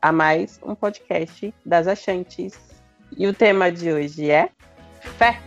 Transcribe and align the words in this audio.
a 0.00 0.12
mais 0.12 0.60
um 0.62 0.74
podcast 0.74 1.52
das 1.64 1.86
Achantes. 1.86 2.58
E 3.16 3.26
o 3.26 3.34
tema 3.34 3.70
de 3.70 3.92
hoje 3.92 4.30
é 4.30 4.50
fé. 5.00 5.40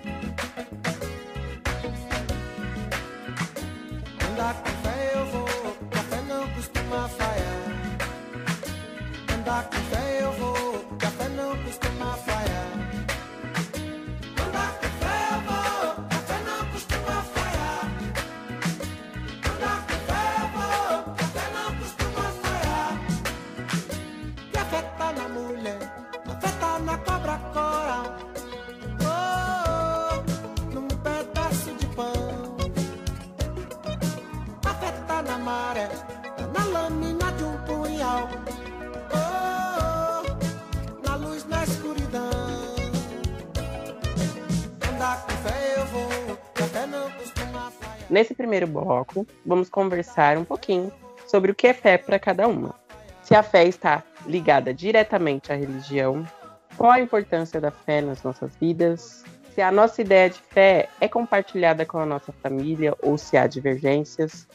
Nesse 48.10 48.34
primeiro 48.34 48.68
bloco, 48.68 49.26
vamos 49.46 49.70
conversar 49.70 50.38
um 50.38 50.44
pouquinho 50.44 50.92
sobre 51.28 51.52
o 51.52 51.56
que 51.56 51.68
é 51.68 51.74
fé 51.74 51.98
para 51.98 52.20
cada 52.20 52.48
uma. 52.48 52.76
Se 53.24 53.34
a 53.34 53.42
fé 53.42 53.66
está 53.66 54.04
ligada 54.26 54.74
diretamente 54.74 55.52
à 55.52 55.56
religião, 55.56 56.28
qual 56.76 56.92
a 56.92 57.00
importância 57.00 57.62
da 57.62 57.72
fé 57.72 58.02
nas 58.02 58.22
nossas 58.22 58.54
vidas, 58.58 59.24
se 59.54 59.62
a 59.62 59.72
nossa 59.72 60.02
ideia 60.02 60.30
de 60.30 60.40
fé 60.40 60.90
é 61.00 61.08
compartilhada 61.08 61.86
com 61.86 62.00
a 62.00 62.06
nossa 62.06 62.32
família 62.32 62.96
ou 63.02 63.18
se 63.18 63.38
há 63.38 63.48
divergências. 63.48 64.48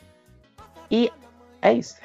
E 0.90 1.10
é 1.62 1.72
isso. 1.72 1.96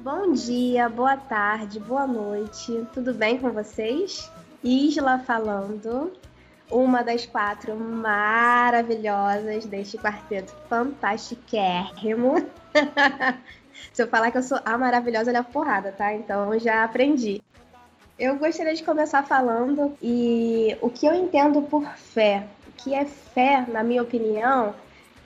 Bom 0.00 0.32
dia, 0.32 0.88
boa 0.88 1.16
tarde, 1.16 1.80
boa 1.80 2.06
noite. 2.06 2.86
Tudo 2.92 3.14
bem 3.14 3.38
com 3.38 3.50
vocês? 3.50 4.30
Isla 4.62 5.18
falando, 5.18 6.12
uma 6.70 7.02
das 7.02 7.26
quatro 7.26 7.76
maravilhosas 7.76 9.64
deste 9.66 9.98
quarteto 9.98 10.52
fantastiquérrimo. 10.68 12.46
Se 13.92 14.02
eu 14.02 14.08
falar 14.08 14.30
que 14.30 14.38
eu 14.38 14.42
sou 14.42 14.58
a 14.64 14.76
maravilhosa, 14.76 15.30
olha 15.30 15.40
a 15.40 15.44
porrada, 15.44 15.92
tá? 15.92 16.14
Então 16.14 16.58
já 16.58 16.84
aprendi. 16.84 17.42
Eu 18.18 18.36
gostaria 18.36 18.74
de 18.74 18.82
começar 18.82 19.22
falando 19.22 19.96
e 20.02 20.76
o 20.80 20.88
que 20.88 21.06
eu 21.06 21.14
entendo 21.14 21.62
por 21.62 21.86
fé. 21.96 22.46
O 22.66 22.72
que 22.72 22.94
é 22.94 23.04
fé, 23.04 23.66
na 23.68 23.82
minha 23.82 24.02
opinião, 24.02 24.74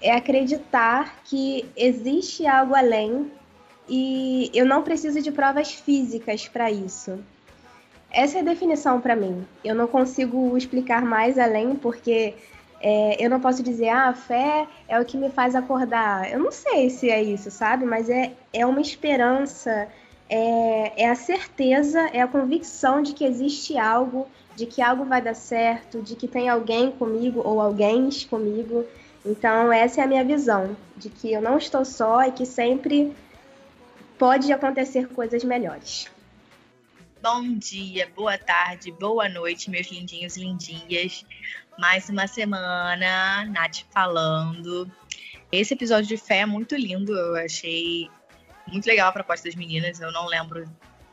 é 0.03 0.13
acreditar 0.13 1.21
que 1.25 1.71
existe 1.77 2.47
algo 2.47 2.75
além 2.75 3.31
e 3.89 4.51
eu 4.55 4.65
não 4.65 4.83
preciso 4.83 5.21
de 5.21 5.31
provas 5.31 5.73
físicas 5.73 6.49
para 6.49 6.71
isso. 6.71 7.19
Essa 8.11 8.39
é 8.39 8.41
a 8.41 8.45
definição 8.45 9.01
para 9.01 9.15
mim. 9.15 9.47
Eu 9.65 9.75
não 9.75 9.87
consigo 9.87 10.57
explicar 10.57 11.03
mais 11.03 11.39
além 11.39 11.77
porque 11.77 12.35
é, 12.81 13.25
eu 13.25 13.29
não 13.29 13.41
posso 13.41 13.63
dizer, 13.63 13.89
ah, 13.89 14.09
a 14.09 14.15
fé 14.15 14.67
é 14.89 14.99
o 14.99 15.05
que 15.05 15.17
me 15.17 15.31
faz 15.31 15.55
acordar. 15.55 16.31
Eu 16.31 16.39
não 16.39 16.51
sei 16.51 16.91
se 16.91 17.11
é 17.11 17.23
isso, 17.23 17.51
sabe? 17.51 17.85
Mas 17.85 18.09
é, 18.09 18.33
é 18.53 18.65
uma 18.67 18.81
esperança, 18.81 19.89
é, 20.29 21.05
é 21.05 21.09
a 21.09 21.15
certeza, 21.15 22.01
é 22.13 22.21
a 22.21 22.27
convicção 22.27 23.03
de 23.03 23.13
que 23.13 23.25
existe 23.25 23.79
algo, 23.79 24.27
de 24.57 24.67
que 24.67 24.81
algo 24.81 25.05
vai 25.05 25.21
dar 25.21 25.35
certo, 25.35 26.01
de 26.01 26.17
que 26.17 26.27
tem 26.27 26.49
alguém 26.49 26.91
comigo 26.91 27.43
ou 27.45 27.61
alguém 27.61 28.09
comigo. 28.29 28.85
Então, 29.25 29.71
essa 29.71 30.01
é 30.01 30.05
a 30.05 30.07
minha 30.07 30.25
visão, 30.25 30.75
de 30.97 31.11
que 31.11 31.31
eu 31.31 31.43
não 31.43 31.59
estou 31.59 31.85
só 31.85 32.25
e 32.25 32.33
que 32.33 32.47
sempre 32.47 33.15
pode 34.19 34.51
acontecer 34.53 35.09
coisas 35.09 35.45
melhores. 35.45 36.09
Bom 37.23 37.59
dia, 37.59 38.11
boa 38.17 38.39
tarde, 38.39 38.91
boa 38.93 39.29
noite, 39.29 39.69
meus 39.69 39.89
lindinhos 39.89 40.39
lindinhas. 40.39 41.23
Mais 41.79 42.09
uma 42.09 42.27
semana, 42.27 43.45
Nath 43.45 43.83
falando. 43.93 44.91
Esse 45.53 45.75
episódio 45.75 46.09
de 46.09 46.17
fé 46.17 46.39
é 46.39 46.47
muito 46.47 46.75
lindo, 46.75 47.13
eu 47.13 47.37
achei 47.37 48.09
muito 48.67 48.87
legal 48.87 49.11
a 49.11 49.13
proposta 49.13 49.47
das 49.47 49.55
meninas. 49.55 50.01
Eu 50.01 50.11
não 50.13 50.27
lembro 50.27 50.65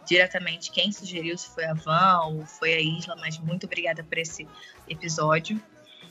diretamente 0.05 0.71
quem 0.71 0.93
sugeriu, 0.93 1.37
se 1.37 1.49
foi 1.49 1.65
a 1.65 1.73
Van 1.73 2.21
ou 2.27 2.45
foi 2.45 2.73
a 2.73 2.79
Isla, 2.79 3.17
mas 3.17 3.37
muito 3.37 3.65
obrigada 3.65 4.01
por 4.01 4.17
esse 4.17 4.47
episódio. 4.87 5.61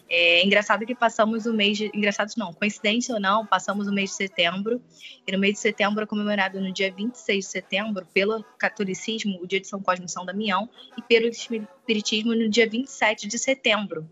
É 0.09 0.44
engraçado 0.44 0.87
que 0.87 0.94
passamos 0.94 1.47
o 1.47 1.53
mês 1.53 1.77
de. 1.77 1.91
Engraçado 1.93 2.31
não, 2.37 2.53
coincidência 2.53 3.15
ou 3.15 3.21
não, 3.21 3.44
passamos 3.44 3.89
o 3.89 3.93
mês 3.93 4.11
de 4.11 4.17
setembro. 4.17 4.81
E 5.27 5.33
no 5.33 5.39
mês 5.39 5.55
de 5.55 5.61
setembro 5.61 6.05
é 6.05 6.06
comemorado 6.06 6.61
no 6.61 6.72
dia 6.72 6.93
26 6.93 7.44
de 7.44 7.50
setembro, 7.50 8.06
pelo 8.15 8.45
catolicismo, 8.56 9.41
o 9.43 9.47
dia 9.47 9.61
de 9.61 9.66
São 9.66 9.81
Cosme 9.81 10.06
e 10.06 10.11
São 10.11 10.25
Damião, 10.25 10.69
e 10.97 11.03
pelo 11.03 11.27
espiritismo 11.27 12.34
no 12.34 12.49
dia 12.49 12.69
27 12.69 13.27
de 13.27 13.39
setembro. 13.39 14.09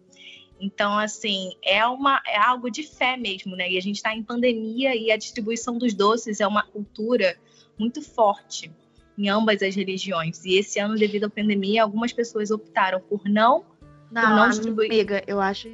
Então, 0.60 0.98
assim, 0.98 1.52
é, 1.62 1.84
uma, 1.86 2.20
é 2.26 2.38
algo 2.38 2.70
de 2.70 2.82
fé 2.82 3.16
mesmo, 3.16 3.54
né? 3.54 3.70
E 3.70 3.78
a 3.78 3.80
gente 3.82 3.96
está 3.96 4.14
em 4.14 4.22
pandemia 4.22 4.96
e 4.96 5.10
a 5.12 5.16
distribuição 5.16 5.78
dos 5.78 5.94
doces 5.94 6.40
é 6.40 6.46
uma 6.46 6.64
cultura 6.64 7.36
muito 7.78 8.02
forte 8.02 8.72
em 9.16 9.28
ambas 9.28 9.62
as 9.62 9.74
religiões. 9.76 10.44
E 10.44 10.56
esse 10.58 10.78
ano, 10.80 10.96
devido 10.96 11.24
à 11.24 11.30
pandemia, 11.30 11.82
algumas 11.82 12.12
pessoas 12.12 12.50
optaram 12.50 13.00
por 13.00 13.24
não, 13.28 13.64
Não, 14.10 14.22
por 14.22 14.30
não 14.30 14.48
distribuir. 14.48 14.90
amiga, 14.90 15.22
eu 15.26 15.40
acho 15.40 15.68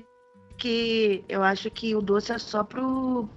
que 0.61 1.25
eu 1.29 1.43
acho 1.43 1.71
que 1.71 1.95
o 1.95 2.01
doce 2.03 2.33
é 2.33 2.39
só 2.39 2.63
pro, 2.63 3.29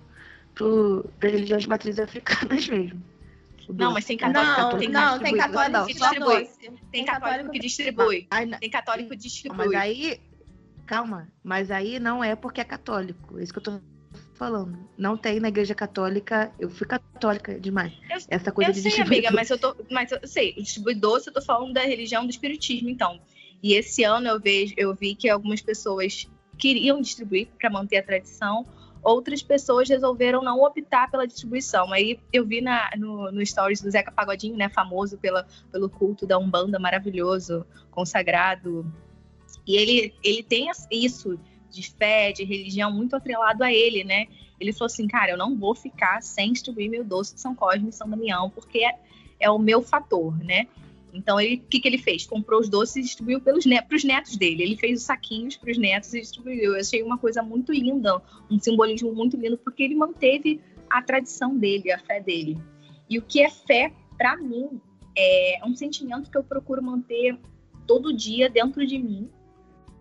pro 0.54 1.10
religiões 1.22 1.64
de 1.64 1.70
matrizes 1.70 2.00
africanas 2.00 2.68
mesmo. 2.70 3.02
Não, 3.70 3.94
mas 3.94 4.04
tem 4.06 4.18
Não, 4.18 4.34
católico, 4.34 4.78
tem 4.78 4.90
não, 4.90 5.20
tem 5.20 5.38
católico 5.38 5.38
católico 5.38 5.86
que 5.88 5.98
só 5.98 6.06
distribui. 6.10 6.44
doce. 6.44 6.72
Tem 6.92 7.06
católico 7.06 7.52
que 7.52 7.60
distribui. 7.60 8.28
Tem 8.60 8.70
católico 8.70 9.10
que 9.10 9.16
Mas 9.16 9.24
distribui. 9.24 9.76
aí, 9.76 10.20
calma, 10.86 11.30
mas 11.44 11.72
aí 11.72 11.98
não 11.98 12.24
é 12.24 12.36
porque 12.36 12.60
é 12.60 12.66
católico. 12.66 13.40
É 13.40 13.44
isso 13.44 13.54
que 13.54 13.60
eu 13.60 13.64
tô 13.64 13.80
falando. 14.34 14.78
Não 14.98 15.16
tem 15.16 15.40
na 15.40 15.48
igreja 15.48 15.74
católica. 15.74 16.54
Eu 16.60 16.70
fui 16.70 16.86
católica 16.86 17.58
demais. 17.58 17.94
Eu- 18.10 18.18
Essa 18.28 18.52
coisa 18.52 18.70
eu 18.70 18.74
de 18.74 18.82
sei, 18.82 18.92
distribuir 18.92 19.20
amiga, 19.20 19.32
mas 19.32 19.50
eu 19.50 19.58
tô. 19.58 19.76
Mas 19.90 20.12
eu 20.12 20.20
sei, 20.28 20.54
distribui 20.56 20.96
doce, 20.96 21.30
eu 21.30 21.34
tô 21.34 21.42
falando 21.42 21.74
da 21.74 21.82
religião 21.82 22.26
do 22.26 22.30
espiritismo, 22.30 22.90
então. 22.90 23.20
E 23.62 23.76
esse 23.76 24.04
ano 24.04 24.28
eu 24.28 24.42
vejo, 24.42 24.74
eu 24.76 24.94
vi 24.94 25.16
que 25.16 25.30
algumas 25.30 25.62
pessoas 25.62 26.28
queriam 26.58 27.02
distribuir 27.02 27.47
para 27.59 27.69
manter 27.69 27.97
a 27.97 28.03
tradição, 28.03 28.66
outras 29.03 29.44
pessoas 29.44 29.90
resolveram 29.90 30.41
não 30.41 30.64
optar 30.64 31.12
pela 31.12 31.28
distribuição. 31.28 31.91
Aí 31.91 32.19
eu 32.31 32.46
vi 32.46 32.62
na, 32.62 32.90
no, 32.97 33.31
no 33.31 33.46
stories 33.46 33.81
do 33.81 33.91
Zeca 33.91 34.12
Pagodinho, 34.12 34.56
né, 34.56 34.69
famoso 34.69 35.18
pela, 35.18 35.46
pelo 35.72 35.90
culto 35.90 36.25
da 36.25 36.38
Umbanda 36.38 36.80
maravilhoso, 36.80 37.66
consagrado. 37.92 38.92
E 39.68 39.75
ele, 39.75 40.13
ele 40.24 40.42
tem 40.42 40.69
isso 40.89 41.39
de 41.69 41.92
fé, 41.92 42.31
de 42.31 42.44
religião 42.44 42.92
muito 42.92 43.16
atrelado 43.16 43.63
a 43.63 43.74
ele, 43.74 44.04
né? 44.04 44.28
Ele 44.60 44.72
falou 44.72 44.86
assim, 44.86 45.07
cara, 45.07 45.31
eu 45.31 45.38
não 45.38 45.57
vou 45.57 45.74
ficar 45.74 46.22
sem 46.22 46.54
distribuir 46.54 46.89
meu 46.89 47.04
doce 47.04 47.33
de 47.33 47.42
São 47.42 47.56
Cosme 47.56 47.89
e 47.89 47.92
São 47.92 48.10
Damião, 48.10 48.50
porque 48.50 48.80
é, 48.80 48.98
é 49.39 49.50
o 49.50 49.57
meu 49.57 49.81
fator, 49.81 50.38
né? 50.38 50.68
Então, 51.13 51.39
ele- 51.39 51.57
o 51.57 51.68
que, 51.68 51.80
que 51.80 51.88
ele 51.88 51.98
fez? 52.00 52.25
Comprou 52.25 52.60
os 52.60 52.68
doces 52.68 52.95
e 52.95 53.01
distribuiu 53.01 53.39
para 53.39 53.56
os 53.56 53.65
netos 54.04 54.36
dele. 54.36 54.63
Ele 54.63 54.75
fez 54.75 55.00
os 55.00 55.06
saquinhos 55.06 55.56
para 55.56 55.71
os 55.71 55.77
netos 55.77 56.13
e 56.13 56.21
distribuiu. 56.21 56.74
Eu 56.74 56.80
achei 56.80 57.04
uma 57.04 57.18
coisa 57.18 57.44
muito 57.44 57.71
linda, 57.71 58.21
um 58.50 58.57
simbolismo 58.60 59.13
muito 59.13 59.38
lindo, 59.38 59.57
porque 59.57 59.83
ele 59.83 59.95
manteve 59.95 60.60
a 60.89 61.01
tradição 61.01 61.56
dele, 61.57 61.92
a 61.92 62.00
fé 62.00 62.19
dele. 62.19 62.57
E 63.10 63.19
o 63.19 63.21
que 63.21 63.42
é 63.42 63.50
fé, 63.50 63.94
para 64.18 64.36
mim, 64.38 64.81
é 65.15 65.60
um 65.63 65.75
sentimento 65.75 66.31
que 66.31 66.38
eu 66.38 66.44
procuro 66.44 66.81
manter 66.81 67.38
todo 67.86 68.12
dia 68.12 68.50
dentro 68.50 68.86
de 68.86 68.98
mim. 68.98 69.30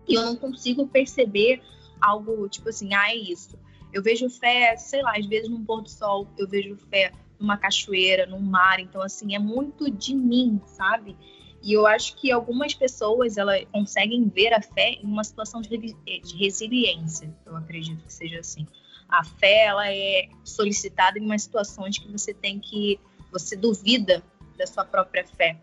E 0.07 0.15
eu 0.15 0.23
não 0.23 0.35
consigo 0.35 0.87
perceber 0.87 1.61
algo 2.01 2.49
tipo 2.49 2.69
assim, 2.69 2.93
ah, 2.93 3.11
é 3.11 3.15
isso. 3.15 3.57
Eu 3.93 4.01
vejo 4.01 4.27
fé, 4.29 4.75
sei 4.75 5.01
lá, 5.03 5.13
às 5.15 5.25
vezes 5.27 5.47
num 5.47 5.63
pôr 5.63 5.81
do 5.81 5.89
sol, 5.89 6.27
eu 6.37 6.47
vejo 6.47 6.75
fé 6.89 7.11
numa 7.43 7.57
cachoeira, 7.57 8.25
num 8.25 8.39
mar. 8.39 8.79
Então, 8.79 9.01
assim, 9.01 9.35
é 9.35 9.39
muito 9.39 9.91
de 9.91 10.15
mim, 10.15 10.59
sabe? 10.65 11.15
E 11.61 11.73
eu 11.73 11.85
acho 11.85 12.15
que 12.15 12.31
algumas 12.31 12.73
pessoas 12.73 13.37
elas 13.37 13.65
conseguem 13.71 14.27
ver 14.27 14.53
a 14.53 14.61
fé 14.61 14.93
em 15.01 15.05
uma 15.05 15.23
situação 15.23 15.61
de, 15.61 15.77
de 15.77 16.37
resiliência. 16.37 17.33
Eu 17.45 17.55
acredito 17.55 18.03
que 18.03 18.11
seja 18.11 18.39
assim. 18.39 18.65
A 19.07 19.23
fé 19.23 19.65
ela 19.65 19.89
é 19.89 20.27
solicitada 20.43 21.19
em 21.19 21.21
umas 21.21 21.43
situações 21.43 21.97
que 21.97 22.11
você 22.11 22.33
tem 22.33 22.59
que 22.59 22.99
você 23.31 23.55
duvida 23.55 24.23
da 24.57 24.65
sua 24.65 24.85
própria 24.85 25.25
fé. 25.25 25.57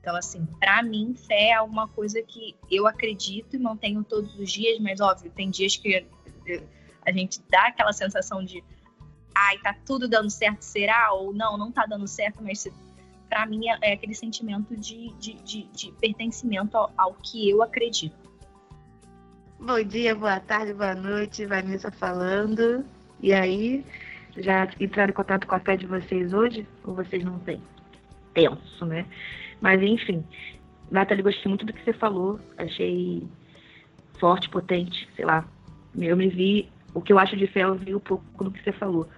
Então, 0.00 0.16
assim, 0.16 0.46
para 0.58 0.82
mim, 0.82 1.14
fé 1.14 1.48
é 1.48 1.54
alguma 1.54 1.88
coisa 1.88 2.20
que 2.22 2.56
eu 2.70 2.86
acredito 2.86 3.54
e 3.54 3.58
mantenho 3.58 4.02
todos 4.02 4.34
os 4.38 4.50
dias, 4.50 4.78
mas 4.80 5.00
óbvio, 5.00 5.30
tem 5.30 5.48
dias 5.48 5.76
que 5.76 6.04
a 7.06 7.12
gente 7.12 7.40
dá 7.48 7.68
aquela 7.68 7.92
sensação 7.92 8.44
de 8.44 8.62
ai, 9.34 9.58
tá 9.58 9.74
tudo 9.86 10.08
dando 10.08 10.30
certo, 10.30 10.62
será? 10.62 11.12
Ou 11.12 11.32
não, 11.32 11.56
não 11.56 11.70
tá 11.70 11.86
dando 11.86 12.06
certo, 12.06 12.42
mas 12.42 12.66
para 13.28 13.46
mim 13.46 13.68
é, 13.68 13.78
é, 13.80 13.92
aquele 13.94 14.14
sentimento 14.14 14.76
de, 14.76 15.08
de, 15.18 15.34
de, 15.42 15.62
de 15.72 15.92
pertencimento 15.92 16.76
ao, 16.76 16.92
ao, 16.96 17.14
que 17.14 17.48
eu 17.48 17.62
acredito. 17.62 18.14
Bom 19.58 19.82
dia, 19.82 20.14
boa 20.14 20.40
tarde, 20.40 20.74
boa 20.74 20.94
noite, 20.94 21.46
Vanessa 21.46 21.90
falando. 21.90 22.84
E 23.20 23.32
aí, 23.32 23.84
já 24.36 24.68
entraram 24.80 25.10
em 25.10 25.14
contato 25.14 25.46
com 25.46 25.54
a 25.54 25.60
fé 25.60 25.76
de 25.76 25.86
vocês 25.86 26.32
hoje? 26.32 26.66
Ou 26.84 26.94
vocês 26.94 27.24
não 27.24 27.38
têm? 27.38 27.62
Tenso, 28.34 28.84
né? 28.84 29.06
Mas 29.60 29.80
enfim, 29.80 30.24
Nathalie, 30.90 31.22
gostei 31.22 31.48
muito 31.48 31.64
do 31.64 31.72
que 31.72 31.82
você 31.84 31.92
falou. 31.92 32.38
Achei 32.58 33.26
forte, 34.18 34.48
potente, 34.50 35.08
sei 35.16 35.24
lá. 35.24 35.46
Eu 35.96 36.16
me 36.16 36.28
vi, 36.28 36.68
o 36.92 37.00
que 37.00 37.12
eu 37.12 37.18
acho 37.18 37.36
de 37.36 37.46
fé, 37.46 37.62
eu 37.62 37.74
vi 37.74 37.94
um 37.94 38.00
pouco 38.00 38.44
do 38.44 38.50
que 38.50 38.62
você 38.62 38.72
falou. 38.72 39.08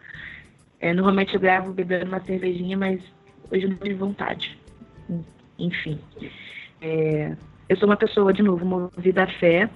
É, 0.85 0.93
normalmente 0.93 1.35
eu 1.35 1.41
gravo 1.41 1.73
bebendo 1.73 2.05
uma 2.05 2.21
cervejinha, 2.21 2.77
mas 2.77 3.01
hoje 3.51 3.67
não 3.67 3.75
tive 3.77 3.95
vontade. 3.95 4.55
Enfim. 5.59 5.99
É, 6.79 7.35
eu 7.71 7.77
sou 7.79 7.89
uma 7.89 7.97
pessoa, 7.97 8.35
de 8.35 8.43
novo, 8.43 8.67
movida 8.67 9.23
à 9.23 9.27
fé. 9.27 9.71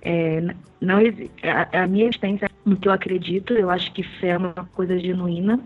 É, 0.00 0.40
não, 0.80 0.98
a, 1.42 1.82
a 1.82 1.86
minha 1.88 2.04
existência 2.04 2.48
no 2.64 2.76
que 2.76 2.86
eu 2.86 2.92
acredito, 2.92 3.54
eu 3.54 3.68
acho 3.68 3.92
que 3.92 4.04
fé 4.04 4.28
é 4.28 4.38
uma 4.38 4.52
coisa 4.72 4.96
genuína. 5.00 5.58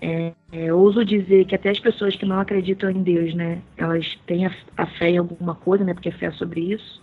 É, 0.00 0.32
é, 0.52 0.72
ouso 0.72 1.04
dizer 1.04 1.46
que 1.46 1.56
até 1.56 1.70
as 1.70 1.80
pessoas 1.80 2.14
que 2.14 2.24
não 2.24 2.38
acreditam 2.38 2.88
em 2.88 3.02
Deus, 3.02 3.34
né, 3.34 3.60
elas 3.76 4.16
têm 4.28 4.46
a, 4.46 4.54
a, 4.76 4.86
fé 4.86 5.10
em 5.10 5.18
alguma 5.18 5.56
coisa, 5.56 5.82
né, 5.82 5.92
porque 5.92 6.12
fé 6.12 6.26
é 6.26 6.30
sobre 6.30 6.60
isso. 6.72 7.02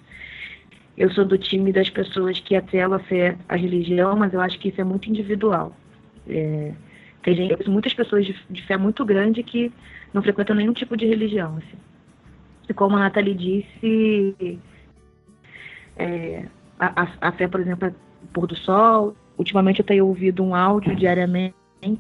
Eu 0.98 1.12
sou 1.12 1.24
do 1.24 1.38
time 1.38 1.72
das 1.72 1.90
pessoas 1.90 2.40
que 2.40 2.56
atrelam 2.56 3.00
fé 3.00 3.38
à 3.48 3.56
religião, 3.56 4.16
mas 4.16 4.34
eu 4.34 4.42
acho 4.42 4.58
que 4.58 4.70
isso 4.70 4.82
é 4.82 4.84
muito 4.84 5.08
individual. 5.08 5.72
É, 6.28 6.74
tem 7.22 7.36
gente, 7.36 7.70
muitas 7.70 7.94
pessoas 7.94 8.26
de, 8.26 8.36
de, 8.50 8.64
fé 8.64 8.78
muito 8.78 9.06
grande 9.06 9.44
que 9.44 9.72
não 10.12 10.24
frequentam 10.24 10.56
nenhum 10.56 10.74
tipo 10.74 10.98
de 10.98 11.06
religião. 11.06 11.58
Assim. 11.58 11.78
E 12.68 12.74
como 12.74 12.96
a 12.96 13.00
Nathalie 13.00 13.36
disse, 13.36 14.60
é, 15.96 16.46
a, 16.80 17.04
a, 17.04 17.08
a, 17.22 17.32
fé, 17.32 17.48
por 17.48 17.60
exemplo, 17.60 17.88
é 17.88 17.94
pôr 18.34 18.48
do 18.48 18.56
sol. 18.56 19.16
Ultimamente 19.38 19.80
eu 19.80 19.86
tenho 19.86 20.08
ouvido 20.08 20.44
um 20.44 20.56
áudio 20.56 20.96
diariamente 20.96 21.54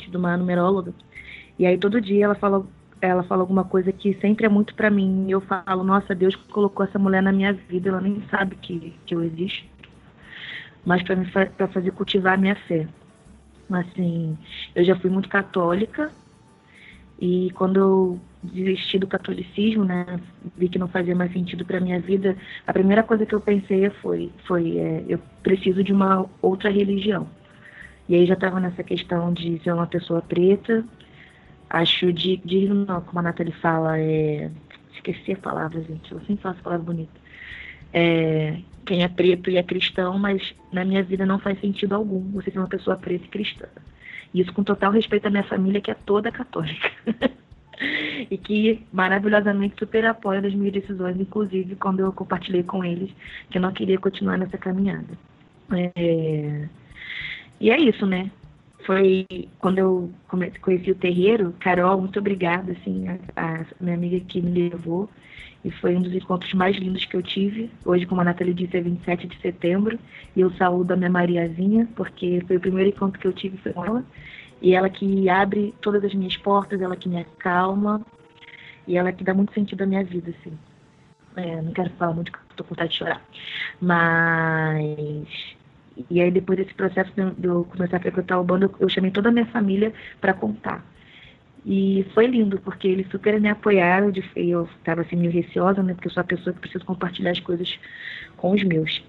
de 0.09 0.17
uma 0.17 0.35
numeróloga, 0.35 0.91
e 1.59 1.65
aí 1.67 1.77
todo 1.77 2.01
dia 2.01 2.25
ela 2.25 2.35
fala, 2.35 2.65
ela 3.01 3.23
fala 3.23 3.41
alguma 3.41 3.63
coisa 3.63 3.91
que 3.91 4.13
sempre 4.19 4.45
é 4.45 4.49
muito 4.49 4.73
para 4.75 4.89
mim. 4.89 5.25
E 5.27 5.31
eu 5.31 5.41
falo, 5.41 5.83
nossa, 5.83 6.15
Deus 6.15 6.35
colocou 6.35 6.85
essa 6.85 6.99
mulher 6.99 7.21
na 7.21 7.31
minha 7.31 7.53
vida, 7.53 7.89
ela 7.89 8.01
nem 8.01 8.21
sabe 8.29 8.55
que, 8.55 8.93
que 9.05 9.15
eu 9.15 9.23
existo, 9.23 9.67
mas 10.85 11.01
para 11.03 11.67
fazer 11.67 11.91
cultivar 11.91 12.33
a 12.33 12.37
minha 12.37 12.55
fé. 12.55 12.87
Assim, 13.69 14.37
eu 14.73 14.83
já 14.83 14.95
fui 14.95 15.09
muito 15.09 15.27
católica, 15.27 16.11
e 17.19 17.49
quando 17.55 17.77
eu 17.77 18.19
desisti 18.43 18.99
do 18.99 19.07
catolicismo, 19.07 19.83
né, 19.83 20.19
vi 20.55 20.69
que 20.69 20.77
não 20.77 20.87
fazia 20.87 21.15
mais 21.15 21.33
sentido 21.33 21.65
para 21.65 21.79
minha 21.79 21.99
vida, 21.99 22.37
a 22.65 22.71
primeira 22.71 23.01
coisa 23.01 23.25
que 23.25 23.33
eu 23.33 23.41
pensei 23.41 23.89
foi, 23.89 24.31
foi 24.45 24.77
é, 24.77 25.03
eu 25.07 25.19
preciso 25.41 25.83
de 25.83 25.91
uma 25.91 26.25
outra 26.41 26.69
religião. 26.69 27.27
E 28.07 28.15
aí 28.15 28.25
já 28.25 28.35
estava 28.35 28.59
nessa 28.59 28.83
questão 28.83 29.33
de 29.33 29.59
ser 29.63 29.73
uma 29.73 29.87
pessoa 29.87 30.21
preta, 30.21 30.85
acho 31.69 32.11
de, 32.13 32.37
de 32.37 32.67
não, 32.67 33.01
como 33.01 33.19
a 33.19 33.21
Nathalie 33.21 33.53
fala, 33.53 33.99
é, 33.99 34.49
esqueci 34.93 35.33
a 35.33 35.37
palavra, 35.37 35.81
gente, 35.81 36.11
eu 36.11 36.19
sempre 36.21 36.43
faço 36.43 36.61
palavra 36.61 36.85
bonita. 36.85 37.19
É, 37.93 38.59
quem 38.85 39.03
é 39.03 39.07
preto 39.07 39.49
e 39.49 39.57
é 39.57 39.63
cristão, 39.63 40.17
mas 40.17 40.55
na 40.71 40.85
minha 40.85 41.03
vida 41.03 41.25
não 41.25 41.39
faz 41.39 41.59
sentido 41.59 41.93
algum 41.93 42.31
você 42.31 42.51
ser 42.51 42.59
uma 42.59 42.67
pessoa 42.67 42.95
preta 42.97 43.25
e 43.25 43.29
cristã. 43.29 43.67
Isso 44.33 44.53
com 44.53 44.63
total 44.63 44.91
respeito 44.91 45.27
à 45.27 45.29
minha 45.29 45.43
família, 45.43 45.81
que 45.81 45.91
é 45.91 45.93
toda 45.93 46.31
católica. 46.31 46.91
e 48.29 48.37
que 48.37 48.85
maravilhosamente 48.91 49.75
super 49.77 50.05
apoia 50.05 50.39
as 50.39 50.53
minhas 50.53 50.73
decisões, 50.73 51.19
inclusive 51.19 51.75
quando 51.75 51.99
eu 51.99 52.11
compartilhei 52.11 52.63
com 52.63 52.83
eles 52.83 53.11
que 53.49 53.57
eu 53.57 53.61
não 53.61 53.71
queria 53.71 53.99
continuar 53.99 54.37
nessa 54.37 54.57
caminhada. 54.57 55.17
É... 55.95 56.67
E 57.59 57.71
é 57.71 57.77
isso, 57.79 58.05
né? 58.05 58.31
Foi 58.87 59.27
quando 59.59 59.79
eu 59.79 60.13
conheci 60.61 60.89
o 60.91 60.95
terreiro, 60.95 61.53
Carol, 61.59 61.99
muito 61.99 62.19
obrigada, 62.19 62.71
assim, 62.71 63.05
a, 63.09 63.17
a 63.35 63.65
minha 63.81 63.95
amiga 63.95 64.17
que 64.21 64.41
me 64.41 64.69
levou. 64.69 65.09
E 65.65 65.69
foi 65.69 65.93
um 65.93 66.01
dos 66.01 66.13
encontros 66.13 66.53
mais 66.53 66.77
lindos 66.77 67.03
que 67.03 67.17
eu 67.17 67.21
tive. 67.21 67.69
Hoje, 67.83 68.05
como 68.05 68.21
a 68.21 68.23
Nathalie 68.23 68.53
disse, 68.53 68.77
é 68.77 68.81
27 68.81 69.27
de 69.27 69.41
setembro. 69.41 69.99
E 70.33 70.39
eu 70.39 70.49
saúdo 70.51 70.93
a 70.93 70.95
minha 70.95 71.09
Mariazinha, 71.09 71.89
porque 71.97 72.41
foi 72.47 72.55
o 72.55 72.61
primeiro 72.61 72.89
encontro 72.89 73.19
que 73.19 73.27
eu 73.27 73.33
tive 73.33 73.57
com 73.57 73.83
ela. 73.83 74.05
E 74.61 74.73
ela 74.73 74.89
que 74.89 75.27
abre 75.27 75.75
todas 75.81 76.01
as 76.05 76.13
minhas 76.13 76.37
portas, 76.37 76.79
ela 76.79 76.95
que 76.95 77.09
me 77.09 77.19
acalma. 77.19 78.01
E 78.87 78.95
ela 78.95 79.11
que 79.11 79.21
dá 79.21 79.33
muito 79.33 79.53
sentido 79.53 79.81
à 79.81 79.85
minha 79.85 80.05
vida, 80.05 80.33
assim. 80.39 80.57
É, 81.35 81.61
não 81.61 81.73
quero 81.73 81.89
falar 81.97 82.13
muito, 82.13 82.31
porque 82.31 82.45
estou 82.51 82.65
com 82.65 82.69
vontade 82.73 82.91
de 82.91 82.99
chorar. 82.99 83.21
Mas 83.81 85.56
e 86.09 86.21
aí, 86.21 86.31
depois 86.31 86.57
desse 86.57 86.73
processo 86.73 87.11
de 87.37 87.47
eu 87.47 87.65
começar 87.65 87.97
a 87.97 87.99
frequentar 87.99 88.39
o 88.39 88.43
bando, 88.43 88.73
eu 88.79 88.89
chamei 88.89 89.11
toda 89.11 89.29
a 89.29 89.31
minha 89.31 89.45
família 89.47 89.93
para 90.21 90.33
contar. 90.33 90.85
E 91.65 92.05
foi 92.13 92.27
lindo, 92.27 92.59
porque 92.59 92.87
eles 92.87 93.09
super 93.09 93.39
me 93.41 93.49
apoiaram. 93.49 94.09
De, 94.09 94.23
eu 94.35 94.69
estava 94.77 95.01
assim, 95.01 95.17
meio 95.17 95.31
receosa, 95.31 95.83
né? 95.83 95.93
Porque 95.93 96.07
eu 96.07 96.11
sou 96.13 96.21
a 96.21 96.23
pessoa 96.23 96.53
que 96.53 96.61
precisa 96.61 96.85
compartilhar 96.85 97.31
as 97.31 97.41
coisas 97.41 97.77
com 98.37 98.51
os 98.51 98.63
meus. 98.63 99.03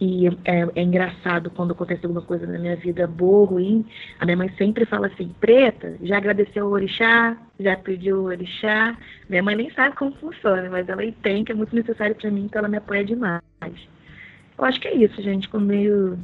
E 0.00 0.28
é, 0.44 0.68
é, 0.76 0.82
engraçado 0.82 1.50
quando 1.50 1.72
acontece 1.72 2.04
alguma 2.04 2.22
coisa 2.22 2.46
na 2.46 2.58
minha 2.58 2.76
vida 2.76 3.06
boa 3.06 3.46
ruim. 3.46 3.84
A 4.20 4.26
minha 4.26 4.36
mãe 4.36 4.50
sempre 4.58 4.84
fala 4.84 5.06
assim: 5.06 5.34
Preta, 5.40 5.96
já 6.02 6.18
agradeceu 6.18 6.66
o 6.66 6.70
orixá, 6.70 7.36
já 7.58 7.76
pediu 7.76 8.18
o 8.18 8.24
orixá. 8.24 8.96
Minha 9.28 9.42
mãe 9.42 9.56
nem 9.56 9.70
sabe 9.70 9.96
como 9.96 10.12
funciona, 10.12 10.68
mas 10.70 10.88
ela 10.88 11.04
entende 11.04 11.44
que 11.44 11.52
é 11.52 11.54
muito 11.54 11.74
necessário 11.74 12.14
para 12.14 12.30
mim, 12.30 12.44
então 12.44 12.60
ela 12.60 12.68
me 12.68 12.76
apoia 12.76 13.04
demais. 13.04 13.42
Eu 14.58 14.64
acho 14.64 14.80
que 14.80 14.88
é 14.88 14.96
isso, 14.96 15.22
gente. 15.22 15.48
Com 15.48 15.60
meio. 15.60 16.18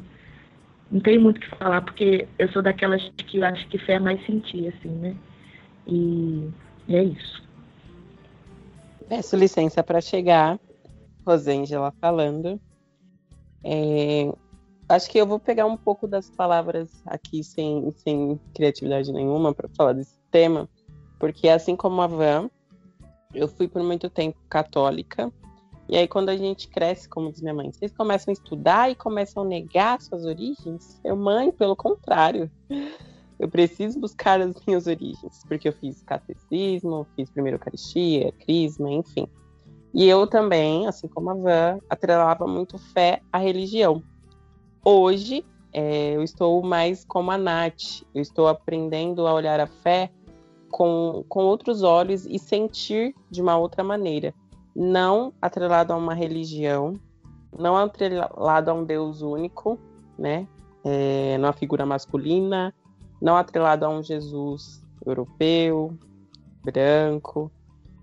Não 0.91 0.99
tem 0.99 1.17
muito 1.17 1.37
o 1.37 1.39
que 1.39 1.49
falar, 1.57 1.81
porque 1.81 2.27
eu 2.37 2.51
sou 2.51 2.61
daquelas 2.61 3.01
que 3.17 3.37
eu 3.37 3.45
acho 3.45 3.67
que 3.69 3.77
fé 3.77 3.93
é 3.93 3.99
mais 3.99 4.23
sentir, 4.25 4.67
assim, 4.67 4.89
né? 4.89 5.15
E, 5.87 6.49
e 6.87 6.95
é 6.95 7.03
isso. 7.03 7.43
Peço 9.07 9.35
licença 9.35 9.83
para 9.83 10.01
chegar, 10.01 10.59
Rosângela 11.25 11.91
falando. 11.99 12.59
É, 13.63 14.31
acho 14.87 15.09
que 15.09 15.17
eu 15.17 15.25
vou 15.25 15.39
pegar 15.39 15.65
um 15.65 15.77
pouco 15.77 16.07
das 16.07 16.29
palavras 16.29 17.01
aqui 17.05 17.43
sem, 17.43 17.91
sem 17.91 18.39
criatividade 18.53 19.11
nenhuma 19.11 19.53
para 19.53 19.69
falar 19.69 19.93
desse 19.93 20.19
tema, 20.29 20.69
porque 21.19 21.49
assim 21.49 21.75
como 21.75 22.01
a 22.01 22.07
Van, 22.07 22.49
eu 23.33 23.47
fui 23.47 23.67
por 23.67 23.81
muito 23.83 24.09
tempo 24.09 24.37
católica 24.47 25.31
e 25.87 25.95
aí, 25.95 26.07
quando 26.07 26.29
a 26.29 26.35
gente 26.35 26.67
cresce, 26.67 27.07
como 27.07 27.31
diz 27.31 27.41
minha 27.41 27.53
mãe, 27.53 27.71
vocês 27.71 27.91
começam 27.91 28.31
a 28.31 28.33
estudar 28.33 28.89
e 28.89 28.95
começam 28.95 29.43
a 29.43 29.45
negar 29.45 30.01
suas 30.01 30.25
origens? 30.25 30.99
Eu, 31.03 31.15
mãe, 31.15 31.51
pelo 31.51 31.75
contrário. 31.75 32.49
Eu 33.37 33.49
preciso 33.49 33.99
buscar 33.99 34.41
as 34.41 34.55
minhas 34.65 34.87
origens, 34.87 35.43
porque 35.47 35.67
eu 35.67 35.73
fiz 35.73 36.01
catecismo, 36.01 37.05
fiz 37.15 37.29
primeiro 37.29 37.57
Eucaristia, 37.57 38.31
Crisma, 38.31 38.89
enfim. 38.89 39.27
E 39.93 40.07
eu 40.07 40.25
também, 40.25 40.87
assim 40.87 41.07
como 41.07 41.29
a 41.29 41.33
Van, 41.33 41.79
atrelava 41.89 42.47
muito 42.47 42.77
fé 42.77 43.21
à 43.31 43.37
religião. 43.37 44.01
Hoje, 44.83 45.45
é, 45.71 46.15
eu 46.15 46.23
estou 46.23 46.63
mais 46.63 47.05
como 47.05 47.29
a 47.29 47.37
Nath, 47.37 48.01
eu 48.13 48.21
estou 48.21 48.47
aprendendo 48.47 49.27
a 49.27 49.33
olhar 49.33 49.59
a 49.59 49.67
fé 49.67 50.09
com, 50.71 51.23
com 51.27 51.43
outros 51.43 51.83
olhos 51.83 52.25
e 52.25 52.39
sentir 52.39 53.13
de 53.29 53.41
uma 53.41 53.57
outra 53.57 53.83
maneira 53.83 54.33
não 54.75 55.33
atrelado 55.41 55.93
a 55.93 55.95
uma 55.95 56.13
religião, 56.13 56.99
não 57.57 57.77
atrelado 57.77 58.69
a 58.69 58.73
um 58.73 58.83
Deus 58.83 59.21
único, 59.21 59.79
né? 60.17 60.47
É, 60.83 61.37
numa 61.37 61.53
figura 61.53 61.85
masculina, 61.85 62.73
não 63.21 63.35
atrelado 63.35 63.85
a 63.85 63.89
um 63.89 64.03
Jesus 64.03 64.83
europeu, 65.05 65.97
branco, 66.63 67.51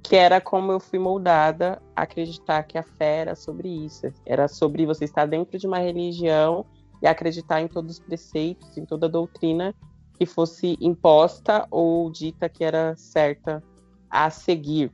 que 0.03 0.17
era 0.17 0.41
como 0.41 0.73
eu 0.73 0.81
fui 0.81 0.99
moldada 0.99 1.81
a 1.95 2.03
acreditar 2.03 2.63
que 2.65 2.79
a 2.79 2.83
fé 2.83 3.19
era 3.19 3.35
sobre 3.37 3.69
isso, 3.69 4.13
era 4.27 4.49
sobre 4.49 4.87
você 4.87 5.05
estar 5.05 5.27
dentro 5.27 5.59
de 5.59 5.67
uma 5.67 5.79
religião 5.79 6.65
e 7.01 7.07
acreditar 7.07 7.61
em 7.61 7.69
todos 7.69 7.93
os 7.93 8.01
preceitos, 8.01 8.77
em 8.77 8.85
toda 8.85 9.07
a 9.07 9.11
doutrina 9.11 9.75
que 10.19 10.27
fosse 10.27 10.77
imposta 10.81 11.67
ou 11.71 12.11
dita 12.11 12.49
que 12.49 12.65
era 12.65 12.95
certa 12.97 13.63
a 14.11 14.31
seguir. 14.31 14.93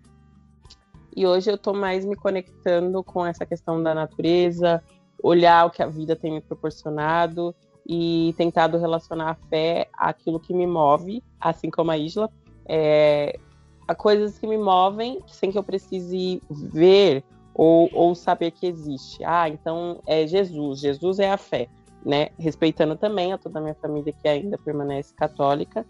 E 1.18 1.26
hoje 1.26 1.50
eu 1.50 1.56
estou 1.56 1.74
mais 1.74 2.04
me 2.04 2.14
conectando 2.14 3.02
com 3.02 3.26
essa 3.26 3.44
questão 3.44 3.82
da 3.82 3.92
natureza, 3.92 4.80
olhar 5.20 5.66
o 5.66 5.70
que 5.70 5.82
a 5.82 5.86
vida 5.88 6.14
tem 6.14 6.30
me 6.30 6.40
proporcionado 6.40 7.52
e 7.84 8.32
tentado 8.36 8.78
relacionar 8.78 9.30
a 9.30 9.34
fé 9.34 9.88
àquilo 9.94 10.38
que 10.38 10.54
me 10.54 10.64
move, 10.64 11.20
assim 11.40 11.70
como 11.70 11.90
a 11.90 11.98
Isla, 11.98 12.30
é, 12.68 13.36
a 13.88 13.96
coisas 13.96 14.38
que 14.38 14.46
me 14.46 14.56
movem 14.56 15.20
sem 15.26 15.50
que 15.50 15.58
eu 15.58 15.64
precise 15.64 16.40
ver 16.48 17.24
ou, 17.52 17.90
ou 17.92 18.14
saber 18.14 18.52
que 18.52 18.68
existe. 18.68 19.24
Ah, 19.24 19.48
então 19.48 20.00
é 20.06 20.24
Jesus, 20.24 20.78
Jesus 20.78 21.18
é 21.18 21.32
a 21.32 21.36
fé, 21.36 21.66
né? 22.06 22.28
Respeitando 22.38 22.94
também 22.94 23.32
a 23.32 23.38
toda 23.38 23.58
a 23.58 23.62
minha 23.62 23.74
família 23.74 24.12
que 24.12 24.28
ainda 24.28 24.56
permanece 24.56 25.12
católica, 25.14 25.84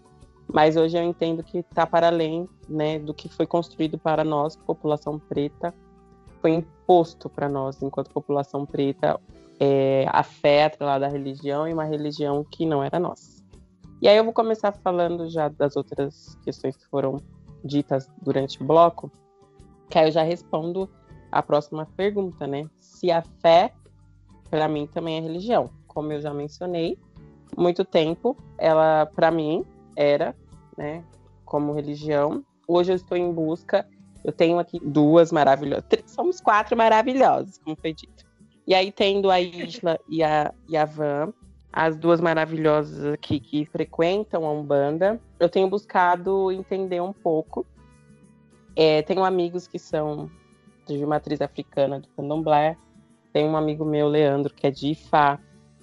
mas 0.51 0.75
hoje 0.75 0.97
eu 0.97 1.03
entendo 1.03 1.43
que 1.43 1.59
está 1.59 1.85
para 1.85 2.07
além, 2.07 2.49
né, 2.67 2.97
do 2.99 3.13
que 3.13 3.29
foi 3.29 3.45
construído 3.45 3.97
para 3.97 4.23
nós, 4.23 4.55
população 4.55 5.19
preta, 5.19 5.73
foi 6.41 6.51
imposto 6.51 7.29
para 7.29 7.47
nós, 7.47 7.81
enquanto 7.81 8.09
população 8.09 8.65
preta, 8.65 9.19
é, 9.59 10.05
a 10.09 10.23
fé 10.23 10.65
atrelada 10.65 11.05
à 11.05 11.09
religião 11.09 11.67
e 11.67 11.73
uma 11.73 11.83
religião 11.83 12.43
que 12.43 12.65
não 12.65 12.83
era 12.83 12.99
nossa. 12.99 13.43
E 14.01 14.07
aí 14.07 14.15
eu 14.15 14.23
vou 14.23 14.33
começar 14.33 14.71
falando 14.71 15.29
já 15.29 15.49
das 15.49 15.75
outras 15.75 16.35
questões 16.43 16.77
que 16.77 16.87
foram 16.87 17.21
ditas 17.63 18.09
durante 18.21 18.61
o 18.61 18.65
bloco, 18.65 19.11
que 19.89 19.99
aí 19.99 20.07
eu 20.07 20.11
já 20.11 20.23
respondo 20.23 20.89
a 21.31 21.43
próxima 21.43 21.85
pergunta, 21.97 22.47
né? 22.47 22.67
Se 22.79 23.11
a 23.11 23.21
fé, 23.21 23.73
para 24.49 24.67
mim, 24.67 24.87
também 24.87 25.17
é 25.17 25.21
religião. 25.21 25.69
Como 25.87 26.13
eu 26.13 26.21
já 26.21 26.33
mencionei, 26.33 26.97
muito 27.57 27.83
tempo, 27.83 28.37
ela, 28.57 29.05
para 29.05 29.29
mim, 29.29 29.65
era, 29.99 30.33
né, 30.77 31.03
como 31.43 31.73
religião. 31.73 32.41
Hoje 32.65 32.93
eu 32.93 32.95
estou 32.95 33.17
em 33.17 33.33
busca, 33.33 33.85
eu 34.23 34.31
tenho 34.31 34.57
aqui 34.57 34.79
duas 34.79 35.29
maravilhosas, 35.29 35.85
somos 36.07 36.39
quatro 36.39 36.77
maravilhosas, 36.77 37.57
como 37.57 37.75
foi 37.75 37.93
dito. 37.93 38.25
E 38.65 38.73
aí, 38.73 38.91
tendo 38.91 39.29
a 39.29 39.41
Isla 39.41 39.99
e 40.07 40.23
a, 40.23 40.53
e 40.69 40.77
a 40.77 40.85
Van, 40.85 41.33
as 41.73 41.97
duas 41.97 42.21
maravilhosas 42.21 43.13
aqui 43.13 43.39
que 43.39 43.65
frequentam 43.65 44.45
a 44.45 44.51
Umbanda, 44.51 45.19
eu 45.39 45.49
tenho 45.49 45.67
buscado 45.67 46.51
entender 46.51 47.01
um 47.01 47.11
pouco. 47.11 47.65
É, 48.75 49.01
tenho 49.01 49.23
amigos 49.23 49.67
que 49.67 49.79
são 49.79 50.29
de 50.85 51.03
matriz 51.05 51.41
africana 51.41 51.99
do 51.99 52.07
candomblé, 52.09 52.77
tem 53.33 53.47
um 53.47 53.57
amigo 53.57 53.83
meu, 53.83 54.07
Leandro, 54.07 54.53
que 54.53 54.67
é 54.67 54.71
de 54.71 54.91
Ifá. 54.91 55.39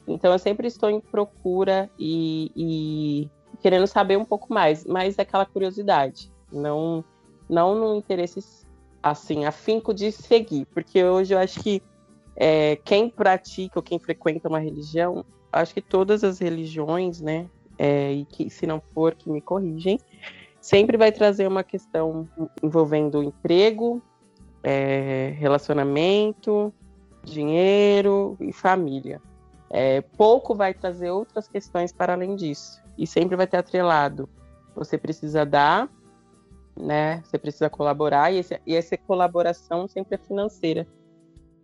Então 0.07 0.33
eu 0.33 0.39
sempre 0.39 0.69
estou 0.69 0.89
em 0.89 1.01
procura 1.01 1.91
e, 1.99 2.53
e 2.55 3.31
querendo 3.57 3.87
saber 3.87 4.17
um 4.17 4.25
pouco 4.25 4.53
mais, 4.53 4.85
mas 4.85 5.19
aquela 5.19 5.47
curiosidade, 5.47 6.31
não, 6.53 7.05
não 7.49 7.75
no 7.75 7.97
interesse 7.97 8.41
assim, 9.03 9.45
afinco 9.45 9.95
de 9.95 10.11
seguir, 10.11 10.67
porque 10.67 11.03
hoje 11.05 11.35
eu 11.35 11.39
acho 11.39 11.61
que 11.61 11.83
é, 12.35 12.77
quem 12.77 13.09
pratica 13.09 13.79
ou 13.79 13.83
quem 13.83 13.99
frequenta 13.99 14.49
uma 14.49 14.59
religião, 14.59 15.25
acho 15.53 15.73
que 15.73 15.81
todas 15.81 16.25
as 16.25 16.39
religiões, 16.39 17.21
né, 17.21 17.49
é, 17.79 18.13
e 18.13 18.25
que 18.25 18.51
se 18.51 18.67
não 18.67 18.81
for 18.81 19.15
que 19.15 19.31
me 19.31 19.41
corrigem, 19.41 19.99
sempre 20.61 20.97
vai 20.97 21.13
trazer 21.13 21.47
uma 21.47 21.63
questão 21.63 22.29
envolvendo 22.63 23.23
emprego, 23.23 24.03
é, 24.63 25.33
relacionamento, 25.39 26.73
dinheiro 27.23 28.37
e 28.41 28.53
família. 28.53 29.21
É, 29.71 30.01
pouco 30.01 30.55
vai 30.55 30.75
trazer 30.75 31.11
outras 31.11 31.49
questões 31.49 31.93
para 31.93 32.13
além 32.15 32.35
disso. 32.37 32.83
E 32.97 33.07
sempre 33.07 33.37
vai 33.37 33.47
ter 33.47 33.59
atrelado. 33.59 34.29
Você 34.75 34.97
precisa 34.99 35.45
dar, 35.45 35.89
né? 36.79 37.23
Você 37.25 37.39
precisa 37.39 37.71
colaborar, 37.71 38.33
e, 38.33 38.39
esse, 38.39 38.61
e 38.67 38.75
essa 38.75 38.97
colaboração 38.97 39.89
sempre 39.89 40.15
é 40.17 40.19
financeira 40.19 40.87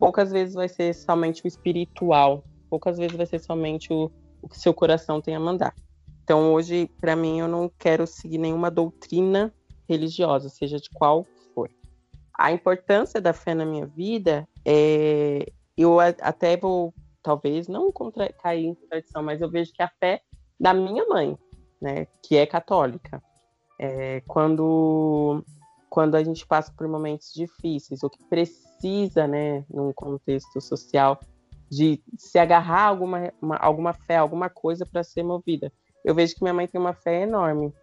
poucas 0.02 0.32
vezes 0.32 0.56
vai 0.56 0.68
ser 0.68 0.92
somente 0.96 1.44
o 1.44 1.46
espiritual, 1.46 2.42
poucas 2.68 2.98
vezes 2.98 3.16
vai 3.16 3.24
ser 3.24 3.38
somente 3.38 3.92
o, 3.92 4.10
o 4.42 4.48
que 4.48 4.58
seu 4.58 4.74
coração 4.74 5.20
tem 5.20 5.36
a 5.36 5.38
mandar. 5.38 5.72
Então, 6.24 6.52
hoje, 6.52 6.90
para 7.00 7.14
mim, 7.14 7.38
eu 7.38 7.46
não 7.46 7.70
quero 7.78 8.04
seguir 8.04 8.38
nenhuma 8.38 8.68
doutrina 8.68 9.54
religiosa, 9.88 10.48
seja 10.48 10.78
de 10.78 10.90
qual 10.90 11.24
for. 11.54 11.70
A 12.36 12.50
importância 12.50 13.20
da 13.20 13.32
fé 13.32 13.54
na 13.54 13.64
minha 13.64 13.86
vida 13.86 14.48
é. 14.66 15.46
Eu 15.76 16.00
até 16.00 16.56
vou, 16.56 16.92
talvez, 17.22 17.68
não 17.68 17.92
contra, 17.92 18.30
cair 18.32 18.66
em 18.66 18.74
contradição, 18.74 19.22
mas 19.22 19.40
eu 19.40 19.48
vejo 19.48 19.72
que 19.72 19.84
a 19.84 19.88
fé 20.00 20.20
da 20.62 20.72
minha 20.72 21.04
mãe, 21.08 21.36
né, 21.80 22.06
que 22.22 22.36
é 22.36 22.46
católica, 22.46 23.20
é, 23.80 24.20
quando 24.28 25.44
quando 25.90 26.14
a 26.14 26.24
gente 26.24 26.46
passa 26.46 26.72
por 26.72 26.88
momentos 26.88 27.34
difíceis 27.34 28.02
ou 28.02 28.08
que 28.08 28.24
precisa, 28.24 29.26
né, 29.26 29.62
num 29.68 29.92
contexto 29.92 30.58
social, 30.58 31.20
de 31.70 32.02
se 32.16 32.38
agarrar 32.38 32.84
a 32.84 32.86
alguma, 32.86 33.32
uma, 33.42 33.56
alguma 33.56 33.92
fé, 33.92 34.16
alguma 34.16 34.48
coisa 34.48 34.86
para 34.86 35.02
ser 35.02 35.22
movida. 35.22 35.70
Eu 36.02 36.14
vejo 36.14 36.34
que 36.34 36.42
minha 36.42 36.54
mãe 36.54 36.66
tem 36.66 36.80
uma 36.80 36.94
fé 36.94 37.22
enorme, 37.22 37.74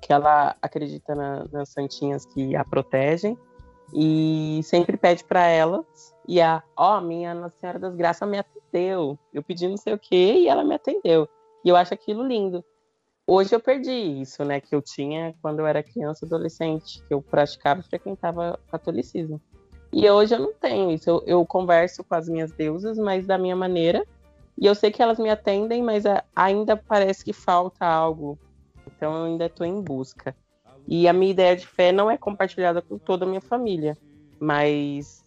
que 0.00 0.14
ela 0.14 0.56
acredita 0.62 1.14
na, 1.14 1.44
nas 1.52 1.68
santinhas 1.68 2.24
que 2.24 2.56
a 2.56 2.64
protegem 2.64 3.36
e 3.92 4.60
sempre 4.62 4.96
pede 4.96 5.22
para 5.22 5.46
elas 5.46 6.14
e 6.26 6.40
a, 6.40 6.62
ó, 6.74 6.96
oh, 6.96 7.00
minha 7.02 7.34
Nossa 7.34 7.58
Senhora 7.58 7.78
das 7.78 7.94
Graças 7.94 8.26
me 8.26 8.38
atendeu. 8.38 9.18
Eu 9.30 9.42
pedi 9.42 9.68
não 9.68 9.76
sei 9.76 9.92
o 9.92 9.98
quê 9.98 10.36
e 10.38 10.48
ela 10.48 10.64
me 10.64 10.74
atendeu. 10.74 11.28
E 11.66 11.68
eu 11.68 11.74
acho 11.74 11.92
aquilo 11.92 12.24
lindo. 12.24 12.64
Hoje 13.26 13.52
eu 13.52 13.58
perdi 13.58 13.90
isso, 13.90 14.44
né, 14.44 14.60
que 14.60 14.72
eu 14.72 14.80
tinha 14.80 15.34
quando 15.42 15.58
eu 15.58 15.66
era 15.66 15.82
criança, 15.82 16.24
adolescente, 16.24 17.02
que 17.02 17.12
eu 17.12 17.20
praticava 17.20 17.80
e 17.80 17.82
frequentava 17.82 18.56
catolicismo. 18.70 19.42
E 19.92 20.08
hoje 20.08 20.36
eu 20.36 20.38
não 20.38 20.52
tenho 20.52 20.92
isso. 20.92 21.10
Eu, 21.10 21.24
eu, 21.26 21.44
converso 21.44 22.04
com 22.04 22.14
as 22.14 22.28
minhas 22.28 22.52
deusas, 22.52 22.96
mas 22.96 23.26
da 23.26 23.36
minha 23.36 23.56
maneira. 23.56 24.06
E 24.56 24.64
eu 24.64 24.76
sei 24.76 24.92
que 24.92 25.02
elas 25.02 25.18
me 25.18 25.28
atendem, 25.28 25.82
mas 25.82 26.06
a, 26.06 26.22
ainda 26.36 26.76
parece 26.76 27.24
que 27.24 27.32
falta 27.32 27.84
algo. 27.84 28.38
Então 28.86 29.12
eu 29.16 29.24
ainda 29.24 29.46
estou 29.46 29.66
em 29.66 29.82
busca. 29.82 30.36
E 30.86 31.08
a 31.08 31.12
minha 31.12 31.32
ideia 31.32 31.56
de 31.56 31.66
fé 31.66 31.90
não 31.90 32.08
é 32.08 32.16
compartilhada 32.16 32.80
com 32.80 32.96
toda 32.96 33.24
a 33.24 33.28
minha 33.28 33.40
família, 33.40 33.98
mas 34.38 35.24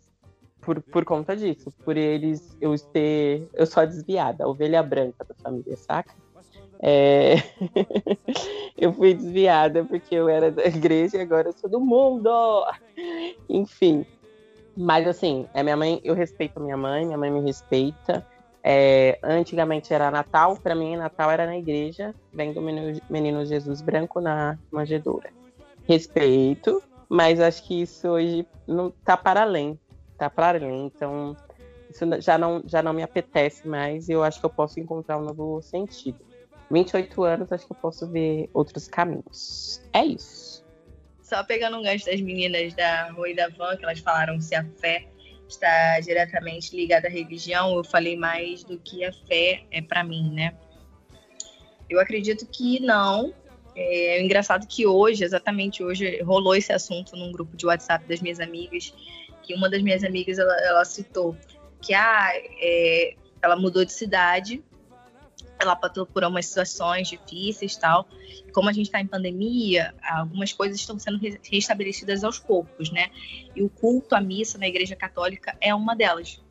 por, 0.62 0.82
por 0.82 1.04
conta 1.04 1.36
disso, 1.36 1.70
por 1.84 1.98
eles 1.98 2.56
eu 2.62 2.74
ter. 2.94 3.50
Eu 3.54 3.66
sou 3.66 3.84
a 3.84 3.86
desviada, 3.86 4.46
a 4.46 4.48
ovelha 4.48 4.82
branca 4.82 5.26
da 5.26 5.36
família, 5.36 5.76
saca? 5.76 6.14
É... 6.82 7.36
eu 8.78 8.94
fui 8.94 9.14
desviada 9.14 9.84
porque 9.84 10.16
eu 10.16 10.30
era 10.30 10.52
da 10.52 10.66
igreja 10.66 11.18
e 11.18 11.22
agora 11.22 11.50
eu 11.50 11.54
sou 11.54 11.70
do 11.70 11.80
mundo. 11.80 12.30
Enfim. 13.50 14.06
Mas 14.76 15.08
assim, 15.08 15.46
é 15.54 15.62
minha 15.62 15.76
mãe, 15.76 16.00
eu 16.04 16.16
respeito 16.16 16.60
minha 16.60 16.78
mãe, 16.78 17.06
minha 17.06 17.18
mãe 17.18 17.30
me 17.30 17.42
respeita. 17.42 18.26
É, 18.64 19.18
antigamente 19.24 19.94
era 19.94 20.12
Natal, 20.12 20.58
para 20.58 20.76
mim 20.76 20.98
Natal 20.98 21.32
era 21.32 21.46
na 21.46 21.58
igreja, 21.58 22.14
vendo 22.32 22.60
o 22.60 22.62
menino, 22.62 23.00
menino 23.10 23.46
Jesus 23.46 23.82
branco 23.82 24.20
na 24.20 24.58
manjedoura. 24.72 25.30
Respeito, 25.88 26.82
mas 27.08 27.40
acho 27.40 27.64
que 27.64 27.82
isso 27.82 28.08
hoje 28.08 28.46
não 28.68 28.92
tá 29.04 29.18
para 29.18 29.42
além, 29.42 29.80
tá 30.18 30.30
para 30.30 30.50
além. 30.50 30.86
Então, 30.86 31.36
isso 31.90 32.06
já 32.22 32.38
não, 32.38 32.62
já 32.66 32.84
não 32.84 32.94
me 32.94 33.02
apetece 33.02 33.68
mais 33.68 34.08
e 34.08 34.12
eu 34.12 34.24
acho 34.24 34.40
que 34.40 34.46
eu 34.46 34.50
posso 34.50 34.80
encontrar 34.80 35.18
um 35.18 35.24
novo 35.24 35.62
sentido. 35.62 36.29
28 36.72 37.24
anos, 37.24 37.52
acho 37.52 37.66
que 37.66 37.74
eu 37.74 37.78
posso 37.78 38.08
ver 38.08 38.50
outros 38.54 38.88
caminhos. 38.88 39.82
É 39.94 40.04
isso. 40.04 40.64
Só 41.22 41.44
pegando 41.44 41.78
um 41.78 41.84
gancho 41.84 42.06
das 42.06 42.22
meninas 42.22 42.74
da 42.74 43.12
Rua 43.12 43.30
e 43.30 43.36
da 43.36 43.50
Van, 43.50 43.76
que 43.78 43.84
elas 43.84 44.00
falaram 44.00 44.40
se 44.40 44.56
a 44.56 44.64
fé 44.78 45.08
está 45.48 46.00
diretamente 46.00 46.76
ligada 46.76 47.08
à 47.08 47.12
religião, 47.12 47.76
eu 47.76 47.84
falei 47.84 48.16
mais 48.16 48.64
do 48.64 48.78
que 48.80 49.04
a 49.04 49.12
fé 49.28 49.64
é 49.72 49.82
para 49.82 50.04
mim, 50.04 50.32
né? 50.32 50.56
Eu 51.90 52.00
acredito 52.00 52.46
que 52.46 52.80
não. 52.80 53.34
É 53.76 54.22
engraçado 54.22 54.68
que 54.68 54.86
hoje, 54.86 55.24
exatamente 55.24 55.84
hoje, 55.84 56.22
rolou 56.22 56.56
esse 56.56 56.72
assunto 56.72 57.16
num 57.16 57.32
grupo 57.32 57.56
de 57.56 57.66
WhatsApp 57.66 58.06
das 58.08 58.22
minhas 58.22 58.40
amigas, 58.40 58.94
que 59.42 59.54
uma 59.54 59.70
das 59.70 59.82
minhas 59.82 60.04
amigas 60.04 60.38
ela, 60.38 60.56
ela 60.62 60.86
citou 60.86 61.36
que 61.82 61.94
ah, 61.94 62.32
é, 62.60 63.16
ela 63.42 63.56
mudou 63.56 63.86
de 63.86 63.94
cidade 63.94 64.64
ela 65.60 65.76
passou 65.76 66.06
por 66.06 66.24
algumas 66.24 66.46
situações 66.46 67.10
difíceis 67.10 67.76
tal. 67.76 68.08
Como 68.54 68.70
a 68.70 68.74
gente 68.74 68.86
está 68.86 69.00
em 69.00 69.06
pandemia, 69.06 69.94
algumas 70.02 70.54
coisas 70.54 70.80
estão 70.80 70.98
sendo 70.98 71.20
restabelecidas 71.44 72.24
aos 72.24 72.40
poucos, 72.40 72.90
né? 72.92 73.10
E 73.56 73.62
o 73.62 73.70
culto 73.70 74.16
à 74.16 74.22
missa 74.22 74.58
na 74.58 74.68
Igreja 74.68 74.96
Católica 74.96 75.56
é 75.60 75.76
uma 75.76 75.96
delas. 75.96 76.42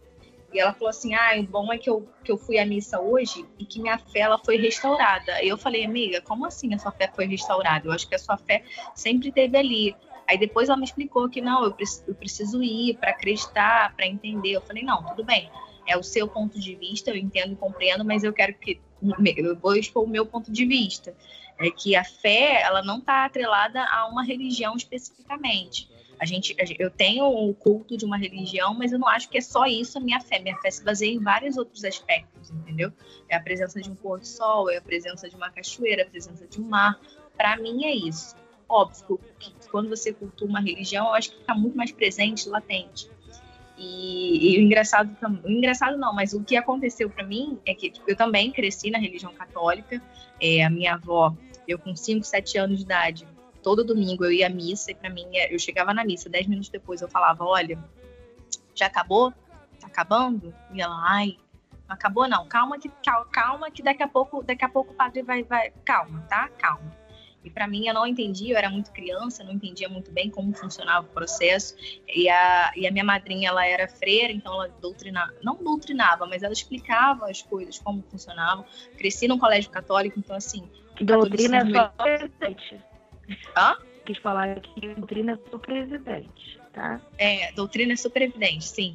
E 0.53 0.61
ela 0.61 0.73
falou 0.73 0.91
assim: 0.91 1.15
ah, 1.15 1.35
o 1.39 1.43
bom 1.43 1.73
é 1.73 1.79
que 1.79 1.89
eu, 1.89 2.07
que 2.23 2.31
eu 2.31 2.37
fui 2.37 2.59
à 2.59 2.67
missa 2.67 3.01
hoje 3.01 3.45
e 3.59 3.65
que 3.65 3.81
minha 3.81 3.99
fé 3.99 4.21
ela 4.21 4.39
foi 4.39 4.57
restaurada. 4.57 5.43
E 5.43 5.49
eu 5.49 5.57
falei, 5.57 5.85
amiga, 5.85 6.21
como 6.21 6.47
assim 6.47 6.73
a 6.75 6.79
sua 6.79 6.93
fé 6.93 7.11
foi 7.15 7.27
restaurada? 7.27 7.89
Eu 7.89 7.93
acho 7.93 8.09
que 8.09 8.15
a 8.15 8.19
sua 8.19 8.37
fé 8.37 8.63
sempre 8.95 9.29
esteve 9.29 9.57
ali. 9.57 9.97
Aí 10.27 10.37
depois 10.37 10.69
ela 10.69 10.77
me 10.77 10.85
explicou 10.85 11.29
que 11.31 11.41
não, 11.41 11.65
eu 11.65 11.73
preciso 12.15 12.63
ir 12.63 12.99
para 12.99 13.11
acreditar, 13.11 13.95
para 13.97 14.07
entender. 14.07 14.53
Eu 14.53 14.61
falei, 14.61 14.83
não, 14.83 15.03
tudo 15.03 15.25
bem 15.25 15.51
é 15.89 15.97
o 15.97 16.03
seu 16.03 16.29
ponto 16.29 16.61
de 16.61 16.77
vista, 16.77 17.11
eu 17.11 17.17
entendo 17.17 17.55
e 17.55 17.57
compreendo, 17.57 18.05
mas 18.05 18.23
eu 18.23 18.33
quero 18.33 18.55
que 18.55 18.81
eu 19.37 19.57
vou 19.57 19.75
expor 19.75 20.05
o 20.05 20.09
meu 20.09 20.27
ponto 20.27 20.53
de 20.53 20.65
vista, 20.67 21.17
é 21.59 21.71
que 21.71 21.97
a 21.97 22.05
fé 22.05 22.63
ela 22.63 22.83
não 22.83 22.99
está 22.99 23.25
atrelada 23.25 23.83
a 23.85 24.07
uma 24.07 24.23
religião 24.23 24.77
especificamente. 24.77 25.89
A 26.21 26.27
gente, 26.27 26.55
eu 26.79 26.91
tenho 26.91 27.27
o 27.27 27.55
culto 27.55 27.97
de 27.97 28.05
uma 28.05 28.19
religião, 28.19 28.75
mas 28.75 28.93
eu 28.93 28.99
não 28.99 29.07
acho 29.07 29.29
que 29.29 29.39
é 29.39 29.41
só 29.41 29.67
isso 29.67 29.99
a 29.99 30.01
minha 30.01 30.21
fé. 30.21 30.41
Minha 30.41 30.57
fé 30.59 30.71
se 30.71 30.83
baseia 30.83 31.13
em 31.13 31.21
vários 31.21 31.57
outros 31.57 31.85
aspectos, 31.85 32.51
entendeu? 32.51 32.93
É 33.29 33.37
a 33.37 33.41
presença 33.41 33.81
de 33.81 33.89
um 33.89 33.95
pôr 33.95 34.19
do 34.19 34.27
sol, 34.27 34.69
é 34.69 34.79
a 34.79 34.83
presença 34.83 35.29
de 35.29 35.37
uma 35.37 35.49
cachoeira, 35.51 36.03
a 36.03 36.07
presença 36.07 36.47
de 36.47 36.61
um 36.61 36.65
mar. 36.65 37.01
Para 37.37 37.57
mim 37.57 37.85
é 37.85 37.95
isso. 37.95 38.35
Óbvio 38.69 39.19
que 39.39 39.53
quando 39.71 39.89
você 39.89 40.13
cultua 40.13 40.49
uma 40.49 40.61
religião, 40.61 41.07
eu 41.07 41.15
acho 41.15 41.31
que 41.31 41.39
fica 41.39 41.55
muito 41.55 41.77
mais 41.77 41.93
presente, 41.93 42.49
latente. 42.49 43.09
E, 43.79 44.57
e, 44.57 44.59
o 44.59 44.63
engraçado, 44.63 45.17
o 45.45 45.51
engraçado 45.51 45.97
não, 45.97 46.13
mas 46.13 46.33
o 46.33 46.43
que 46.43 46.57
aconteceu 46.57 47.09
para 47.09 47.25
mim 47.25 47.59
é 47.65 47.73
que 47.73 47.91
tipo, 47.91 48.11
eu 48.11 48.17
também 48.17 48.51
cresci 48.51 48.91
na 48.91 48.99
religião 48.99 49.33
católica. 49.33 50.03
É, 50.41 50.65
a 50.65 50.71
minha 50.71 50.95
avó, 50.95 51.35
eu 51.67 51.79
com 51.79 51.95
5, 51.95 52.25
7 52.25 52.59
anos 52.59 52.79
de 52.79 52.85
idade, 52.85 53.27
todo 53.63 53.85
domingo 53.85 54.25
eu 54.25 54.33
ia 54.33 54.49
à 54.49 54.51
missa 54.51 54.91
e 54.91 54.95
para 54.95 55.11
mim 55.11 55.27
eu 55.51 55.59
chegava 55.59 55.95
na 55.95 56.05
missa, 56.05 56.29
10 56.29 56.49
minutos 56.49 56.69
depois 56.69 57.01
eu 57.01 57.09
falava: 57.09 57.45
Olha, 57.45 57.79
já 58.75 58.87
acabou? 58.87 59.33
Tá 59.81 59.87
acabando? 59.87 60.53
E 60.73 60.83
ela, 60.83 60.97
ai, 61.09 61.37
não 61.89 61.95
acabou 61.95 62.29
não, 62.29 62.47
calma 62.49 62.79
que, 62.79 62.91
calma 63.33 63.71
que 63.71 63.83
daqui 63.83 64.03
a 64.03 64.09
pouco, 64.09 64.43
daqui 64.43 64.65
a 64.65 64.69
pouco 64.69 64.93
o 64.93 64.97
padre 64.97 65.23
vai, 65.23 65.45
vai, 65.45 65.71
calma, 65.85 66.21
tá? 66.29 66.49
Calma. 66.59 66.97
E 67.49 67.51
para 67.51 67.67
mim 67.67 67.89
eu 67.89 67.95
não 67.95 68.07
entendia, 68.07 68.53
eu 68.53 68.59
era 68.59 68.69
muito 68.69 68.93
criança, 68.93 69.43
não 69.43 69.53
entendia 69.53 69.89
muito 69.89 70.13
bem 70.13 70.29
como 70.29 70.53
funcionava 70.53 71.07
o 71.07 71.11
processo. 71.11 71.75
E 72.07 72.29
a, 72.29 72.71
e 72.77 72.87
a 72.87 72.91
minha 72.91 73.05
madrinha, 73.05 73.49
ela 73.49 73.67
era 73.67 73.89
freira, 73.89 74.31
então 74.31 74.53
ela 74.53 74.69
doutrinava, 74.69 75.33
não 75.43 75.57
doutrinava, 75.57 76.27
mas 76.27 76.43
ela 76.43 76.53
explicava 76.53 77.31
as 77.31 77.41
coisas, 77.41 77.79
como 77.79 78.03
funcionavam. 78.03 78.67
Cresci 78.99 79.27
num 79.27 79.39
colégio 79.39 79.71
católico, 79.71 80.19
então 80.19 80.37
assim. 80.37 80.69
Doutrina 81.01 81.59
é 81.59 81.73
só 81.73 81.89
presidente. 81.89 82.81
Hã? 83.57 83.79
Quis 84.05 84.19
falar 84.19 84.61
que 84.61 84.95
doutrina 84.95 85.33
é 85.33 85.51
super 85.51 85.77
evidente. 85.77 86.61
Tá? 86.75 87.01
É, 87.17 87.51
doutrina 87.53 87.95
é 87.95 87.97
super 87.97 88.21
evidente, 88.21 88.67
sim. 88.67 88.95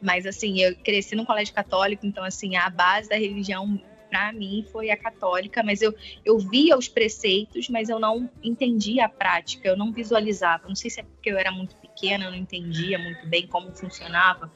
Mas 0.00 0.24
assim, 0.24 0.60
eu 0.60 0.76
cresci 0.76 1.16
num 1.16 1.24
colégio 1.24 1.52
católico, 1.52 2.06
então 2.06 2.22
assim, 2.22 2.54
a 2.54 2.70
base 2.70 3.08
da 3.08 3.16
religião 3.16 3.80
para 4.08 4.32
mim 4.32 4.64
foi 4.70 4.90
a 4.90 4.96
católica, 4.96 5.62
mas 5.62 5.82
eu, 5.82 5.94
eu 6.24 6.38
via 6.38 6.76
os 6.76 6.88
preceitos, 6.88 7.68
mas 7.68 7.88
eu 7.88 7.98
não 7.98 8.30
entendia 8.42 9.06
a 9.06 9.08
prática, 9.08 9.68
eu 9.68 9.76
não 9.76 9.92
visualizava. 9.92 10.68
Não 10.68 10.74
sei 10.74 10.90
se 10.90 11.00
é 11.00 11.02
porque 11.02 11.30
eu 11.30 11.38
era 11.38 11.50
muito 11.50 11.74
pequena, 11.76 12.24
eu 12.24 12.30
não 12.30 12.38
entendia 12.38 12.98
muito 12.98 13.26
bem 13.26 13.46
como 13.46 13.70
funcionava. 13.72 14.50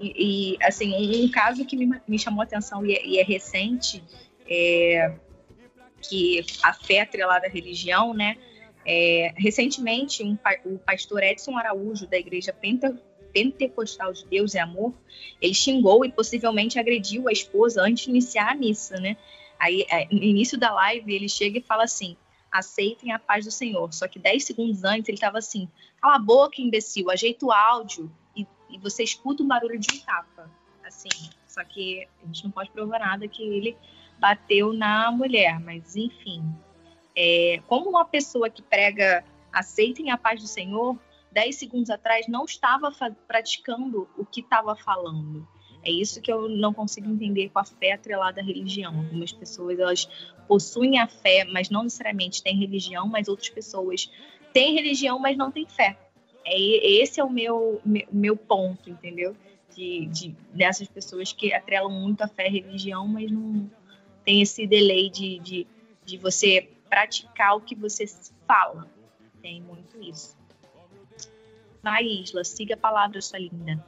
E, 0.00 0.54
e 0.54 0.64
assim, 0.64 0.92
um, 0.92 1.24
um, 1.24 1.30
caso 1.30 1.64
que 1.64 1.76
me, 1.76 2.00
me 2.08 2.18
chamou 2.18 2.40
a 2.40 2.44
atenção 2.44 2.84
e 2.84 2.94
é, 2.94 3.06
e 3.06 3.18
é 3.18 3.22
recente, 3.22 4.02
é 4.48 5.14
que 6.00 6.44
a 6.62 6.72
fé 6.72 7.00
atrelada 7.00 7.46
à 7.46 7.50
religião, 7.50 8.14
né? 8.14 8.36
É, 8.86 9.34
recentemente, 9.36 10.22
um, 10.22 10.38
o 10.64 10.78
pastor 10.78 11.22
Edson 11.22 11.56
Araújo, 11.56 12.06
da 12.06 12.16
Igreja 12.16 12.52
Penta, 12.52 12.98
pentecostal 13.38 14.12
de 14.12 14.24
Deus 14.26 14.54
é 14.54 14.60
amor, 14.60 14.92
ele 15.40 15.54
xingou 15.54 16.04
e 16.04 16.10
possivelmente 16.10 16.78
agrediu 16.78 17.28
a 17.28 17.32
esposa 17.32 17.82
antes 17.82 18.04
de 18.04 18.10
iniciar 18.10 18.50
a 18.50 18.54
missa, 18.54 18.98
né? 18.98 19.16
Aí, 19.58 19.84
é, 19.88 20.06
no 20.06 20.22
início 20.22 20.58
da 20.58 20.72
live, 20.72 21.14
ele 21.14 21.28
chega 21.28 21.58
e 21.58 21.62
fala 21.62 21.84
assim: 21.84 22.16
aceitem 22.50 23.12
a 23.12 23.18
paz 23.18 23.44
do 23.44 23.50
Senhor. 23.50 23.92
Só 23.92 24.08
que 24.08 24.18
10 24.18 24.44
segundos 24.44 24.84
antes 24.84 25.08
ele 25.08 25.16
estava 25.16 25.38
assim: 25.38 25.68
cala 26.00 26.16
a 26.16 26.18
boca, 26.18 26.60
imbecil, 26.60 27.10
ajeita 27.10 27.46
o 27.46 27.52
áudio 27.52 28.10
e, 28.36 28.46
e, 28.70 28.78
você 28.78 29.02
escuta 29.02 29.42
o 29.42 29.46
barulho 29.46 29.78
de 29.78 29.88
um 29.94 29.98
tapa. 30.00 30.50
Assim, 30.84 31.08
só 31.46 31.62
que 31.64 32.06
a 32.22 32.26
gente 32.26 32.44
não 32.44 32.50
pode 32.50 32.70
provar 32.70 32.98
nada 32.98 33.28
que 33.28 33.42
ele 33.42 33.76
bateu 34.18 34.72
na 34.72 35.10
mulher, 35.10 35.60
mas 35.60 35.96
enfim. 35.96 36.42
É, 37.14 37.60
como 37.66 37.90
uma 37.90 38.04
pessoa 38.04 38.48
que 38.48 38.62
prega 38.62 39.24
aceitem 39.52 40.10
a 40.10 40.16
paz 40.16 40.40
do 40.40 40.46
Senhor, 40.46 40.96
10 41.38 41.54
segundos 41.54 41.88
atrás 41.88 42.26
não 42.26 42.44
estava 42.44 42.90
praticando 43.28 44.08
o 44.18 44.24
que 44.24 44.40
estava 44.40 44.74
falando. 44.74 45.46
É 45.84 45.90
isso 45.90 46.20
que 46.20 46.32
eu 46.32 46.48
não 46.48 46.74
consigo 46.74 47.08
entender 47.08 47.48
com 47.50 47.60
a 47.60 47.64
fé 47.64 47.92
atrelada 47.92 48.40
à 48.40 48.44
religião. 48.44 48.98
Algumas 48.98 49.30
pessoas 49.30 49.78
elas 49.78 50.08
possuem 50.48 50.98
a 50.98 51.06
fé, 51.06 51.44
mas 51.44 51.70
não 51.70 51.84
necessariamente 51.84 52.42
têm 52.42 52.58
religião, 52.58 53.06
mas 53.06 53.28
outras 53.28 53.50
pessoas 53.50 54.10
têm 54.52 54.74
religião, 54.74 55.20
mas 55.20 55.36
não 55.36 55.52
têm 55.52 55.64
fé. 55.64 55.96
É, 56.44 56.58
esse 57.00 57.20
é 57.20 57.24
o 57.24 57.30
meu, 57.30 57.80
meu, 57.84 58.08
meu 58.10 58.36
ponto, 58.36 58.90
entendeu? 58.90 59.36
De, 59.76 60.06
de, 60.06 60.34
dessas 60.52 60.88
pessoas 60.88 61.32
que 61.32 61.54
atrelam 61.54 61.92
muito 61.92 62.22
a 62.22 62.26
fé 62.26 62.48
à 62.48 62.50
religião, 62.50 63.06
mas 63.06 63.30
não 63.30 63.70
tem 64.24 64.42
esse 64.42 64.66
delay 64.66 65.08
de, 65.08 65.38
de, 65.38 65.66
de 66.04 66.18
você 66.18 66.68
praticar 66.90 67.56
o 67.56 67.60
que 67.60 67.76
você 67.76 68.06
fala. 68.44 68.90
Tem 69.40 69.62
muito 69.62 70.02
isso. 70.02 70.37
Vai, 71.90 72.04
Isla, 72.04 72.44
siga 72.44 72.74
a 72.74 72.76
palavra, 72.76 73.18
sua 73.22 73.38
linda. 73.38 73.82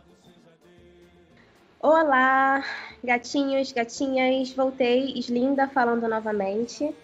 Olá, 1.79 2.65
gatinhos, 3.05 3.73
gatinhas, 3.73 4.55
voltei, 4.55 5.13
Islinda 5.19 5.69
falando 5.69 6.09
novamente. 6.09 6.95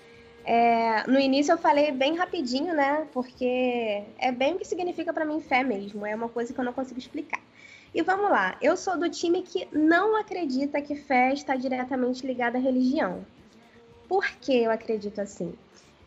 É, 0.43 1.07
no 1.07 1.21
início 1.21 1.53
eu 1.53 1.59
falei 1.59 1.93
bem 1.93 2.17
rapidinho, 2.17 2.73
né? 2.73 3.07
Porque 3.13 4.05
é 4.19 4.33
bem 4.33 4.55
o 4.55 4.59
que 4.59 4.65
significa 4.65 5.13
para 5.13 5.27
mim 5.27 5.39
fé 5.39 5.63
mesmo, 5.63 6.07
é 6.07 6.15
uma 6.15 6.31
coisa 6.31 6.55
que 6.55 6.59
eu 6.59 6.65
não 6.65 6.73
consigo 6.73 6.99
explicar. 6.99 7.43
E 7.95 8.01
vamos 8.01 8.31
lá, 8.31 8.57
eu 8.63 8.75
sou 8.75 8.99
do 8.99 9.11
time 9.11 9.43
que 9.43 9.69
não 9.71 10.17
acredita 10.19 10.81
que 10.81 10.95
fé 10.95 11.31
está 11.35 11.57
diretamente 11.57 12.27
ligada 12.27 12.57
à 12.57 12.61
religião. 12.61 13.23
Por 14.09 14.27
que 14.41 14.63
eu 14.63 14.71
acredito 14.71 15.21
assim? 15.21 15.53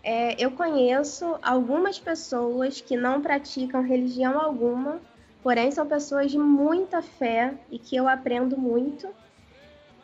É, 0.04 0.42
eu 0.44 0.52
conheço 0.52 1.38
algumas 1.42 2.00
pessoas 2.00 2.80
que 2.80 2.96
não 2.96 3.22
praticam 3.22 3.82
religião 3.82 4.40
alguma, 4.40 5.02
porém 5.44 5.72
são 5.72 5.86
pessoas 5.86 6.32
de 6.32 6.38
muita 6.38 7.02
fé 7.02 7.54
e 7.70 7.78
que 7.78 7.96
eu 7.96 8.08
aprendo 8.08 8.58
muito. 8.58 9.08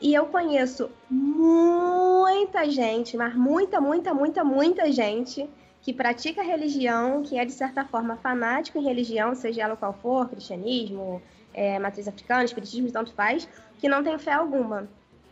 E 0.01 0.13
eu 0.13 0.25
conheço 0.25 0.89
muita 1.09 2.69
gente, 2.69 3.15
mas 3.15 3.33
muita, 3.33 3.79
muita, 3.79 4.13
muita, 4.13 4.43
muita 4.43 4.91
gente 4.91 5.49
que 5.81 5.93
pratica 5.93 6.41
religião, 6.41 7.21
que 7.21 7.37
é 7.37 7.45
de 7.45 7.51
certa 7.51 7.85
forma 7.85 8.17
fanático 8.17 8.77
em 8.77 8.83
religião, 8.83 9.33
seja 9.35 9.61
ela 9.61 9.77
qual 9.77 9.93
for, 9.93 10.27
cristianismo, 10.27 11.21
é, 11.53 11.79
matriz 11.79 12.07
africana, 12.07 12.43
espiritismo, 12.43 12.91
tanto 12.91 13.13
faz, 13.13 13.47
que 13.79 13.87
não 13.87 14.03
tem 14.03 14.17
fé 14.17 14.33
alguma. 14.33 14.89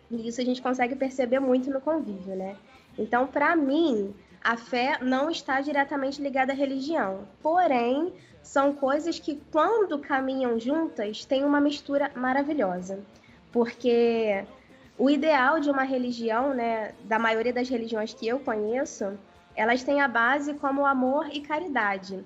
E 0.09 0.27
isso 0.27 0.39
a 0.39 0.45
gente 0.45 0.61
consegue 0.61 0.95
perceber 0.95 1.39
muito 1.39 1.69
no 1.71 1.81
convívio, 1.81 2.35
né? 2.35 2.55
Então, 2.97 3.25
para 3.25 3.55
mim, 3.55 4.13
a 4.43 4.57
fé 4.57 4.97
não 5.01 5.29
está 5.29 5.61
diretamente 5.61 6.21
ligada 6.21 6.51
à 6.51 6.55
religião. 6.55 7.25
Porém, 7.41 8.13
são 8.41 8.73
coisas 8.73 9.17
que, 9.17 9.41
quando 9.51 9.97
caminham 9.99 10.59
juntas, 10.59 11.23
têm 11.23 11.45
uma 11.45 11.61
mistura 11.61 12.11
maravilhosa. 12.13 12.99
Porque 13.53 14.43
o 14.97 15.09
ideal 15.09 15.61
de 15.61 15.69
uma 15.69 15.83
religião, 15.83 16.53
né, 16.53 16.93
da 17.05 17.17
maioria 17.17 17.53
das 17.53 17.69
religiões 17.69 18.13
que 18.13 18.27
eu 18.27 18.39
conheço, 18.39 19.17
elas 19.55 19.81
têm 19.81 20.01
a 20.01 20.07
base 20.07 20.55
como 20.55 20.85
amor 20.85 21.29
e 21.31 21.39
caridade. 21.39 22.23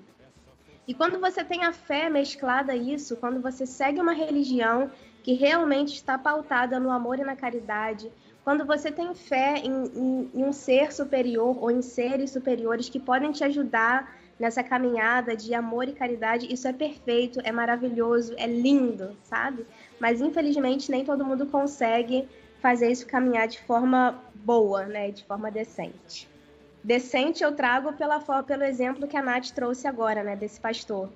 E 0.88 0.94
quando 0.94 1.20
você 1.20 1.44
tem 1.44 1.64
a 1.64 1.72
fé 1.72 2.08
mesclada 2.10 2.72
a 2.72 2.76
isso, 2.76 3.16
quando 3.16 3.40
você 3.40 3.64
segue 3.64 4.00
uma 4.00 4.12
religião 4.12 4.90
que 5.22 5.34
realmente 5.34 5.94
está 5.94 6.18
pautada 6.18 6.80
no 6.80 6.90
amor 6.90 7.18
e 7.18 7.24
na 7.24 7.36
caridade, 7.36 8.10
quando 8.48 8.64
você 8.64 8.90
tem 8.90 9.14
fé 9.14 9.58
em, 9.58 9.84
em, 9.94 10.30
em 10.32 10.42
um 10.42 10.54
ser 10.54 10.90
superior 10.90 11.62
ou 11.62 11.70
em 11.70 11.82
seres 11.82 12.30
superiores 12.30 12.88
que 12.88 12.98
podem 12.98 13.30
te 13.30 13.44
ajudar 13.44 14.16
nessa 14.40 14.62
caminhada 14.62 15.36
de 15.36 15.52
amor 15.52 15.86
e 15.86 15.92
caridade, 15.92 16.50
isso 16.50 16.66
é 16.66 16.72
perfeito, 16.72 17.42
é 17.44 17.52
maravilhoso, 17.52 18.34
é 18.38 18.46
lindo, 18.46 19.14
sabe? 19.22 19.66
Mas 20.00 20.22
infelizmente 20.22 20.90
nem 20.90 21.04
todo 21.04 21.26
mundo 21.26 21.44
consegue 21.44 22.26
fazer 22.58 22.90
isso 22.90 23.06
caminhar 23.06 23.48
de 23.48 23.60
forma 23.60 24.18
boa, 24.36 24.86
né? 24.86 25.10
De 25.10 25.22
forma 25.26 25.50
decente. 25.50 26.26
Decente 26.82 27.44
eu 27.44 27.54
trago 27.54 27.92
pela, 27.92 28.18
pelo 28.44 28.64
exemplo 28.64 29.06
que 29.06 29.18
a 29.18 29.22
Nath 29.22 29.50
trouxe 29.50 29.86
agora, 29.86 30.22
né? 30.22 30.34
Desse 30.34 30.58
pastor. 30.58 31.10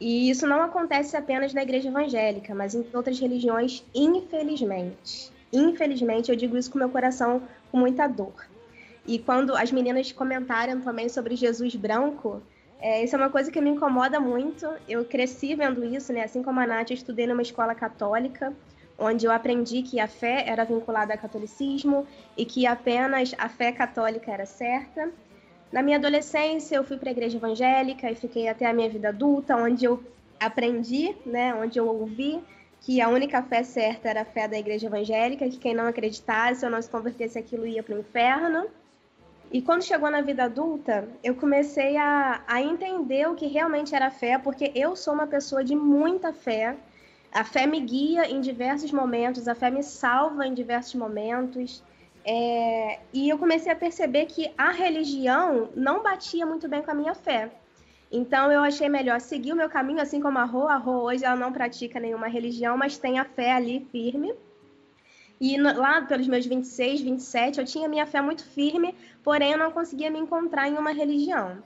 E 0.00 0.28
isso 0.28 0.48
não 0.48 0.60
acontece 0.60 1.16
apenas 1.16 1.54
na 1.54 1.62
igreja 1.62 1.90
evangélica, 1.90 2.56
mas 2.56 2.74
em 2.74 2.84
outras 2.92 3.20
religiões, 3.20 3.84
infelizmente. 3.94 5.31
Infelizmente, 5.52 6.30
eu 6.30 6.36
digo 6.36 6.56
isso 6.56 6.70
com 6.70 6.78
meu 6.78 6.88
coração 6.88 7.42
com 7.70 7.78
muita 7.78 8.06
dor. 8.06 8.46
E 9.06 9.18
quando 9.18 9.54
as 9.54 9.70
meninas 9.72 10.10
comentaram 10.12 10.80
também 10.80 11.08
sobre 11.08 11.36
Jesus 11.36 11.74
branco, 11.74 12.40
é, 12.80 13.04
isso 13.04 13.14
é 13.14 13.18
uma 13.18 13.30
coisa 13.30 13.50
que 13.50 13.60
me 13.60 13.70
incomoda 13.70 14.18
muito. 14.18 14.66
Eu 14.88 15.04
cresci 15.04 15.54
vendo 15.54 15.84
isso, 15.84 16.12
né? 16.12 16.24
Assim 16.24 16.42
como 16.42 16.60
a 16.60 16.66
Nath, 16.66 16.90
eu 16.90 16.94
estudei 16.94 17.26
numa 17.26 17.42
escola 17.42 17.74
católica, 17.74 18.52
onde 18.98 19.26
eu 19.26 19.32
aprendi 19.32 19.82
que 19.82 20.00
a 20.00 20.08
fé 20.08 20.44
era 20.46 20.64
vinculada 20.64 21.12
ao 21.12 21.18
catolicismo 21.18 22.06
e 22.36 22.44
que 22.44 22.66
apenas 22.66 23.34
a 23.38 23.48
fé 23.48 23.72
católica 23.72 24.30
era 24.32 24.46
certa. 24.46 25.10
Na 25.72 25.82
minha 25.82 25.96
adolescência, 25.96 26.76
eu 26.76 26.84
fui 26.84 26.96
para 26.96 27.10
a 27.10 27.12
igreja 27.12 27.36
evangélica 27.36 28.10
e 28.10 28.14
fiquei 28.14 28.48
até 28.48 28.66
a 28.66 28.72
minha 28.72 28.88
vida 28.88 29.08
adulta, 29.08 29.56
onde 29.56 29.84
eu 29.84 30.02
aprendi, 30.38 31.14
né? 31.24 31.54
Onde 31.54 31.78
eu 31.78 31.86
ouvi 31.86 32.40
que 32.82 33.00
a 33.00 33.08
única 33.08 33.42
fé 33.42 33.62
certa 33.62 34.08
era 34.08 34.22
a 34.22 34.24
fé 34.24 34.48
da 34.48 34.58
igreja 34.58 34.86
evangélica, 34.88 35.48
que 35.48 35.56
quem 35.56 35.74
não 35.74 35.86
acreditasse 35.86 36.64
ou 36.64 36.70
não 36.70 36.82
se 36.82 36.90
convertesse 36.90 37.38
aquilo 37.38 37.66
ia 37.66 37.82
para 37.82 37.94
o 37.94 38.00
inferno. 38.00 38.66
E 39.52 39.62
quando 39.62 39.84
chegou 39.84 40.10
na 40.10 40.20
vida 40.20 40.44
adulta, 40.44 41.08
eu 41.22 41.36
comecei 41.36 41.96
a, 41.96 42.42
a 42.46 42.60
entender 42.60 43.28
o 43.28 43.36
que 43.36 43.46
realmente 43.46 43.94
era 43.94 44.10
fé, 44.10 44.36
porque 44.36 44.72
eu 44.74 44.96
sou 44.96 45.14
uma 45.14 45.26
pessoa 45.26 45.62
de 45.62 45.76
muita 45.76 46.32
fé. 46.32 46.76
A 47.32 47.44
fé 47.44 47.66
me 47.66 47.78
guia 47.80 48.28
em 48.28 48.40
diversos 48.40 48.90
momentos, 48.90 49.46
a 49.46 49.54
fé 49.54 49.70
me 49.70 49.82
salva 49.82 50.46
em 50.46 50.52
diversos 50.52 50.94
momentos. 50.96 51.84
É, 52.24 52.98
e 53.12 53.28
eu 53.28 53.38
comecei 53.38 53.70
a 53.70 53.76
perceber 53.76 54.26
que 54.26 54.50
a 54.58 54.70
religião 54.72 55.68
não 55.76 56.02
batia 56.02 56.44
muito 56.44 56.68
bem 56.68 56.82
com 56.82 56.90
a 56.90 56.94
minha 56.94 57.14
fé. 57.14 57.50
Então 58.12 58.52
eu 58.52 58.60
achei 58.62 58.90
melhor 58.90 59.18
seguir 59.22 59.54
o 59.54 59.56
meu 59.56 59.70
caminho, 59.70 60.02
assim 60.02 60.20
como 60.20 60.38
a 60.38 60.44
Rô. 60.44 60.68
A 60.68 60.76
Rô 60.76 61.04
hoje 61.04 61.24
ela 61.24 61.34
não 61.34 61.50
pratica 61.50 61.98
nenhuma 61.98 62.28
religião, 62.28 62.76
mas 62.76 62.98
tem 62.98 63.18
a 63.18 63.24
fé 63.24 63.52
ali 63.52 63.88
firme. 63.90 64.34
E 65.40 65.56
lá 65.58 66.02
pelos 66.02 66.28
meus 66.28 66.44
26, 66.44 67.00
27, 67.00 67.58
eu 67.58 67.64
tinha 67.64 67.88
minha 67.88 68.06
fé 68.06 68.20
muito 68.20 68.44
firme, 68.44 68.94
porém 69.24 69.52
eu 69.52 69.58
não 69.58 69.72
conseguia 69.72 70.10
me 70.10 70.18
encontrar 70.18 70.68
em 70.68 70.76
uma 70.76 70.92
religião. 70.92 71.62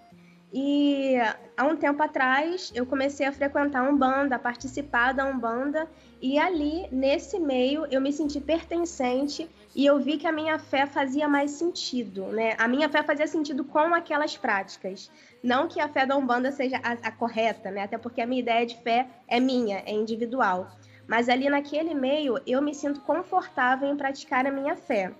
E 0.52 1.16
há 1.56 1.64
um 1.64 1.76
tempo 1.76 2.02
atrás 2.02 2.72
eu 2.74 2.86
comecei 2.86 3.26
a 3.26 3.32
frequentar 3.32 3.84
a 3.84 3.90
Umbanda, 3.90 4.36
a 4.36 4.38
participar 4.38 5.12
da 5.12 5.24
Umbanda, 5.24 5.88
e 6.20 6.38
ali, 6.38 6.86
nesse 6.90 7.38
meio, 7.38 7.86
eu 7.90 8.00
me 8.00 8.12
senti 8.12 8.40
pertencente 8.40 9.48
e 9.74 9.84
eu 9.84 9.98
vi 9.98 10.16
que 10.16 10.26
a 10.26 10.32
minha 10.32 10.58
fé 10.58 10.86
fazia 10.86 11.28
mais 11.28 11.50
sentido, 11.50 12.26
né? 12.28 12.54
A 12.58 12.66
minha 12.66 12.88
fé 12.88 13.02
fazia 13.02 13.26
sentido 13.26 13.64
com 13.64 13.94
aquelas 13.94 14.36
práticas. 14.36 15.10
Não 15.42 15.68
que 15.68 15.80
a 15.80 15.88
fé 15.88 16.06
da 16.06 16.16
Umbanda 16.16 16.50
seja 16.50 16.80
a, 16.82 16.92
a 16.92 17.12
correta, 17.12 17.70
né? 17.70 17.82
Até 17.82 17.98
porque 17.98 18.22
a 18.22 18.26
minha 18.26 18.40
ideia 18.40 18.64
de 18.64 18.76
fé 18.82 19.06
é 19.28 19.38
minha, 19.38 19.82
é 19.84 19.92
individual. 19.92 20.70
Mas 21.06 21.28
ali 21.28 21.48
naquele 21.48 21.94
meio 21.94 22.40
eu 22.46 22.62
me 22.62 22.74
sinto 22.74 23.00
confortável 23.02 23.88
em 23.88 23.96
praticar 23.96 24.46
a 24.46 24.50
minha 24.50 24.74
fé. 24.74 25.12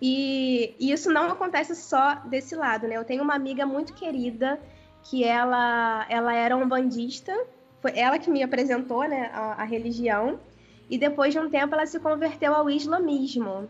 E, 0.00 0.74
e, 0.78 0.92
isso 0.92 1.10
não 1.10 1.30
acontece 1.30 1.74
só 1.74 2.16
desse 2.26 2.54
lado, 2.54 2.86
né? 2.86 2.96
Eu 2.96 3.04
tenho 3.04 3.22
uma 3.22 3.34
amiga 3.34 3.64
muito 3.64 3.94
querida 3.94 4.60
que 5.02 5.24
ela, 5.24 6.06
ela 6.08 6.34
era 6.34 6.56
um 6.56 6.68
bandista, 6.68 7.32
foi 7.80 7.96
ela 7.96 8.18
que 8.18 8.30
me 8.30 8.42
apresentou 8.42 9.04
né, 9.08 9.30
a, 9.32 9.62
a 9.62 9.64
religião, 9.64 10.38
e 10.90 10.98
depois 10.98 11.32
de 11.32 11.38
um 11.38 11.48
tempo 11.48 11.74
ela 11.74 11.86
se 11.86 11.98
converteu 11.98 12.54
ao 12.54 12.68
islamismo. 12.68 13.68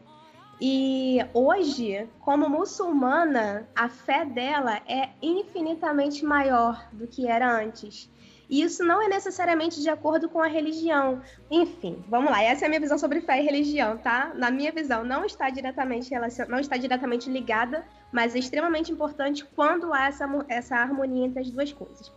E 0.61 1.19
hoje, 1.35 2.09
como 2.21 2.49
muçulmana, 2.49 3.69
a 3.75 3.89
fé 3.89 4.25
dela 4.25 4.81
é 4.87 5.11
infinitamente 5.21 6.25
maior 6.25 6.89
do 6.93 7.07
que 7.07 7.27
era 7.27 7.51
antes. 7.51 8.11
E 8.48 8.62
isso 8.62 8.85
não 8.85 9.02
é 9.02 9.09
necessariamente 9.09 9.80
de 9.82 9.88
acordo 9.88 10.28
com 10.28 10.40
a 10.40 10.46
religião. 10.46 11.20
Enfim, 11.50 12.04
vamos 12.09 12.30
lá. 12.30 12.42
Essa 12.42 12.64
é 12.64 12.66
a 12.66 12.68
minha 12.68 12.80
visão 12.80 12.96
sobre 12.96 13.20
fé 13.20 13.40
e 13.40 13.44
religião, 13.44 13.98
tá? 13.98 14.32
Na 14.35 14.50
minha 14.50 14.70
visão, 14.70 15.04
não 15.04 15.24
está 15.24 15.50
diretamente 15.50 16.11
relacion... 16.11 16.46
não 16.48 16.61
está 16.61 16.76
diretamente 16.76 17.28
ligada, 17.28 17.85
mas 18.12 18.37
é 18.37 18.38
extremamente 18.38 18.92
importante 18.92 19.44
quando 19.44 19.92
há 19.92 20.06
essa, 20.06 20.28
essa 20.48 20.76
harmonia 20.76 21.26
entre 21.26 21.40
as 21.40 21.50
duas 21.50 21.72
coisas. 21.72 22.12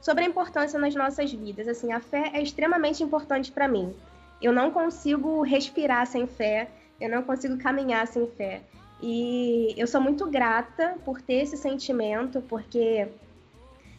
Sobre 0.00 0.24
a 0.24 0.28
importância 0.28 0.78
nas 0.78 0.94
nossas 0.94 1.32
vidas, 1.32 1.66
assim, 1.66 1.92
a 1.92 1.98
fé 1.98 2.30
é 2.34 2.42
extremamente 2.42 3.02
importante 3.02 3.50
para 3.50 3.66
mim. 3.66 3.94
Eu 4.40 4.52
não 4.52 4.70
consigo 4.70 5.42
respirar 5.42 6.06
sem 6.06 6.26
fé, 6.26 6.68
eu 7.00 7.08
não 7.08 7.22
consigo 7.22 7.56
caminhar 7.56 8.06
sem 8.06 8.26
fé. 8.28 8.60
E 9.02 9.74
eu 9.76 9.86
sou 9.86 10.00
muito 10.00 10.26
grata 10.30 10.96
por 11.04 11.20
ter 11.20 11.42
esse 11.42 11.56
sentimento, 11.56 12.42
porque 12.42 13.08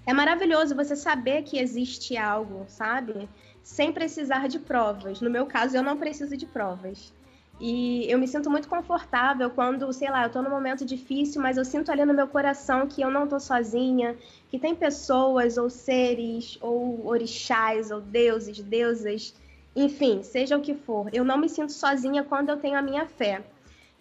é 0.05 0.13
maravilhoso 0.13 0.75
você 0.75 0.95
saber 0.95 1.43
que 1.43 1.57
existe 1.57 2.15
algo, 2.15 2.65
sabe? 2.67 3.27
Sem 3.63 3.91
precisar 3.91 4.47
de 4.47 4.59
provas. 4.59 5.19
No 5.19 5.29
meu 5.29 5.45
caso, 5.45 5.75
eu 5.75 5.81
não 5.81 5.97
preciso 5.97 6.37
de 6.37 6.45
provas. 6.45 7.11
E 7.59 8.05
eu 8.11 8.19
me 8.19 8.27
sinto 8.27 8.49
muito 8.49 8.67
confortável 8.67 9.49
quando, 9.49 9.91
sei 9.93 10.09
lá, 10.09 10.23
eu 10.23 10.29
tô 10.29 10.41
num 10.41 10.49
momento 10.49 10.83
difícil, 10.83 11.41
mas 11.41 11.57
eu 11.57 11.63
sinto 11.63 11.89
ali 11.89 12.03
no 12.03 12.13
meu 12.13 12.27
coração 12.27 12.85
que 12.85 13.01
eu 13.01 13.09
não 13.09 13.27
tô 13.27 13.39
sozinha, 13.39 14.15
que 14.49 14.59
tem 14.59 14.75
pessoas 14.75 15.57
ou 15.57 15.69
seres 15.69 16.57
ou 16.61 17.07
orixás 17.07 17.91
ou 17.91 18.01
deuses, 18.01 18.59
deusas, 18.59 19.33
enfim, 19.73 20.21
seja 20.21 20.57
o 20.57 20.61
que 20.61 20.75
for. 20.75 21.09
Eu 21.13 21.23
não 21.23 21.37
me 21.37 21.47
sinto 21.47 21.71
sozinha 21.71 22.23
quando 22.23 22.49
eu 22.49 22.57
tenho 22.57 22.77
a 22.77 22.81
minha 22.81 23.05
fé. 23.05 23.41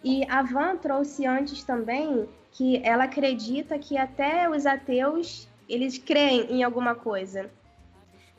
E 0.03 0.23
a 0.29 0.43
Van 0.43 0.75
trouxe 0.75 1.25
antes 1.25 1.63
também 1.63 2.27
que 2.51 2.81
ela 2.83 3.05
acredita 3.05 3.79
que 3.79 3.97
até 3.97 4.49
os 4.49 4.65
ateus 4.65 5.47
eles 5.67 5.97
creem 5.97 6.51
em 6.51 6.63
alguma 6.63 6.95
coisa. 6.95 7.49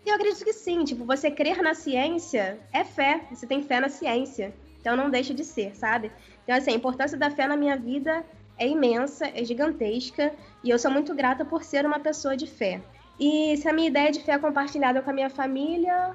E 0.05 0.09
eu 0.09 0.15
acredito 0.15 0.45
que 0.45 0.53
sim, 0.53 0.85
tipo, 0.85 1.05
você 1.05 1.31
crer 1.31 1.63
na 1.63 1.75
ciência 1.75 2.59
é 2.73 2.85
fé, 2.85 3.23
você 3.31 3.47
tem 3.47 3.63
fé 3.63 3.81
na 3.81 3.89
ciência. 3.89 4.55
Então 4.81 4.97
não 4.97 5.11
deixa 5.11 5.35
de 5.35 5.45
ser, 5.45 5.75
sabe? 5.75 6.13
Então, 6.45 6.55
assim, 6.55 6.71
a 6.71 6.75
importância 6.75 7.19
da 7.19 7.29
fé 7.29 7.49
na 7.49 7.57
minha 7.57 7.77
vida 7.77 8.25
é 8.57 8.69
imensa, 8.69 9.27
é 9.27 9.45
gigantesca, 9.45 10.33
e 10.63 10.71
eu 10.71 10.79
sou 10.79 10.91
muito 10.91 11.15
grata 11.15 11.45
por 11.45 11.65
ser 11.65 11.85
uma 11.85 11.99
pessoa 11.99 12.37
de 12.37 12.47
fé. 12.47 12.81
E 13.19 13.57
se 13.57 13.69
a 13.69 13.73
minha 13.73 13.89
ideia 13.89 14.13
de 14.13 14.23
fé 14.23 14.33
é 14.33 14.39
compartilhada 14.39 15.03
com 15.03 15.11
a 15.11 15.13
minha 15.13 15.29
família, 15.29 16.15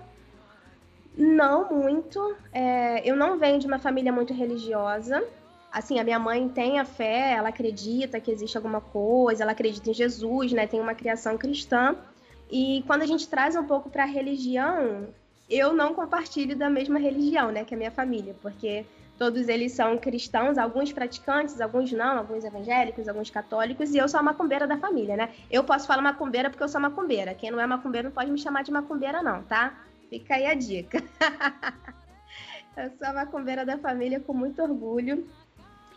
não 1.18 1.70
muito. 1.70 2.36
É, 2.54 3.02
eu 3.04 3.16
não 3.16 3.38
venho 3.38 3.60
de 3.60 3.68
uma 3.68 3.80
família 3.80 4.12
muito 4.12 4.34
religiosa 4.34 5.22
assim, 5.72 6.00
a 6.00 6.04
minha 6.04 6.20
mãe 6.20 6.50
tem 6.50 6.80
a 6.80 6.86
fé, 6.86 7.34
ela 7.34 7.50
acredita 7.50 8.20
que 8.20 8.32
existe 8.32 8.58
alguma 8.58 8.82
coisa, 8.82 9.44
ela 9.44 9.54
acredita 9.54 9.90
em 9.90 9.94
Jesus, 9.94 10.52
né? 10.52 10.68
Tem 10.68 10.80
uma 10.80 10.94
criação 10.94 11.38
cristã. 11.38 11.96
E 12.52 12.84
quando 12.86 13.04
a 13.04 13.06
gente 13.06 13.28
traz 13.28 13.56
um 13.56 13.64
pouco 13.64 13.90
para 13.90 14.04
a 14.04 14.08
religião, 14.08 15.08
eu 15.50 15.74
não 15.74 15.94
compartilho 15.94 16.56
da 16.56 16.70
mesma 16.70 17.00
religião, 17.00 17.52
né, 17.52 17.64
que 17.64 17.74
a 17.74 17.78
minha 17.78 17.92
família, 17.92 18.36
porque 18.42 18.86
todos 19.18 19.48
eles 19.48 19.74
são 19.74 19.98
cristãos, 19.98 20.58
alguns 20.58 20.92
praticantes, 20.92 21.62
alguns 21.62 21.92
não, 21.92 22.18
alguns 22.18 22.44
evangélicos, 22.44 23.08
alguns 23.08 23.30
católicos, 23.30 23.94
e 23.94 23.98
eu 23.98 24.10
sou 24.10 24.20
a 24.20 24.24
macumbeira 24.24 24.66
da 24.66 24.78
família, 24.78 25.16
né? 25.16 25.30
Eu 25.50 25.64
posso 25.64 25.86
falar 25.86 26.02
macumbeira 26.02 26.50
porque 26.50 26.64
eu 26.64 26.70
sou 26.70 26.82
macumbeira. 26.82 27.34
Quem 27.36 27.52
não 27.52 27.60
é 27.60 27.68
macumbeira 27.68 28.08
não 28.08 28.16
pode 28.16 28.32
me 28.32 28.40
chamar 28.40 28.64
de 28.64 28.72
macumbeira, 28.72 29.22
não, 29.22 29.44
tá? 29.44 29.78
Fica 30.10 30.36
aí 30.36 30.46
a 30.46 30.54
dica. 30.54 31.04
eu 32.76 32.90
sou 32.98 33.08
a 33.08 33.14
macumbeira 33.14 33.66
da 33.66 33.78
família 33.78 34.20
com 34.20 34.34
muito 34.34 34.62
orgulho. 34.62 35.28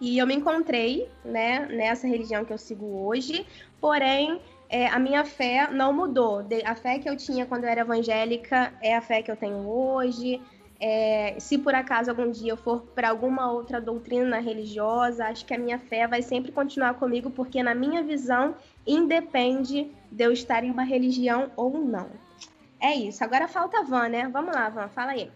E 0.00 0.18
eu 0.18 0.26
me 0.26 0.34
encontrei, 0.34 1.08
né, 1.24 1.66
nessa 1.66 2.06
religião 2.06 2.44
que 2.44 2.52
eu 2.52 2.58
sigo 2.58 3.06
hoje, 3.06 3.46
porém 3.80 4.40
é, 4.68 4.86
a 4.88 4.98
minha 4.98 5.24
fé 5.24 5.70
não 5.70 5.92
mudou. 5.92 6.44
A 6.64 6.74
fé 6.74 6.98
que 6.98 7.08
eu 7.08 7.16
tinha 7.16 7.46
quando 7.46 7.64
eu 7.64 7.70
era 7.70 7.82
evangélica 7.82 8.72
é 8.82 8.96
a 8.96 9.00
fé 9.00 9.22
que 9.22 9.30
eu 9.30 9.36
tenho 9.36 9.68
hoje. 9.68 10.40
É, 10.80 11.36
se 11.38 11.56
por 11.56 11.74
acaso 11.74 12.10
algum 12.10 12.30
dia 12.30 12.52
eu 12.52 12.56
for 12.56 12.82
para 12.94 13.08
alguma 13.08 13.50
outra 13.50 13.80
doutrina 13.80 14.40
religiosa, 14.40 15.26
acho 15.26 15.46
que 15.46 15.54
a 15.54 15.58
minha 15.58 15.78
fé 15.78 16.06
vai 16.06 16.20
sempre 16.20 16.50
continuar 16.50 16.94
comigo, 16.94 17.30
porque 17.30 17.62
na 17.62 17.74
minha 17.74 18.02
visão 18.02 18.56
independe 18.86 19.90
de 20.10 20.24
eu 20.24 20.32
estar 20.32 20.64
em 20.64 20.70
uma 20.70 20.82
religião 20.82 21.50
ou 21.56 21.78
não. 21.78 22.08
É 22.80 22.94
isso. 22.94 23.22
Agora 23.24 23.48
falta 23.48 23.78
a 23.78 23.82
Van, 23.82 24.08
né? 24.08 24.28
Vamos 24.28 24.54
lá, 24.54 24.68
Van, 24.68 24.88
fala 24.88 25.12
aí. 25.12 25.30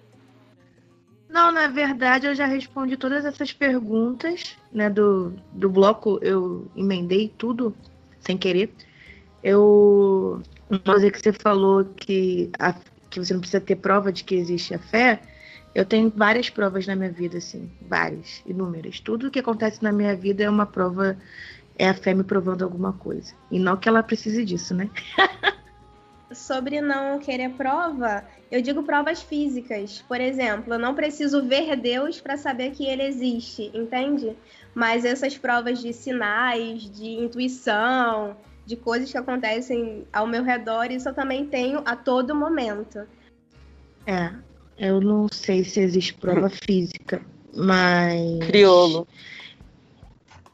Não, 1.29 1.53
na 1.53 1.69
verdade 1.69 2.27
eu 2.27 2.35
já 2.35 2.47
respondi 2.47 2.97
todas 2.97 3.25
essas 3.25 3.53
perguntas, 3.53 4.57
né? 4.73 4.89
Do, 4.89 5.35
do 5.53 5.69
bloco 5.69 6.19
eu 6.23 6.71
emendei 6.75 7.33
tudo 7.37 7.75
sem 8.21 8.37
querer. 8.37 8.73
Eu. 9.43 10.43
Uma 10.69 10.79
coisa 10.79 11.11
que 11.11 11.21
você 11.21 11.33
falou 11.33 11.85
que, 11.85 12.51
a, 12.59 12.75
que 13.09 13.19
você 13.19 13.33
não 13.33 13.41
precisa 13.41 13.61
ter 13.61 13.77
prova 13.77 14.13
de 14.13 14.25
que 14.25 14.35
existe 14.35 14.75
a 14.75 14.79
fé. 14.79 15.21
Eu 15.75 15.85
tenho 15.85 16.11
várias 16.15 16.51
provas 16.51 16.87
na 16.87 16.97
minha 16.97 17.11
vida, 17.11 17.39
assim, 17.39 17.71
várias, 17.89 18.43
inúmeras. 18.47 19.01
Tudo 19.01 19.31
que 19.31 19.39
acontece 19.39 19.83
na 19.83 19.93
minha 19.93 20.17
vida 20.17 20.43
é 20.43 20.51
uma 20.51 20.67
prova, 20.67 21.17
é 21.79 21.89
a 21.89 21.95
fé 21.95 22.15
me 22.15 22.25
provando 22.25 22.65
alguma 22.65 22.93
coisa. 22.95 23.33
E 23.51 23.59
não 23.59 23.77
que 23.77 23.89
ela 23.89 24.03
precise 24.03 24.45
disso, 24.45 24.75
né? 24.75 24.91
sobre 26.33 26.81
não 26.81 27.19
querer 27.19 27.51
prova, 27.51 28.25
eu 28.51 28.61
digo 28.61 28.83
provas 28.83 29.23
físicas. 29.23 30.05
Por 30.07 30.21
exemplo, 30.21 30.75
eu 30.75 30.79
não 30.79 30.95
preciso 30.95 31.43
ver 31.43 31.77
Deus 31.77 32.21
para 32.21 32.37
saber 32.37 32.73
que 32.73 32.87
ele 32.87 33.03
existe, 33.03 33.71
entende? 33.75 34.37
Mas 34.75 35.05
essas 35.05 35.37
provas 35.37 35.81
de 35.81 35.93
sinais, 35.93 36.83
de 36.91 37.07
intuição, 37.07 38.37
de 38.65 38.77
coisas 38.77 39.11
que 39.11 39.17
acontecem 39.17 40.07
ao 40.13 40.27
meu 40.27 40.43
redor, 40.43 40.91
isso 40.91 41.09
eu 41.09 41.15
também 41.15 41.47
tenho 41.47 41.83
a 41.85 41.97
todo 41.97 42.35
momento. 42.35 43.07
É, 44.07 44.31
eu 44.79 45.01
não 45.01 45.27
sei 45.31 45.65
se 45.65 45.81
existe 45.81 46.15
prova 46.15 46.49
física, 46.67 47.23
mas. 47.55 48.39
Criolo. 48.47 49.09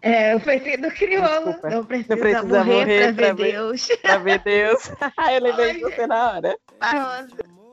É, 0.04 0.34
eu 0.34 0.40
pensei 0.40 0.76
no 0.76 0.90
crioulo. 0.90 1.44
Desculpa. 1.46 1.70
Não 1.70 1.84
precisa, 1.84 2.14
Não 2.14 2.22
precisa 2.22 2.64
morrer, 2.64 2.80
morrer 2.80 2.98
pra 3.02 3.10
ver 3.10 3.14
pra 3.14 3.32
ver. 3.32 3.52
Deus. 3.52 3.88
Pra 4.02 4.18
ver 4.18 4.38
Deus. 4.44 4.90
eu 5.32 5.42
lembrei 5.42 5.74
de 5.74 5.84
Olha. 5.84 5.94
você 5.96 6.06
na 6.06 6.30
hora. 6.32 6.56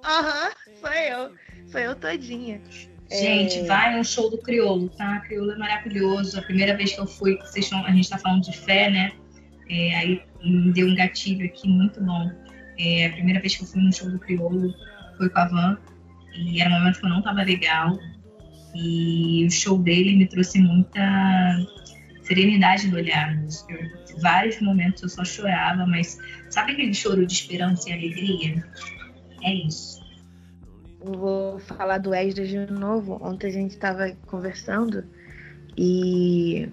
Aham, 0.04 0.52
sou 0.80 0.94
eu. 0.94 1.32
Sou 1.68 1.80
eu 1.80 1.96
todinha. 1.96 2.62
Gente, 3.12 3.60
É. 3.60 3.66
vai 3.66 3.98
no 3.98 4.04
show 4.06 4.30
do 4.30 4.38
Criolo, 4.38 4.88
tá? 4.90 5.20
Criolo 5.22 5.52
é 5.52 5.58
maravilhoso. 5.58 6.40
A 6.40 6.42
primeira 6.42 6.76
vez 6.78 6.94
que 6.96 7.02
eu 7.02 7.06
fui, 7.08 7.38
vocês 7.38 7.66
estão, 7.66 7.86
a 7.86 7.92
gente 7.92 8.10
tá 8.10 8.18
falando 8.18 8.44
de 8.44 8.58
fé, 8.58 8.90
né? 8.90 9.12
É, 9.70 9.96
aí 9.98 10.22
me 10.44 10.72
deu 10.72 10.88
um 10.88 10.96
gatilho 10.96 11.46
aqui 11.46 11.68
muito 11.68 12.02
bom. 12.02 12.32
É, 12.80 13.08
a 13.08 13.12
primeira 13.12 13.40
vez 13.42 13.56
que 13.58 13.64
eu 13.64 13.68
fui 13.68 13.82
no 13.82 13.94
show 13.94 14.10
do 14.10 14.18
Criolo 14.20 14.74
foi 15.18 15.30
com 15.30 15.40
a 15.40 15.48
Van. 15.48 15.78
e 16.34 16.62
era 16.62 16.70
um 16.70 16.74
momento 16.80 17.00
que 17.00 17.06
eu 17.06 17.10
não 17.10 17.20
estava 17.20 17.44
legal. 17.44 17.98
E 18.74 19.46
o 19.46 19.52
show 19.52 19.78
dele 19.78 20.16
me 20.16 20.26
trouxe 20.28 20.60
muita 20.60 21.00
serenidade 22.32 22.88
no 22.88 22.96
olhar. 22.96 23.38
Eu, 23.70 24.22
vários 24.22 24.62
momentos 24.62 25.04
eu 25.04 25.10
só 25.10 25.26
chorava, 25.26 25.86
mas 25.86 26.18
sabe 26.50 26.72
aquele 26.72 26.94
choro 26.94 27.26
de 27.26 27.34
esperança 27.34 27.90
e 27.90 27.94
alegria? 27.94 28.64
É 29.44 29.54
isso. 29.54 30.02
Vou 31.04 31.60
falar 31.60 31.98
do 31.98 32.14
Esdras 32.14 32.48
de 32.48 32.58
novo. 32.72 33.20
Ontem 33.22 33.48
a 33.48 33.52
gente 33.52 33.72
estava 33.72 34.12
conversando 34.28 35.04
e 35.78 36.70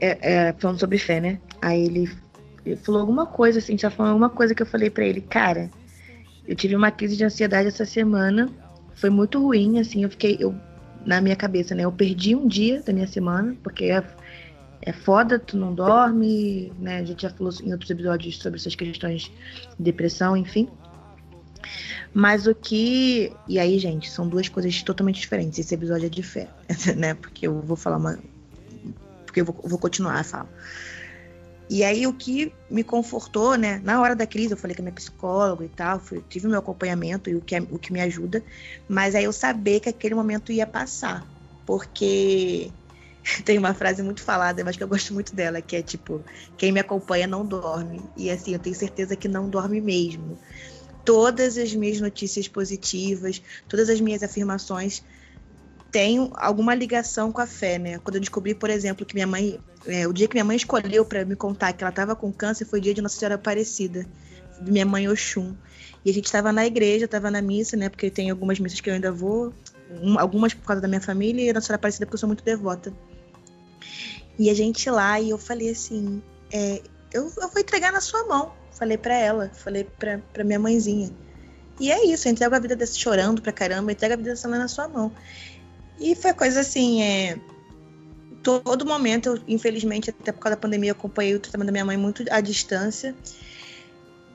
é, 0.00 0.48
é, 0.48 0.52
falando 0.54 0.80
sobre 0.80 0.98
fé, 0.98 1.20
né? 1.20 1.38
Aí 1.60 1.84
ele, 1.84 2.10
ele 2.64 2.76
falou 2.76 3.00
alguma 3.00 3.26
coisa, 3.26 3.58
assim, 3.58 3.76
já 3.76 3.90
falou 3.90 4.12
alguma 4.12 4.30
coisa 4.30 4.54
que 4.54 4.62
eu 4.62 4.66
falei 4.66 4.88
para 4.88 5.04
ele, 5.04 5.20
cara, 5.20 5.70
eu 6.46 6.54
tive 6.54 6.76
uma 6.76 6.90
crise 6.90 7.16
de 7.16 7.24
ansiedade 7.24 7.68
essa 7.68 7.84
semana, 7.84 8.48
foi 8.94 9.10
muito 9.10 9.42
ruim, 9.42 9.80
assim, 9.80 10.04
eu 10.04 10.10
fiquei, 10.10 10.36
eu, 10.38 10.54
na 11.04 11.20
minha 11.20 11.36
cabeça, 11.36 11.74
né? 11.74 11.84
Eu 11.84 11.92
perdi 11.92 12.34
um 12.34 12.46
dia 12.46 12.82
da 12.82 12.92
minha 12.92 13.06
semana, 13.06 13.56
porque 13.62 13.86
é, 13.86 14.02
é 14.82 14.92
foda, 14.92 15.38
tu 15.38 15.56
não 15.56 15.74
dorme, 15.74 16.72
né? 16.78 16.98
A 16.98 17.04
gente 17.04 17.22
já 17.22 17.30
falou 17.30 17.52
em 17.62 17.72
outros 17.72 17.90
episódios 17.90 18.38
sobre 18.38 18.58
essas 18.58 18.74
questões 18.74 19.22
de 19.22 19.32
depressão, 19.84 20.36
enfim. 20.36 20.68
Mas 22.12 22.46
o 22.46 22.54
que. 22.54 23.32
E 23.48 23.58
aí, 23.58 23.78
gente, 23.78 24.10
são 24.10 24.28
duas 24.28 24.48
coisas 24.48 24.82
totalmente 24.82 25.20
diferentes. 25.20 25.58
Esse 25.58 25.74
episódio 25.74 26.06
é 26.06 26.08
de 26.08 26.22
fé, 26.22 26.48
né? 26.96 27.14
Porque 27.14 27.46
eu 27.46 27.60
vou 27.60 27.76
falar 27.76 27.96
uma. 27.96 28.18
Porque 29.26 29.40
eu 29.40 29.44
vou, 29.44 29.56
vou 29.64 29.78
continuar 29.78 30.20
a 30.20 30.24
falar. 30.24 30.48
E 31.74 31.82
aí, 31.82 32.06
o 32.06 32.12
que 32.12 32.52
me 32.70 32.84
confortou, 32.84 33.56
né? 33.56 33.80
Na 33.82 34.00
hora 34.00 34.14
da 34.14 34.24
crise, 34.24 34.52
eu 34.52 34.56
falei 34.56 34.76
com 34.76 34.82
a 34.82 34.84
minha 34.84 34.94
psicóloga 34.94 35.64
e 35.64 35.68
tal, 35.68 35.98
fui, 35.98 36.22
tive 36.28 36.46
meu 36.46 36.60
acompanhamento 36.60 37.28
e 37.28 37.34
o 37.34 37.40
que, 37.40 37.56
é, 37.56 37.60
o 37.62 37.80
que 37.80 37.92
me 37.92 38.00
ajuda. 38.00 38.44
Mas 38.88 39.16
aí 39.16 39.24
eu 39.24 39.32
saber 39.32 39.80
que 39.80 39.88
aquele 39.88 40.14
momento 40.14 40.52
ia 40.52 40.68
passar. 40.68 41.26
Porque 41.66 42.70
tem 43.44 43.58
uma 43.58 43.74
frase 43.74 44.04
muito 44.04 44.22
falada, 44.22 44.62
mas 44.62 44.76
que 44.76 44.84
eu 44.84 44.86
gosto 44.86 45.12
muito 45.12 45.34
dela, 45.34 45.60
que 45.60 45.74
é 45.74 45.82
tipo: 45.82 46.24
quem 46.56 46.70
me 46.70 46.78
acompanha 46.78 47.26
não 47.26 47.44
dorme. 47.44 48.00
E 48.16 48.30
assim, 48.30 48.52
eu 48.52 48.60
tenho 48.60 48.76
certeza 48.76 49.16
que 49.16 49.26
não 49.26 49.50
dorme 49.50 49.80
mesmo 49.80 50.38
todas 51.04 51.58
as 51.58 51.74
minhas 51.74 52.00
notícias 52.00 52.46
positivas, 52.46 53.42
todas 53.68 53.90
as 53.90 54.00
minhas 54.00 54.22
afirmações 54.22 55.02
têm 55.94 56.28
alguma 56.34 56.74
ligação 56.74 57.30
com 57.30 57.40
a 57.40 57.46
fé, 57.46 57.78
né? 57.78 58.00
Quando 58.00 58.16
eu 58.16 58.20
descobri, 58.20 58.52
por 58.52 58.68
exemplo, 58.68 59.06
que 59.06 59.14
minha 59.14 59.28
mãe, 59.28 59.60
é, 59.86 60.08
o 60.08 60.12
dia 60.12 60.26
que 60.26 60.34
minha 60.34 60.44
mãe 60.44 60.56
escolheu 60.56 61.04
para 61.04 61.24
me 61.24 61.36
contar 61.36 61.72
que 61.72 61.84
ela 61.84 61.90
estava 61.90 62.16
com 62.16 62.32
câncer 62.32 62.64
foi 62.64 62.80
o 62.80 62.82
dia 62.82 62.92
de 62.92 63.00
Nossa 63.00 63.16
Senhora 63.16 63.36
Aparecida, 63.36 64.04
de 64.60 64.72
minha 64.72 64.84
mãe 64.84 65.08
Oxum. 65.08 65.54
E 66.04 66.10
a 66.10 66.12
gente 66.12 66.24
estava 66.24 66.50
na 66.50 66.66
igreja, 66.66 67.04
estava 67.04 67.30
na 67.30 67.40
missa, 67.40 67.76
né? 67.76 67.88
Porque 67.88 68.10
tem 68.10 68.28
algumas 68.28 68.58
missas 68.58 68.80
que 68.80 68.90
eu 68.90 68.94
ainda 68.94 69.12
vou, 69.12 69.54
algumas 70.18 70.52
por 70.52 70.66
causa 70.66 70.82
da 70.82 70.88
minha 70.88 71.00
família 71.00 71.48
e 71.48 71.52
Nossa 71.52 71.68
Senhora 71.68 71.76
Aparecida 71.76 72.06
porque 72.06 72.16
eu 72.16 72.18
sou 72.18 72.26
muito 72.26 72.42
devota. 72.42 72.92
E 74.36 74.50
a 74.50 74.54
gente 74.54 74.90
lá, 74.90 75.20
e 75.20 75.30
eu 75.30 75.38
falei 75.38 75.70
assim, 75.70 76.20
é, 76.52 76.82
eu, 77.12 77.32
eu 77.40 77.48
vou 77.48 77.60
entregar 77.60 77.92
na 77.92 78.00
sua 78.00 78.26
mão. 78.26 78.52
Falei 78.72 78.98
para 78.98 79.14
ela, 79.14 79.48
falei 79.54 79.84
pra 79.84 80.42
minha 80.42 80.58
mãezinha. 80.58 81.12
E 81.78 81.90
é 81.90 82.06
isso, 82.06 82.28
eu 82.28 82.32
entrego 82.32 82.54
a 82.54 82.58
vida 82.58 82.76
desse 82.76 82.98
chorando 82.98 83.42
pra 83.42 83.52
caramba, 83.52 83.92
entrego 83.92 84.14
a 84.14 84.16
vida 84.16 84.30
dessa 84.30 84.48
na 84.48 84.68
sua 84.68 84.88
mão. 84.88 85.12
E 85.98 86.14
foi 86.14 86.32
coisa 86.32 86.60
assim, 86.60 87.02
é. 87.02 87.38
Todo 88.42 88.84
momento, 88.84 89.30
eu, 89.30 89.42
infelizmente, 89.48 90.10
até 90.10 90.30
por 90.30 90.40
causa 90.40 90.56
da 90.56 90.60
pandemia, 90.60 90.90
eu 90.90 90.94
acompanhei 90.94 91.34
o 91.34 91.40
tratamento 91.40 91.66
da 91.66 91.72
minha 91.72 91.84
mãe 91.84 91.96
muito 91.96 92.22
à 92.30 92.40
distância. 92.40 93.14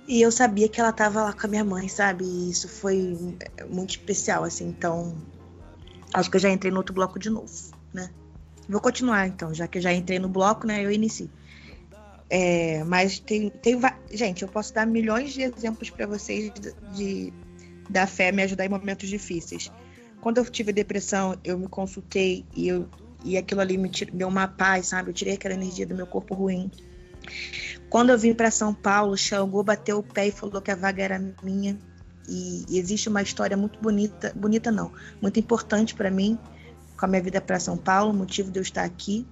E 0.07 0.19
eu 0.21 0.31
sabia 0.31 0.67
que 0.67 0.81
ela 0.81 0.91
tava 0.91 1.23
lá 1.23 1.33
com 1.33 1.45
a 1.45 1.49
minha 1.49 1.63
mãe, 1.63 1.87
sabe? 1.87 2.23
E 2.23 2.49
isso 2.49 2.67
foi 2.67 3.15
muito 3.69 3.91
especial, 3.91 4.43
assim. 4.43 4.67
Então, 4.67 5.15
acho 6.11 6.31
que 6.31 6.37
eu 6.37 6.41
já 6.41 6.49
entrei 6.49 6.71
no 6.71 6.77
outro 6.77 6.95
bloco 6.95 7.19
de 7.19 7.29
novo, 7.29 7.53
né? 7.93 8.09
Vou 8.67 8.81
continuar, 8.81 9.27
então, 9.27 9.53
já 9.53 9.67
que 9.67 9.77
eu 9.77 9.81
já 9.81 9.93
entrei 9.93 10.17
no 10.17 10.27
bloco, 10.27 10.65
né? 10.65 10.83
Eu 10.83 10.91
inicio. 10.91 11.29
É, 12.29 12.83
mas 12.83 13.19
tem, 13.19 13.49
tem. 13.49 13.79
Gente, 14.11 14.43
eu 14.43 14.47
posso 14.47 14.73
dar 14.73 14.85
milhões 14.85 15.33
de 15.33 15.41
exemplos 15.41 15.89
para 15.89 16.05
vocês 16.05 16.51
de, 16.53 16.73
de, 16.93 17.33
da 17.89 18.05
fé 18.05 18.31
me 18.31 18.43
ajudar 18.43 18.65
em 18.65 18.69
momentos 18.69 19.09
difíceis. 19.09 19.71
Quando 20.21 20.37
eu 20.37 20.45
tive 20.45 20.73
depressão, 20.73 21.37
eu 21.43 21.57
me 21.57 21.67
consultei 21.67 22.45
e, 22.55 22.67
eu, 22.67 22.87
e 23.23 23.37
aquilo 23.37 23.61
ali 23.61 23.77
me 23.77 23.89
deu 24.11 24.27
uma 24.27 24.47
paz, 24.47 24.87
sabe? 24.87 25.09
Eu 25.09 25.13
tirei 25.13 25.35
aquela 25.35 25.53
energia 25.53 25.85
do 25.85 25.95
meu 25.95 26.05
corpo 26.05 26.35
ruim. 26.35 26.69
Quando 27.89 28.11
eu 28.11 28.17
vim 28.17 28.33
para 28.33 28.51
São 28.51 28.73
Paulo, 28.73 29.17
Xangô 29.17 29.63
bateu 29.63 29.99
o 29.99 30.03
pé 30.03 30.27
e 30.27 30.31
falou 30.31 30.61
que 30.61 30.71
a 30.71 30.75
vaga 30.75 31.03
era 31.03 31.33
minha. 31.41 31.77
E, 32.27 32.65
e 32.69 32.77
existe 32.77 33.09
uma 33.09 33.21
história 33.21 33.57
muito 33.57 33.79
bonita, 33.79 34.31
bonita 34.35 34.71
não, 34.71 34.91
muito 35.19 35.39
importante 35.39 35.95
para 35.95 36.11
mim, 36.11 36.37
com 36.95 37.05
a 37.05 37.07
minha 37.07 37.21
vida 37.21 37.41
para 37.41 37.59
São 37.59 37.75
Paulo, 37.75 38.11
o 38.11 38.15
motivo 38.15 38.51
de 38.51 38.59
eu 38.59 38.63
estar 38.63 38.83
aqui. 38.83 39.25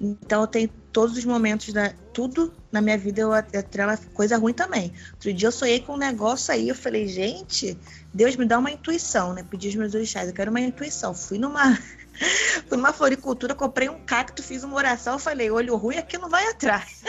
Então 0.00 0.42
eu 0.42 0.46
tenho 0.46 0.68
todos 0.92 1.16
os 1.16 1.24
momentos 1.24 1.72
da 1.72 1.92
tudo 2.12 2.52
na 2.70 2.80
minha 2.80 2.96
vida 2.98 3.20
eu 3.20 3.32
atrela 3.32 3.96
coisa 4.14 4.36
ruim 4.36 4.52
também. 4.52 4.92
Outro 5.12 5.32
dia 5.32 5.48
eu 5.48 5.52
sonhei 5.52 5.80
com 5.80 5.94
um 5.94 5.96
negócio 5.96 6.52
aí, 6.52 6.68
eu 6.68 6.74
falei, 6.74 7.06
gente, 7.06 7.78
Deus 8.12 8.36
me 8.36 8.44
dá 8.44 8.58
uma 8.58 8.70
intuição, 8.70 9.32
né? 9.32 9.44
Pedi 9.48 9.68
os 9.68 9.74
meus 9.74 9.94
orixás, 9.94 10.28
eu 10.28 10.34
quero 10.34 10.50
uma 10.50 10.60
intuição. 10.60 11.14
Fui 11.14 11.38
numa 11.38 11.76
fui 12.66 12.76
numa 12.76 12.92
floricultura, 12.92 13.54
comprei 13.54 13.88
um 13.88 14.00
cacto, 14.04 14.42
fiz 14.42 14.62
uma 14.64 14.76
oração, 14.76 15.14
eu 15.14 15.18
falei, 15.18 15.50
olho 15.50 15.76
ruim 15.76 15.96
aqui 15.96 16.18
não 16.18 16.28
vai 16.28 16.46
atrás. 16.48 17.02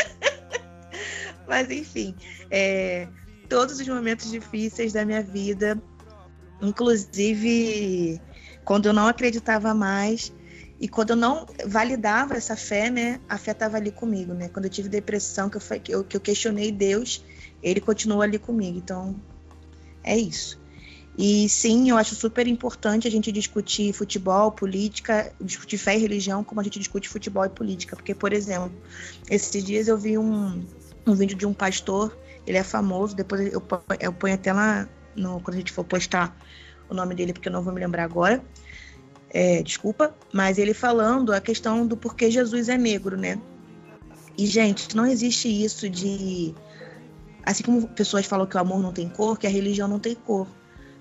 Mas 1.47 1.69
enfim, 1.71 2.15
é, 2.51 3.07
todos 3.47 3.79
os 3.79 3.87
momentos 3.87 4.29
difíceis 4.29 4.93
da 4.93 5.03
minha 5.03 5.23
vida, 5.23 5.81
inclusive 6.61 8.21
quando 8.63 8.85
eu 8.85 8.93
não 8.93 9.07
acreditava 9.07 9.73
mais, 9.73 10.31
e 10.79 10.87
quando 10.87 11.09
eu 11.09 11.15
não 11.15 11.45
validava 11.65 12.35
essa 12.35 12.55
fé, 12.55 12.89
né, 12.89 13.19
a 13.27 13.37
fé 13.37 13.51
estava 13.51 13.75
ali 13.75 13.91
comigo, 13.91 14.33
né? 14.33 14.47
Quando 14.47 14.65
eu 14.65 14.71
tive 14.71 14.87
depressão, 14.87 15.49
que 15.49 15.57
eu, 15.57 15.61
que 15.81 15.93
eu, 15.93 16.03
que 16.05 16.15
eu 16.15 16.21
questionei 16.21 16.71
Deus, 16.71 17.23
ele 17.61 17.81
continuou 17.81 18.21
ali 18.21 18.39
comigo. 18.39 18.77
Então, 18.77 19.13
é 20.01 20.17
isso. 20.17 20.57
E 21.17 21.49
sim, 21.49 21.89
eu 21.89 21.97
acho 21.97 22.15
super 22.15 22.47
importante 22.47 23.05
a 23.05 23.11
gente 23.11 23.29
discutir 23.29 23.91
futebol, 23.91 24.53
política, 24.53 25.33
discutir 25.41 25.77
fé 25.77 25.97
e 25.97 25.99
religião, 25.99 26.45
como 26.45 26.61
a 26.61 26.63
gente 26.63 26.79
discute 26.79 27.09
futebol 27.09 27.43
e 27.43 27.49
política. 27.49 27.97
Porque, 27.97 28.15
por 28.15 28.31
exemplo, 28.31 28.71
esses 29.29 29.61
dias 29.61 29.89
eu 29.89 29.97
vi 29.97 30.17
um, 30.17 30.65
um 31.05 31.13
vídeo 31.13 31.35
de 31.35 31.45
um 31.45 31.53
pastor, 31.53 32.17
ele 32.47 32.57
é 32.57 32.63
famoso, 32.63 33.17
depois 33.17 33.51
eu, 33.51 33.61
eu 33.99 34.13
ponho 34.13 34.33
até 34.33 34.53
lá 34.53 34.87
no, 35.13 35.41
quando 35.41 35.55
a 35.55 35.59
gente 35.59 35.73
for 35.73 35.83
postar 35.83 36.33
o 36.87 36.93
nome 36.93 37.13
dele, 37.15 37.33
porque 37.33 37.49
eu 37.49 37.53
não 37.53 37.61
vou 37.61 37.73
me 37.73 37.81
lembrar 37.81 38.05
agora 38.05 38.41
é, 39.31 39.61
desculpa, 39.61 40.15
mas 40.33 40.57
ele 40.57 40.73
falando 40.73 41.31
a 41.33 41.39
questão 41.39 41.85
do 41.85 41.95
porquê 41.95 42.31
Jesus 42.31 42.69
é 42.69 42.77
negro, 42.77 43.17
né? 43.17 43.39
E, 44.37 44.45
gente, 44.45 44.95
não 44.95 45.05
existe 45.05 45.47
isso 45.49 45.89
de. 45.89 46.55
Assim 47.43 47.63
como 47.63 47.87
pessoas 47.89 48.25
falam 48.25 48.47
que 48.47 48.55
o 48.55 48.59
amor 48.59 48.79
não 48.81 48.93
tem 48.93 49.09
cor, 49.09 49.37
que 49.37 49.45
a 49.45 49.49
religião 49.49 49.87
não 49.87 49.99
tem 49.99 50.15
cor. 50.15 50.47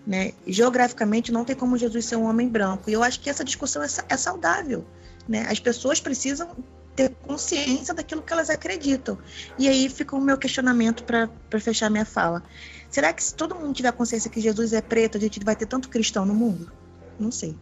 Né? 0.06 0.32
Geograficamente, 0.46 1.30
não 1.30 1.44
tem 1.44 1.54
como 1.54 1.76
Jesus 1.76 2.04
ser 2.04 2.16
um 2.16 2.24
homem 2.24 2.48
branco. 2.48 2.90
E 2.90 2.94
eu 2.94 3.02
acho 3.02 3.20
que 3.20 3.30
essa 3.30 3.44
discussão 3.44 3.82
é, 3.82 3.86
é 4.08 4.16
saudável. 4.16 4.84
Né? 5.28 5.46
As 5.48 5.60
pessoas 5.60 6.00
precisam 6.00 6.50
ter 6.96 7.10
consciência 7.22 7.94
daquilo 7.94 8.22
que 8.22 8.32
elas 8.32 8.50
acreditam. 8.50 9.18
E 9.56 9.68
aí 9.68 9.88
fica 9.88 10.16
o 10.16 10.20
meu 10.20 10.36
questionamento 10.36 11.04
para 11.04 11.28
fechar 11.60 11.88
minha 11.90 12.04
fala. 12.04 12.42
Será 12.90 13.12
que 13.12 13.22
se 13.22 13.34
todo 13.34 13.54
mundo 13.54 13.72
tiver 13.72 13.92
consciência 13.92 14.28
que 14.28 14.40
Jesus 14.40 14.72
é 14.72 14.80
preto, 14.80 15.16
a 15.16 15.20
gente 15.20 15.38
vai 15.44 15.54
ter 15.54 15.66
tanto 15.66 15.88
cristão 15.88 16.26
no 16.26 16.34
mundo? 16.34 16.72
Não 17.20 17.30
sei. 17.30 17.56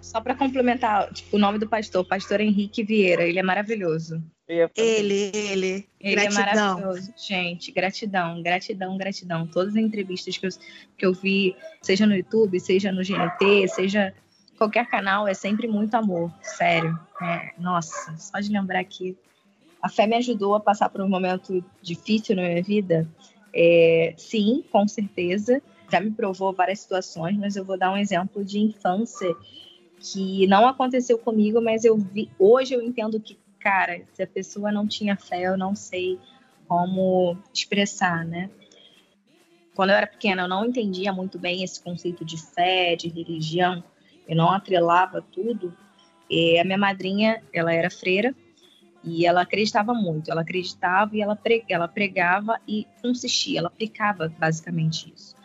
Só 0.00 0.20
para 0.20 0.34
complementar, 0.34 1.12
tipo, 1.12 1.36
o 1.36 1.38
nome 1.38 1.58
do 1.58 1.68
pastor, 1.68 2.04
pastor 2.04 2.40
Henrique 2.40 2.82
Vieira, 2.82 3.24
ele 3.24 3.38
é 3.38 3.42
maravilhoso. 3.42 4.22
Ele, 4.48 5.32
ele. 5.34 5.88
Ele 6.00 6.20
é 6.20 6.28
gratidão. 6.28 6.42
é 6.42 6.54
maravilhoso, 6.54 7.14
gente. 7.16 7.72
Gratidão, 7.72 8.42
gratidão, 8.42 8.96
gratidão. 8.96 9.46
Todas 9.46 9.74
as 9.74 9.82
entrevistas 9.82 10.36
que 10.38 10.46
eu, 10.46 10.50
que 10.96 11.06
eu 11.06 11.12
vi, 11.12 11.56
seja 11.82 12.06
no 12.06 12.14
YouTube, 12.14 12.60
seja 12.60 12.92
no 12.92 13.02
GNT, 13.02 13.66
seja 13.68 14.14
qualquer 14.56 14.86
canal, 14.88 15.26
é 15.26 15.34
sempre 15.34 15.66
muito 15.66 15.94
amor, 15.94 16.32
sério. 16.42 16.98
É, 17.20 17.52
nossa, 17.58 18.16
só 18.16 18.38
de 18.38 18.50
lembrar 18.50 18.84
que 18.84 19.16
a 19.82 19.88
fé 19.88 20.06
me 20.06 20.16
ajudou 20.16 20.54
a 20.54 20.60
passar 20.60 20.88
por 20.88 21.00
um 21.00 21.08
momento 21.08 21.64
difícil 21.82 22.36
na 22.36 22.42
minha 22.42 22.62
vida. 22.62 23.08
É, 23.54 24.14
sim, 24.16 24.64
com 24.70 24.86
certeza. 24.86 25.62
Já 25.90 26.00
me 26.00 26.10
provou 26.10 26.52
várias 26.52 26.80
situações, 26.80 27.36
mas 27.36 27.56
eu 27.56 27.64
vou 27.64 27.78
dar 27.78 27.92
um 27.92 27.96
exemplo 27.96 28.44
de 28.44 28.58
infância 28.58 29.34
que 29.98 30.46
não 30.46 30.66
aconteceu 30.66 31.18
comigo, 31.18 31.60
mas 31.60 31.84
eu 31.84 31.96
vi 31.96 32.30
hoje 32.38 32.74
eu 32.74 32.82
entendo 32.82 33.20
que, 33.20 33.38
cara, 33.58 34.02
se 34.12 34.22
a 34.22 34.26
pessoa 34.26 34.70
não 34.70 34.86
tinha 34.86 35.16
fé, 35.16 35.42
eu 35.42 35.56
não 35.56 35.74
sei 35.74 36.18
como 36.68 37.36
expressar, 37.52 38.24
né? 38.24 38.50
Quando 39.74 39.90
eu 39.90 39.96
era 39.96 40.06
pequena, 40.06 40.42
eu 40.42 40.48
não 40.48 40.64
entendia 40.64 41.12
muito 41.12 41.38
bem 41.38 41.62
esse 41.62 41.82
conceito 41.82 42.24
de 42.24 42.40
fé, 42.40 42.96
de 42.96 43.08
religião, 43.08 43.84
eu 44.26 44.34
não 44.34 44.50
atrelava 44.50 45.20
tudo. 45.20 45.76
E 46.28 46.58
a 46.58 46.64
minha 46.64 46.78
madrinha, 46.78 47.42
ela 47.52 47.72
era 47.72 47.90
freira 47.90 48.34
e 49.04 49.24
ela 49.24 49.42
acreditava 49.42 49.94
muito. 49.94 50.30
Ela 50.30 50.40
acreditava 50.40 51.16
e 51.16 51.20
ela, 51.20 51.38
ela 51.68 51.86
pregava 51.86 52.58
e 52.66 52.86
consistia, 53.00 53.60
ela 53.60 53.68
aplicava 53.68 54.32
basicamente 54.38 55.12
isso. 55.14 55.36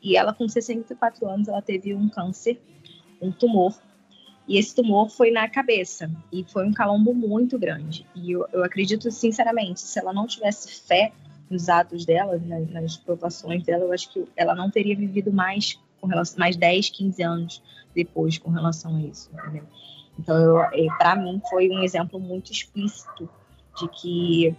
E 0.00 0.16
ela, 0.16 0.32
com 0.32 0.48
64 0.48 1.26
anos, 1.28 1.48
ela 1.48 1.60
teve 1.60 1.94
um 1.94 2.08
câncer, 2.08 2.60
um 3.20 3.32
tumor. 3.32 3.74
E 4.48 4.56
esse 4.58 4.74
tumor 4.74 5.10
foi 5.10 5.30
na 5.30 5.46
cabeça. 5.48 6.10
E 6.32 6.42
foi 6.42 6.66
um 6.66 6.72
calombo 6.72 7.14
muito 7.14 7.58
grande. 7.58 8.06
E 8.14 8.32
eu, 8.32 8.46
eu 8.52 8.64
acredito, 8.64 9.10
sinceramente, 9.10 9.80
se 9.80 9.98
ela 9.98 10.12
não 10.12 10.26
tivesse 10.26 10.80
fé 10.80 11.12
nos 11.50 11.68
atos 11.68 12.06
dela, 12.06 12.40
nas, 12.44 12.70
nas 12.70 12.96
provações 12.96 13.62
dela, 13.62 13.84
eu 13.84 13.92
acho 13.92 14.10
que 14.10 14.26
ela 14.34 14.54
não 14.54 14.70
teria 14.70 14.96
vivido 14.96 15.30
mais 15.30 15.78
com 16.00 16.06
relação 16.06 16.38
mais 16.38 16.56
10, 16.56 16.90
15 16.90 17.22
anos 17.22 17.62
depois 17.94 18.38
com 18.38 18.50
relação 18.50 18.96
a 18.96 19.00
isso, 19.00 19.30
entendeu? 19.32 19.64
Então, 20.18 20.56
para 20.98 21.16
mim 21.16 21.40
foi 21.48 21.68
um 21.70 21.82
exemplo 21.82 22.18
muito 22.18 22.50
explícito 22.52 23.28
de 23.78 23.88
que 23.88 24.56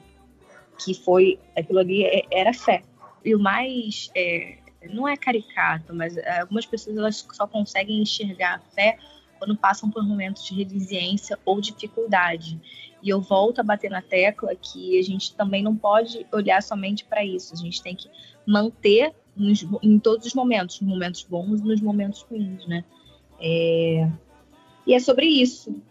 que 0.83 0.93
foi 0.93 1.37
aquilo 1.57 1.79
ali 1.79 2.05
é, 2.05 2.25
era 2.31 2.53
fé. 2.53 2.83
E 3.23 3.35
o 3.35 3.39
mais 3.39 4.09
é, 4.15 4.57
não 4.89 5.05
é 5.05 5.17
caricato, 5.17 5.93
mas 5.93 6.15
é, 6.15 6.39
algumas 6.39 6.65
pessoas 6.65 6.95
elas 6.95 7.27
só 7.33 7.45
conseguem 7.45 8.01
enxergar 8.01 8.55
a 8.55 8.59
fé 8.59 8.97
quando 9.39 9.55
passam 9.55 9.89
por 9.89 10.05
momentos 10.05 10.45
de 10.45 10.53
resiliência 10.53 11.39
ou 11.45 11.59
dificuldade. 11.61 12.59
E 13.01 13.09
eu 13.09 13.21
volto 13.21 13.59
a 13.59 13.63
bater 13.63 13.89
na 13.89 14.01
tecla 14.01 14.53
que 14.55 14.99
a 14.99 15.01
gente 15.01 15.33
também 15.33 15.63
não 15.63 15.75
pode 15.75 16.27
olhar 16.31 16.61
somente 16.61 17.05
para 17.05 17.23
isso. 17.23 17.53
A 17.53 17.57
gente 17.57 17.81
tem 17.81 17.95
que 17.95 18.09
manter 18.45 19.15
nos, 19.35 19.65
em 19.81 19.97
todos 19.97 20.27
os 20.27 20.33
momentos, 20.33 20.81
nos 20.81 20.89
momentos 20.89 21.23
bons 21.23 21.61
e 21.61 21.63
nos 21.63 21.81
momentos 21.81 22.21
ruins, 22.23 22.67
né? 22.67 22.83
É... 23.39 24.09
E 24.85 24.93
é 24.93 24.99
sobre 24.99 25.25
isso. 25.25 25.81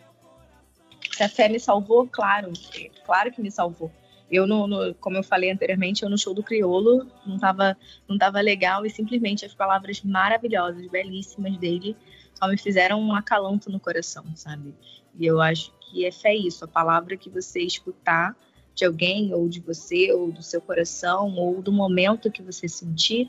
Se 1.13 1.23
a 1.23 1.29
fé 1.29 1.49
me 1.49 1.59
salvou, 1.59 2.07
claro, 2.07 2.53
claro 3.05 3.33
que 3.33 3.41
me 3.41 3.51
salvou. 3.51 3.91
Eu, 4.31 4.47
no, 4.47 4.67
no, 4.67 4.95
como 4.97 5.17
eu 5.17 5.23
falei 5.23 5.51
anteriormente, 5.51 6.03
eu 6.03 6.11
no 6.11 6.19
show 6.19 6.35
do 6.35 6.43
Criolo 6.43 7.07
não 7.27 7.37
estava 7.37 7.77
não 8.07 8.19
tava 8.19 8.41
legal 8.41 8.85
e 8.85 8.91
simplesmente 8.91 9.47
as 9.47 9.55
palavras 9.55 10.03
maravilhosas, 10.03 10.87
belíssimas 10.89 11.57
dele 11.57 11.97
só 12.39 12.47
me 12.47 12.57
fizeram 12.57 13.01
um 13.01 13.13
acalanto 13.13 13.69
no 13.71 13.81
coração, 13.81 14.25
sabe? 14.37 14.73
E 15.19 15.27
eu 15.27 15.41
acho 15.41 15.73
que 15.81 16.07
é 16.07 16.13
fé 16.13 16.33
isso, 16.33 16.65
a 16.65 16.69
palavra 16.69 17.17
que 17.17 17.29
você 17.29 17.61
escutar 17.61 18.37
de 18.75 18.85
alguém, 18.85 19.35
ou 19.35 19.49
de 19.49 19.59
você, 19.59 20.13
ou 20.13 20.31
do 20.31 20.41
seu 20.41 20.61
coração, 20.61 21.35
ou 21.35 21.61
do 21.61 21.73
momento 21.73 22.31
que 22.31 22.41
você 22.41 22.69
sentir, 22.69 23.29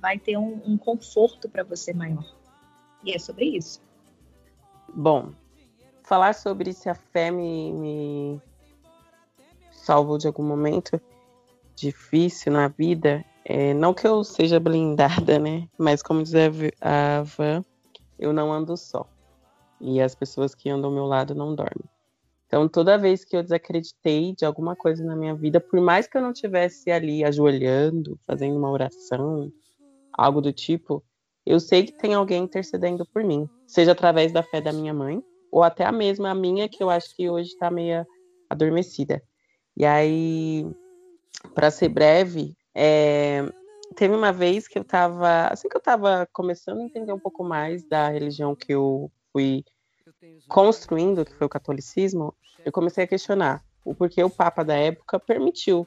vai 0.00 0.20
ter 0.20 0.36
um, 0.36 0.62
um 0.64 0.78
conforto 0.78 1.48
para 1.48 1.64
você 1.64 1.92
maior. 1.92 2.24
E 3.02 3.12
é 3.12 3.18
sobre 3.18 3.44
isso. 3.44 3.82
Bom, 4.94 5.32
falar 6.04 6.32
sobre 6.32 6.72
se 6.72 6.88
a 6.88 6.94
fé 6.94 7.32
me, 7.32 7.72
me 7.72 8.42
salvou 9.72 10.16
de 10.16 10.28
algum 10.28 10.44
momento 10.44 11.00
difícil 11.74 12.52
na 12.52 12.68
vida, 12.68 13.24
é, 13.44 13.74
não 13.74 13.92
que 13.92 14.06
eu 14.06 14.22
seja 14.22 14.60
blindada, 14.60 15.40
né? 15.40 15.68
Mas 15.76 16.02
como 16.02 16.22
diz 16.22 16.34
a 16.80 17.22
Van, 17.22 17.64
eu 18.18 18.32
não 18.32 18.52
ando 18.52 18.76
só. 18.76 19.08
E 19.80 20.00
as 20.00 20.14
pessoas 20.14 20.54
que 20.54 20.68
andam 20.68 20.90
ao 20.90 20.94
meu 20.94 21.06
lado 21.06 21.34
não 21.34 21.54
dormem. 21.54 21.88
Então, 22.46 22.66
toda 22.66 22.96
vez 22.96 23.24
que 23.24 23.36
eu 23.36 23.42
desacreditei 23.42 24.34
de 24.34 24.44
alguma 24.44 24.74
coisa 24.74 25.04
na 25.04 25.14
minha 25.14 25.34
vida, 25.34 25.60
por 25.60 25.80
mais 25.80 26.06
que 26.06 26.16
eu 26.16 26.22
não 26.22 26.32
tivesse 26.32 26.90
ali 26.90 27.22
ajoelhando, 27.22 28.18
fazendo 28.26 28.56
uma 28.56 28.70
oração, 28.70 29.52
algo 30.12 30.40
do 30.40 30.50
tipo, 30.50 31.04
eu 31.44 31.60
sei 31.60 31.84
que 31.84 31.92
tem 31.92 32.14
alguém 32.14 32.44
intercedendo 32.44 33.06
por 33.06 33.22
mim, 33.22 33.48
seja 33.66 33.92
através 33.92 34.32
da 34.32 34.42
fé 34.42 34.60
da 34.62 34.72
minha 34.72 34.94
mãe, 34.94 35.22
ou 35.52 35.62
até 35.62 35.84
a 35.84 35.92
mesma 35.92 36.30
a 36.30 36.34
minha, 36.34 36.68
que 36.68 36.82
eu 36.82 36.88
acho 36.88 37.14
que 37.14 37.28
hoje 37.28 37.50
está 37.50 37.70
meio 37.70 38.06
adormecida. 38.48 39.22
E 39.76 39.84
aí, 39.84 40.66
para 41.54 41.70
ser 41.70 41.90
breve, 41.90 42.56
é, 42.74 43.44
teve 43.94 44.14
uma 44.14 44.32
vez 44.32 44.68
que 44.68 44.78
eu 44.78 44.82
estava, 44.82 45.48
assim 45.48 45.68
que 45.68 45.76
eu 45.76 45.80
estava 45.80 46.28
começando 46.32 46.80
a 46.80 46.84
entender 46.84 47.12
um 47.12 47.18
pouco 47.18 47.44
mais 47.44 47.84
da 47.84 48.08
religião 48.08 48.54
que 48.54 48.72
eu 48.72 49.10
fui 49.32 49.64
construindo, 50.48 51.24
que 51.24 51.34
foi 51.34 51.46
o 51.46 51.50
catolicismo, 51.50 52.34
eu 52.64 52.72
comecei 52.72 53.04
a 53.04 53.06
questionar 53.06 53.62
o 53.84 53.94
porquê 53.94 54.22
o 54.22 54.30
Papa 54.30 54.64
da 54.64 54.76
época 54.76 55.18
permitiu 55.18 55.86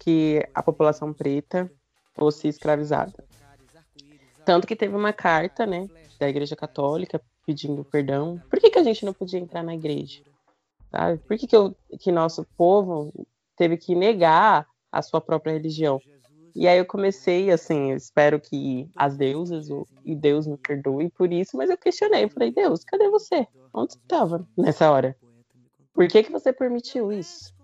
que 0.00 0.46
a 0.54 0.62
população 0.62 1.12
preta 1.12 1.70
fosse 2.14 2.48
escravizada. 2.48 3.24
Tanto 4.44 4.66
que 4.66 4.76
teve 4.76 4.94
uma 4.94 5.12
carta, 5.12 5.66
né, 5.66 5.88
da 6.18 6.28
Igreja 6.28 6.56
Católica 6.56 7.20
pedindo 7.46 7.84
perdão. 7.84 8.42
Por 8.50 8.60
que, 8.60 8.70
que 8.70 8.78
a 8.78 8.82
gente 8.82 9.04
não 9.04 9.14
podia 9.14 9.40
entrar 9.40 9.62
na 9.62 9.74
igreja? 9.74 10.22
Sabe? 10.90 11.18
Por 11.18 11.38
que, 11.38 11.46
que, 11.46 11.56
eu, 11.56 11.74
que 11.98 12.12
nosso 12.12 12.44
povo 12.56 13.12
teve 13.56 13.76
que 13.76 13.94
negar 13.94 14.66
a 14.92 15.02
sua 15.02 15.20
própria 15.20 15.52
religião? 15.52 16.00
E 16.54 16.66
aí 16.66 16.78
eu 16.78 16.86
comecei, 16.86 17.50
assim, 17.50 17.90
eu 17.90 17.96
espero 17.96 18.40
que 18.40 18.90
as 18.96 19.16
deusas 19.16 19.68
e 20.04 20.14
Deus 20.14 20.46
me 20.46 20.56
perdoe 20.56 21.10
por 21.10 21.32
isso, 21.32 21.56
mas 21.56 21.70
eu 21.70 21.78
questionei, 21.78 22.28
falei, 22.28 22.50
Deus, 22.50 22.84
cadê 22.84 23.08
você? 23.08 23.46
Onde 23.72 23.92
você 23.92 23.98
estava 23.98 24.46
nessa 24.56 24.90
hora? 24.90 25.16
Por 25.92 26.08
que, 26.08 26.22
que 26.22 26.32
você 26.32 26.52
permitiu 26.52 27.12
isso? 27.12 27.54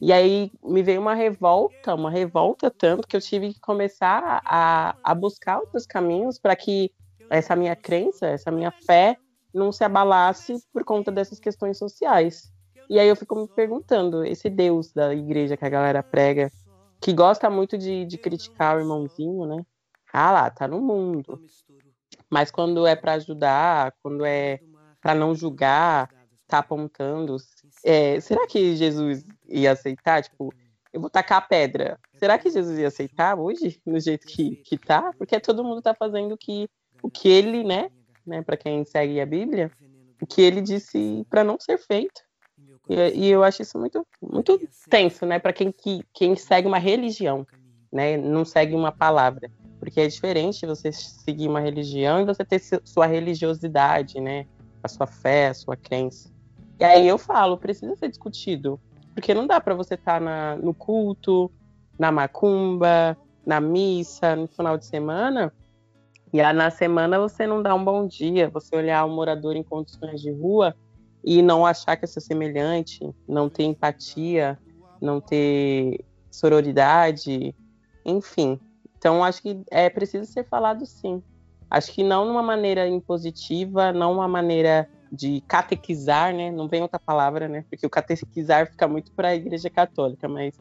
E 0.00 0.12
aí 0.12 0.50
me 0.62 0.82
veio 0.82 1.00
uma 1.00 1.14
revolta, 1.14 1.94
uma 1.94 2.10
revolta 2.10 2.70
tanto 2.70 3.06
que 3.06 3.16
eu 3.16 3.20
tive 3.20 3.54
que 3.54 3.60
começar 3.60 4.42
a, 4.44 4.96
a 5.02 5.14
buscar 5.14 5.60
outros 5.60 5.86
caminhos 5.86 6.38
para 6.38 6.54
que 6.54 6.90
essa 7.30 7.56
minha 7.56 7.74
crença, 7.74 8.26
essa 8.26 8.50
minha 8.50 8.70
fé 8.70 9.16
não 9.52 9.72
se 9.72 9.84
abalasse 9.84 10.56
por 10.72 10.84
conta 10.84 11.10
dessas 11.10 11.38
questões 11.38 11.78
sociais. 11.78 12.52
E 12.88 12.98
aí 12.98 13.08
eu 13.08 13.16
fico 13.16 13.34
me 13.34 13.48
perguntando, 13.48 14.24
esse 14.24 14.50
Deus 14.50 14.92
da 14.92 15.14
igreja 15.14 15.56
que 15.56 15.64
a 15.64 15.70
galera 15.70 16.02
prega, 16.02 16.50
que 17.00 17.12
gosta 17.12 17.50
muito 17.50 17.76
de, 17.76 18.04
de 18.04 18.18
criticar 18.18 18.76
o 18.76 18.80
irmãozinho, 18.80 19.46
né? 19.46 19.64
Ah 20.12 20.30
lá, 20.30 20.50
tá 20.50 20.68
no 20.68 20.80
mundo. 20.80 21.42
Mas 22.30 22.50
quando 22.50 22.86
é 22.86 22.94
para 22.94 23.14
ajudar, 23.14 23.94
quando 24.02 24.24
é 24.24 24.60
para 25.00 25.14
não 25.14 25.34
julgar, 25.34 26.08
tá 26.46 26.58
apontando. 26.58 27.36
É, 27.84 28.20
será 28.20 28.46
que 28.46 28.76
Jesus 28.76 29.24
ia 29.48 29.72
aceitar? 29.72 30.22
Tipo, 30.22 30.52
eu 30.92 31.00
vou 31.00 31.10
tacar 31.10 31.38
a 31.38 31.42
pedra. 31.42 31.98
Será 32.16 32.38
que 32.38 32.50
Jesus 32.50 32.78
ia 32.78 32.88
aceitar 32.88 33.38
hoje, 33.38 33.80
no 33.84 33.98
jeito 33.98 34.26
que, 34.26 34.56
que 34.56 34.78
tá? 34.78 35.12
Porque 35.18 35.38
todo 35.40 35.64
mundo 35.64 35.82
tá 35.82 35.94
fazendo 35.94 36.32
o 36.32 36.38
que, 36.38 36.68
o 37.02 37.10
que 37.10 37.28
ele, 37.28 37.64
né? 37.64 37.90
né 38.24 38.42
para 38.42 38.56
quem 38.56 38.84
segue 38.84 39.20
a 39.20 39.26
Bíblia, 39.26 39.70
o 40.22 40.26
que 40.26 40.40
ele 40.40 40.60
disse 40.60 41.26
para 41.28 41.42
não 41.42 41.58
ser 41.58 41.78
feito. 41.78 42.22
E, 42.88 42.94
e, 42.94 43.30
eu 43.30 43.42
acho 43.42 43.62
isso 43.62 43.78
muito, 43.78 44.06
muito 44.20 44.60
tenso, 44.88 45.24
né? 45.24 45.38
Para 45.38 45.52
quem, 45.52 45.72
que, 45.72 46.04
quem 46.12 46.36
segue 46.36 46.68
uma 46.68 46.78
religião, 46.78 47.46
né? 47.92 48.16
Não 48.16 48.44
segue 48.44 48.74
uma 48.74 48.92
palavra. 48.92 49.50
Porque 49.78 50.00
é 50.00 50.06
diferente 50.06 50.66
você 50.66 50.92
seguir 50.92 51.48
uma 51.48 51.60
religião 51.60 52.20
e 52.20 52.24
você 52.24 52.44
ter 52.44 52.60
sua 52.84 53.06
religiosidade, 53.06 54.20
né? 54.20 54.46
A 54.82 54.88
sua 54.88 55.06
fé, 55.06 55.48
a 55.48 55.54
sua 55.54 55.76
crença. 55.76 56.30
E 56.78 56.84
aí 56.84 57.06
eu 57.06 57.18
falo, 57.18 57.56
precisa 57.56 57.94
ser 57.96 58.08
discutido. 58.08 58.80
Porque 59.14 59.32
não 59.32 59.46
dá 59.46 59.60
para 59.60 59.74
você 59.74 59.94
estar 59.94 60.20
tá 60.20 60.56
no 60.56 60.74
culto, 60.74 61.50
na 61.98 62.10
macumba, 62.10 63.16
na 63.46 63.60
missa, 63.60 64.34
no 64.34 64.48
final 64.48 64.76
de 64.76 64.86
semana, 64.86 65.52
e 66.34 66.40
aí, 66.40 66.52
na 66.52 66.68
semana 66.68 67.16
você 67.20 67.46
não 67.46 67.62
dá 67.62 67.72
um 67.76 67.84
bom 67.84 68.08
dia, 68.08 68.50
você 68.50 68.74
olhar 68.74 69.04
um 69.04 69.14
morador 69.14 69.54
em 69.54 69.62
condições 69.62 70.20
de 70.20 70.32
rua 70.32 70.74
e 71.24 71.40
não 71.40 71.64
achar 71.64 71.96
que 71.96 72.04
é 72.04 72.08
semelhante, 72.08 73.00
não 73.26 73.48
ter 73.48 73.64
empatia, 73.64 74.58
não 75.00 75.20
ter 75.20 76.04
sororidade, 76.30 77.54
enfim. 78.04 78.60
Então 78.98 79.24
acho 79.24 79.40
que 79.40 79.62
é 79.70 79.88
preciso 79.88 80.30
ser 80.30 80.46
falado 80.46 80.84
sim. 80.84 81.22
Acho 81.70 81.92
que 81.92 82.04
não 82.04 82.26
numa 82.26 82.42
maneira 82.42 82.86
impositiva, 82.86 83.92
não 83.92 84.12
uma 84.12 84.28
maneira 84.28 84.88
de 85.10 85.42
catequizar, 85.48 86.34
né? 86.34 86.50
Não 86.50 86.68
vem 86.68 86.82
outra 86.82 86.98
palavra, 86.98 87.48
né? 87.48 87.64
Porque 87.70 87.86
o 87.86 87.90
catequizar 87.90 88.70
fica 88.70 88.86
muito 88.86 89.10
para 89.12 89.28
a 89.28 89.34
Igreja 89.34 89.70
Católica, 89.70 90.28
mas 90.28 90.54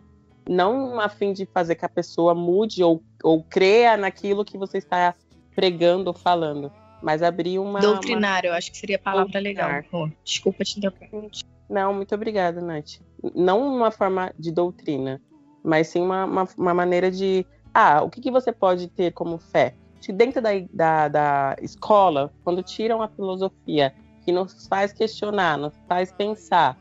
não 0.48 1.00
a 1.00 1.10
fim 1.10 1.34
de 1.34 1.46
fazer 1.46 1.76
que 1.76 1.86
a 1.86 1.90
pessoa 1.90 2.34
mude 2.34 2.84
ou, 2.84 3.04
ou 3.24 3.44
creia 3.44 3.98
naquilo 3.98 4.46
que 4.46 4.58
você 4.58 4.78
está 4.78 5.14
pregando 5.56 6.08
ou 6.10 6.14
falando, 6.14 6.72
mas 7.04 7.22
abrir 7.22 7.60
uma. 7.60 7.82
Doutrinário, 7.82 8.50
uma... 8.50 8.56
eu 8.56 8.58
acho 8.58 8.72
que 8.72 8.78
seria 8.78 8.96
a 8.96 9.00
palavra 9.00 9.32
Doutrinar. 9.32 9.84
legal. 9.92 10.10
Desculpa 10.24 10.64
te 10.64 10.80
interromper. 10.80 11.30
Não, 11.70 11.94
muito 11.94 12.16
obrigada, 12.16 12.62
Nath. 12.62 13.02
Não 13.36 13.76
uma 13.76 13.92
forma 13.92 14.34
de 14.40 14.52
doutrina, 14.52 15.22
mas 15.64 15.88
sim 15.88 16.02
uma, 16.02 16.26
uma, 16.26 16.48
uma 16.58 16.74
maneira 16.74 17.12
de. 17.12 17.46
Ah, 17.74 18.02
o 18.04 18.10
que, 18.10 18.22
que 18.22 18.32
você 18.32 18.52
pode 18.52 18.88
ter 18.88 19.12
como 19.12 19.38
fé? 19.38 19.76
Dentro 20.10 20.42
da, 20.42 20.50
da, 20.72 21.08
da 21.08 21.56
escola, 21.62 22.32
quando 22.44 22.62
tiram 22.62 23.02
a 23.02 23.08
filosofia, 23.08 23.94
que 24.24 24.32
nos 24.32 24.68
faz 24.68 24.92
questionar, 24.92 25.58
nos 25.58 25.74
faz 25.88 26.12
pensar, 26.12 26.78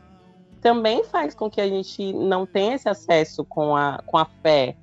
também 0.61 1.03
faz 1.05 1.33
com 1.33 1.49
que 1.49 1.61
a 1.61 1.67
gente 1.67 2.13
não 2.13 2.45
tenha 2.45 2.75
esse 2.75 2.87
acesso 2.87 3.43
com 3.45 3.75
a, 3.75 4.01
com 4.05 4.17
a 4.17 4.25
fé, 4.25 4.75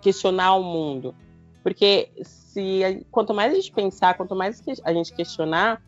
questionar 0.00 0.54
o 0.56 0.62
mundo. 0.62 1.14
Porque 1.62 2.10
se 2.22 3.04
quanto 3.10 3.32
mais 3.32 3.52
a 3.52 3.56
gente 3.56 3.72
pensar, 3.72 4.14
quanto 4.14 4.34
mais 4.34 4.62
a 4.84 4.92
gente 4.92 5.14
questionar, 5.14 5.82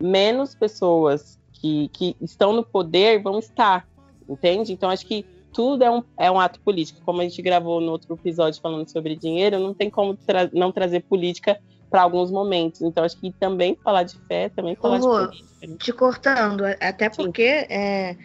menos 0.00 0.54
pessoas 0.54 1.38
que, 1.52 1.88
que 1.92 2.16
estão 2.20 2.52
no 2.52 2.64
poder 2.64 3.22
vão 3.22 3.38
estar, 3.38 3.86
entende? 4.28 4.72
Então 4.72 4.88
acho 4.88 5.06
que 5.06 5.26
tudo 5.52 5.84
é 5.84 5.90
um, 5.90 6.02
é 6.16 6.30
um 6.30 6.40
ato 6.40 6.60
político. 6.60 7.00
Como 7.04 7.20
a 7.20 7.24
gente 7.24 7.42
gravou 7.42 7.80
no 7.80 7.92
outro 7.92 8.14
episódio 8.14 8.60
falando 8.60 8.88
sobre 8.88 9.16
dinheiro, 9.16 9.58
não 9.58 9.74
tem 9.74 9.90
como 9.90 10.16
tra 10.16 10.48
não 10.52 10.72
trazer 10.72 11.00
política 11.02 11.60
para 11.90 12.02
alguns 12.02 12.30
momentos. 12.30 12.80
Então, 12.80 13.04
acho 13.04 13.18
que 13.18 13.32
também 13.32 13.76
falar 13.82 14.04
de 14.04 14.16
fé, 14.26 14.48
também 14.48 14.76
falar 14.76 14.98
de 14.98 15.06
política. 15.06 15.76
Te 15.78 15.92
cortando, 15.92 16.64
até 16.80 17.10
porque, 17.10 17.42
é, 17.42 18.16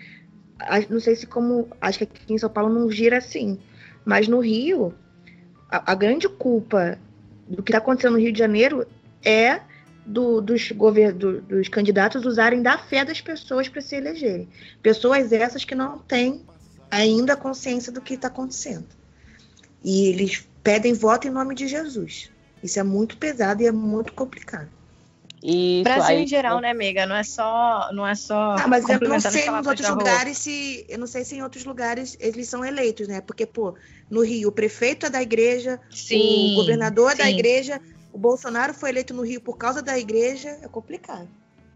não 0.89 0.99
sei 0.99 1.15
se 1.15 1.25
como, 1.25 1.67
acho 1.81 1.97
que 1.97 2.03
aqui 2.03 2.33
em 2.33 2.37
São 2.37 2.49
Paulo 2.49 2.71
não 2.71 2.89
gira 2.89 3.17
assim, 3.17 3.57
mas 4.05 4.27
no 4.27 4.39
Rio, 4.39 4.93
a, 5.69 5.91
a 5.91 5.95
grande 5.95 6.27
culpa 6.27 6.97
do 7.47 7.61
que 7.61 7.71
está 7.71 7.77
acontecendo 7.77 8.13
no 8.13 8.19
Rio 8.19 8.31
de 8.31 8.39
Janeiro 8.39 8.85
é 9.23 9.61
do, 10.05 10.39
dos, 10.39 10.71
do, 11.15 11.41
dos 11.41 11.67
candidatos 11.67 12.25
usarem 12.25 12.61
da 12.61 12.77
fé 12.77 13.03
das 13.03 13.21
pessoas 13.21 13.67
para 13.67 13.81
se 13.81 13.95
elegerem. 13.95 14.47
Pessoas 14.81 15.31
essas 15.31 15.65
que 15.65 15.73
não 15.73 15.97
têm 15.99 16.43
ainda 16.91 17.35
consciência 17.35 17.91
do 17.91 18.01
que 18.01 18.13
está 18.13 18.27
acontecendo. 18.27 18.85
E 19.83 20.07
eles 20.07 20.47
pedem 20.63 20.93
voto 20.93 21.27
em 21.27 21.31
nome 21.31 21.55
de 21.55 21.67
Jesus. 21.67 22.31
Isso 22.63 22.79
é 22.79 22.83
muito 22.83 23.17
pesado 23.17 23.61
e 23.61 23.67
é 23.67 23.71
muito 23.71 24.13
complicado. 24.13 24.69
Isso, 25.43 25.83
Brasil 25.83 26.15
aí, 26.17 26.23
em 26.23 26.27
geral, 26.27 26.59
né, 26.59 26.71
amiga? 26.71 27.05
Não 27.05 27.15
é 27.15 27.23
só, 27.23 27.89
não 27.93 28.07
é 28.07 28.15
só. 28.15 28.55
Ah, 28.57 28.67
mas 28.67 28.87
eu 28.87 28.99
não 28.99 29.19
sei 29.19 29.49
nos 29.49 29.67
outros 29.67 29.89
lugares 29.89 30.37
se, 30.37 30.85
eu 30.89 30.97
não 30.97 31.07
sei 31.07 31.23
se 31.23 31.35
em 31.35 31.43
outros 31.43 31.65
lugares 31.65 32.17
eles 32.19 32.47
são 32.47 32.65
eleitos, 32.65 33.07
né? 33.07 33.21
Porque 33.21 33.45
pô, 33.45 33.75
no 34.09 34.23
Rio 34.23 34.49
o 34.49 34.51
prefeito 34.51 35.05
é 35.05 35.09
da 35.09 35.21
igreja, 35.21 35.79
sim, 35.91 36.53
o 36.53 36.55
governador 36.55 37.11
é 37.11 37.15
da 37.15 37.29
igreja, 37.29 37.79
o 38.11 38.17
Bolsonaro 38.17 38.73
foi 38.73 38.89
eleito 38.89 39.13
no 39.13 39.23
Rio 39.23 39.41
por 39.41 39.57
causa 39.57 39.81
da 39.81 39.99
igreja, 39.99 40.57
é 40.61 40.67
complicado. 40.67 41.27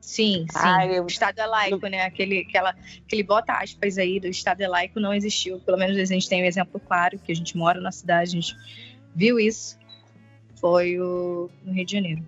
Sim, 0.01 0.45
sim. 0.51 0.57
Ah, 0.57 0.88
eu... 0.88 1.03
O 1.03 1.07
Estado 1.07 1.39
é 1.39 1.45
laico, 1.45 1.86
né? 1.88 2.03
Aquele, 2.03 2.39
aquela, 2.39 2.76
aquele 3.05 3.22
bota 3.22 3.53
aspas 3.53 3.97
aí 3.97 4.20
do 4.20 4.28
Estado 4.28 4.62
é 4.62 4.68
laico 4.68 4.99
não 4.99 5.14
existiu. 5.14 5.60
Pelo 5.60 5.78
menos 5.78 5.97
a 5.97 6.05
gente 6.05 6.28
tem 6.28 6.41
um 6.41 6.45
exemplo 6.45 6.80
claro, 6.80 7.20
que 7.20 7.32
a 7.32 7.36
gente 7.36 7.55
mora 7.55 7.80
na 7.80 7.91
cidade, 7.91 8.32
a 8.32 8.41
gente 8.41 8.55
viu 9.14 9.39
isso. 9.39 9.78
Foi 10.60 10.99
o, 10.99 11.49
no 11.64 11.74
Rio 11.74 11.86
de 11.86 11.91
Janeiro. 11.91 12.26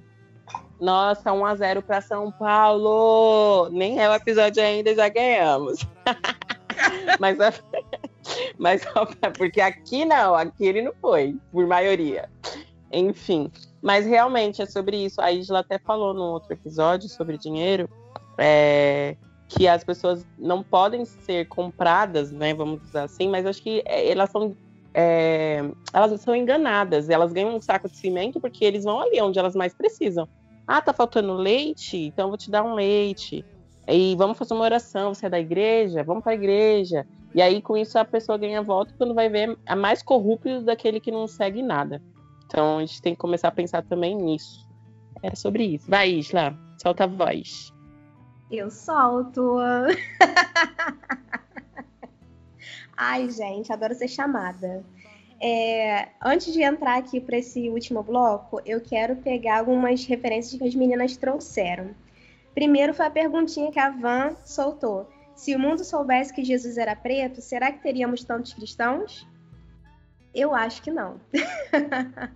Nossa, 0.82 1.32
1 1.32 1.46
a 1.46 1.56
0 1.56 1.84
para 1.84 2.02
São 2.02 2.32
Paulo. 2.32 3.70
Nem 3.70 4.02
é 4.02 4.10
o 4.10 4.16
episódio 4.16 4.64
ainda, 4.64 4.96
já 4.96 5.08
ganhamos. 5.10 5.86
mas, 7.20 7.38
mas 8.58 8.82
porque 9.38 9.62
aqui 9.62 10.06
não, 10.06 10.34
aqui 10.34 10.66
ele 10.66 10.82
não 10.82 10.92
foi, 11.00 11.38
por 11.52 11.68
maioria. 11.68 12.28
Enfim, 12.92 13.52
mas 13.80 14.08
realmente 14.08 14.64
é 14.64 14.66
sobre 14.66 14.98
isso. 14.98 15.22
A 15.22 15.32
Isla 15.32 15.60
até 15.60 15.78
falou 15.78 16.16
no 16.16 16.24
outro 16.24 16.52
episódio 16.52 17.08
sobre 17.08 17.38
dinheiro, 17.38 17.88
é, 18.40 19.16
que 19.48 19.68
as 19.68 19.84
pessoas 19.84 20.26
não 20.36 20.64
podem 20.64 21.06
ser 21.06 21.48
compradas, 21.48 22.32
né? 22.32 22.56
Vamos 22.56 22.82
dizer 22.82 23.02
assim, 23.02 23.30
mas 23.30 23.46
acho 23.46 23.62
que 23.62 23.84
é, 23.86 24.10
elas 24.10 24.32
são. 24.32 24.56
É, 24.94 25.64
elas 25.94 26.20
são 26.20 26.36
enganadas, 26.36 27.08
elas 27.08 27.32
ganham 27.32 27.56
um 27.56 27.62
saco 27.62 27.88
de 27.88 27.96
cimento 27.96 28.42
porque 28.42 28.66
eles 28.66 28.84
vão 28.84 29.00
ali 29.00 29.22
onde 29.22 29.38
elas 29.38 29.56
mais 29.56 29.74
precisam. 29.74 30.28
Ah, 30.68 30.82
tá 30.82 30.94
faltando 30.94 31.34
leite? 31.34 31.98
Então 31.98 32.30
vou 32.30 32.38
te 32.38 32.50
dar 32.50 32.64
um 32.64 32.74
leite. 32.74 33.46
E 33.88 34.16
vamos 34.16 34.38
fazer 34.38 34.54
uma 34.54 34.64
oração. 34.64 35.14
Você 35.14 35.26
é 35.26 35.30
da 35.30 35.40
igreja? 35.40 36.04
Vamos 36.04 36.24
para 36.24 36.32
a 36.34 36.36
igreja. 36.36 37.06
E 37.34 37.42
aí, 37.42 37.62
com 37.62 37.78
isso, 37.78 37.98
a 37.98 38.06
pessoa 38.06 38.38
ganha 38.38 38.62
voto 38.62 38.94
quando 38.98 39.14
vai 39.14 39.30
ver 39.30 39.58
a 39.66 39.76
mais 39.76 40.04
corrupto 40.04 40.62
daquele 40.62 41.00
que 41.00 41.12
não 41.12 41.28
segue 41.28 41.62
nada. 41.62 42.02
Então 42.46 42.78
a 42.78 42.82
gente 42.82 43.02
tem 43.02 43.14
que 43.14 43.20
começar 43.20 43.48
a 43.48 43.52
pensar 43.52 43.84
também 43.84 44.16
nisso. 44.16 44.68
Era 45.24 45.36
sobre 45.36 45.64
isso. 45.64 45.90
Vai, 45.90 46.10
Isla, 46.10 46.58
solta 46.82 47.06
a 47.06 47.08
voz. 47.08 47.72
Eu 48.50 48.70
solto. 48.70 49.58
Ai, 52.98 53.30
gente, 53.30 53.72
adoro 53.72 53.96
ser 53.96 54.10
chamada. 54.10 54.84
É, 55.44 56.10
antes 56.24 56.54
de 56.54 56.62
entrar 56.62 56.98
aqui 57.00 57.20
para 57.20 57.38
esse 57.38 57.68
último 57.68 58.04
bloco, 58.04 58.62
eu 58.64 58.80
quero 58.80 59.16
pegar 59.16 59.58
algumas 59.58 60.06
referências 60.06 60.60
que 60.62 60.68
as 60.68 60.76
meninas 60.76 61.18
trouxeram. 61.18 61.96
Primeiro 62.54 62.94
foi 62.94 63.08
a 63.08 63.10
perguntinha 63.10 63.72
que 63.72 63.80
a 63.80 63.90
Van 63.90 64.36
soltou. 64.46 65.10
Se 65.34 65.56
o 65.56 65.60
mundo 65.60 65.84
soubesse 65.84 66.32
que 66.32 66.44
Jesus 66.44 66.78
era 66.78 66.96
preto, 66.96 67.42
será 67.42 67.72
que 67.72 67.82
teríamos 67.82 68.24
tantos 68.24 68.54
cristãos? 68.54 69.28
Eu 70.32 70.54
acho 70.54 70.84
que 70.84 70.92
não. 70.92 71.20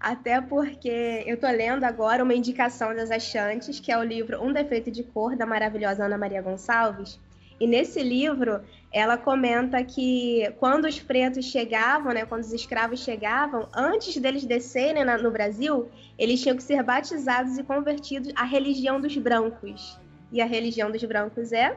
Até 0.00 0.40
porque 0.40 1.22
eu 1.26 1.38
tô 1.38 1.48
lendo 1.48 1.84
agora 1.84 2.24
uma 2.24 2.34
indicação 2.34 2.94
das 2.94 3.10
Achantes, 3.10 3.78
que 3.78 3.92
é 3.92 3.98
o 3.98 4.02
livro 4.02 4.42
Um 4.42 4.52
Defeito 4.52 4.90
de 4.90 5.02
Cor, 5.02 5.36
da 5.36 5.44
maravilhosa 5.44 6.06
Ana 6.06 6.16
Maria 6.16 6.40
Gonçalves. 6.40 7.20
E 7.58 7.66
nesse 7.66 8.02
livro, 8.02 8.62
ela 8.96 9.18
comenta 9.18 9.84
que 9.84 10.50
quando 10.58 10.86
os 10.86 10.98
pretos 10.98 11.44
chegavam, 11.44 12.14
né, 12.14 12.24
quando 12.24 12.40
os 12.40 12.52
escravos 12.54 13.00
chegavam, 13.00 13.68
antes 13.76 14.16
deles 14.16 14.42
descerem 14.46 15.04
na, 15.04 15.18
no 15.18 15.30
Brasil, 15.30 15.90
eles 16.18 16.40
tinham 16.40 16.56
que 16.56 16.62
ser 16.62 16.82
batizados 16.82 17.58
e 17.58 17.62
convertidos 17.62 18.32
à 18.34 18.42
religião 18.42 18.98
dos 18.98 19.14
brancos. 19.18 19.98
E 20.32 20.40
a 20.40 20.46
religião 20.46 20.90
dos 20.90 21.04
brancos 21.04 21.52
é 21.52 21.76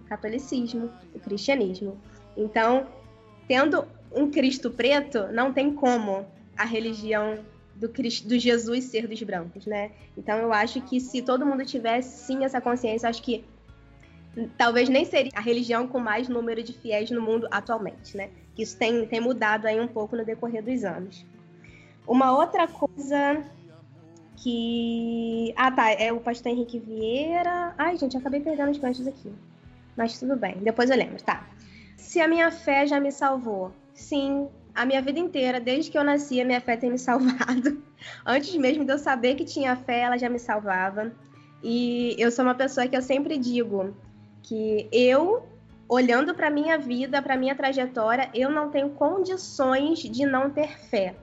o 0.00 0.08
catolicismo, 0.08 0.92
o 1.12 1.18
cristianismo. 1.18 2.00
Então, 2.36 2.86
tendo 3.48 3.84
um 4.14 4.30
Cristo 4.30 4.70
preto, 4.70 5.26
não 5.32 5.52
tem 5.52 5.74
como 5.74 6.24
a 6.56 6.64
religião 6.64 7.40
do, 7.74 7.88
do 7.88 8.38
Jesus 8.38 8.84
ser 8.84 9.08
dos 9.08 9.20
brancos, 9.24 9.66
né? 9.66 9.90
Então 10.16 10.38
eu 10.38 10.52
acho 10.52 10.80
que 10.82 11.00
se 11.00 11.20
todo 11.20 11.44
mundo 11.44 11.64
tivesse 11.64 12.26
sim 12.26 12.44
essa 12.44 12.60
consciência, 12.60 13.08
acho 13.08 13.22
que 13.22 13.44
talvez 14.56 14.88
nem 14.88 15.04
seria 15.04 15.32
a 15.34 15.40
religião 15.40 15.86
com 15.86 15.98
mais 15.98 16.28
número 16.28 16.62
de 16.62 16.72
fiéis 16.72 17.10
no 17.10 17.20
mundo 17.20 17.48
atualmente, 17.50 18.16
né? 18.16 18.30
Isso 18.56 18.76
tem, 18.76 19.06
tem 19.06 19.20
mudado 19.20 19.66
aí 19.66 19.80
um 19.80 19.88
pouco 19.88 20.16
no 20.16 20.24
decorrer 20.24 20.62
dos 20.62 20.84
anos. 20.84 21.24
Uma 22.06 22.36
outra 22.36 22.66
coisa 22.68 23.42
que. 24.36 25.52
Ah, 25.56 25.70
tá. 25.70 25.90
É 25.92 26.12
o 26.12 26.20
pastor 26.20 26.52
Henrique 26.52 26.78
Vieira. 26.78 27.74
Ai, 27.78 27.96
gente, 27.96 28.16
acabei 28.16 28.40
perdendo 28.40 28.70
os 28.70 28.78
ganchos 28.78 29.06
aqui. 29.06 29.32
Mas 29.96 30.18
tudo 30.18 30.36
bem, 30.36 30.56
depois 30.58 30.90
eu 30.90 30.96
lembro, 30.96 31.22
tá. 31.22 31.46
Se 31.96 32.20
a 32.20 32.28
minha 32.28 32.50
fé 32.50 32.86
já 32.86 32.98
me 33.00 33.12
salvou. 33.12 33.72
Sim, 33.94 34.48
a 34.74 34.86
minha 34.86 35.02
vida 35.02 35.18
inteira, 35.18 35.60
desde 35.60 35.90
que 35.90 35.98
eu 35.98 36.04
nasci, 36.04 36.40
a 36.40 36.44
minha 36.44 36.60
fé 36.60 36.76
tem 36.76 36.90
me 36.90 36.98
salvado. 36.98 37.82
Antes 38.24 38.54
mesmo 38.56 38.84
de 38.84 38.92
eu 38.92 38.98
saber 38.98 39.34
que 39.34 39.44
tinha 39.44 39.76
fé, 39.76 40.00
ela 40.00 40.16
já 40.16 40.28
me 40.28 40.38
salvava. 40.38 41.12
E 41.62 42.14
eu 42.18 42.30
sou 42.30 42.44
uma 42.44 42.54
pessoa 42.54 42.88
que 42.88 42.96
eu 42.96 43.02
sempre 43.02 43.36
digo 43.36 43.94
que 44.42 44.88
eu, 44.92 45.42
olhando 45.88 46.34
para 46.34 46.50
minha 46.50 46.78
vida, 46.78 47.20
para 47.20 47.36
minha 47.36 47.54
trajetória, 47.54 48.30
eu 48.34 48.50
não 48.50 48.70
tenho 48.70 48.90
condições 48.90 50.00
de 50.00 50.24
não 50.24 50.50
ter 50.50 50.78
fé. 50.78 51.14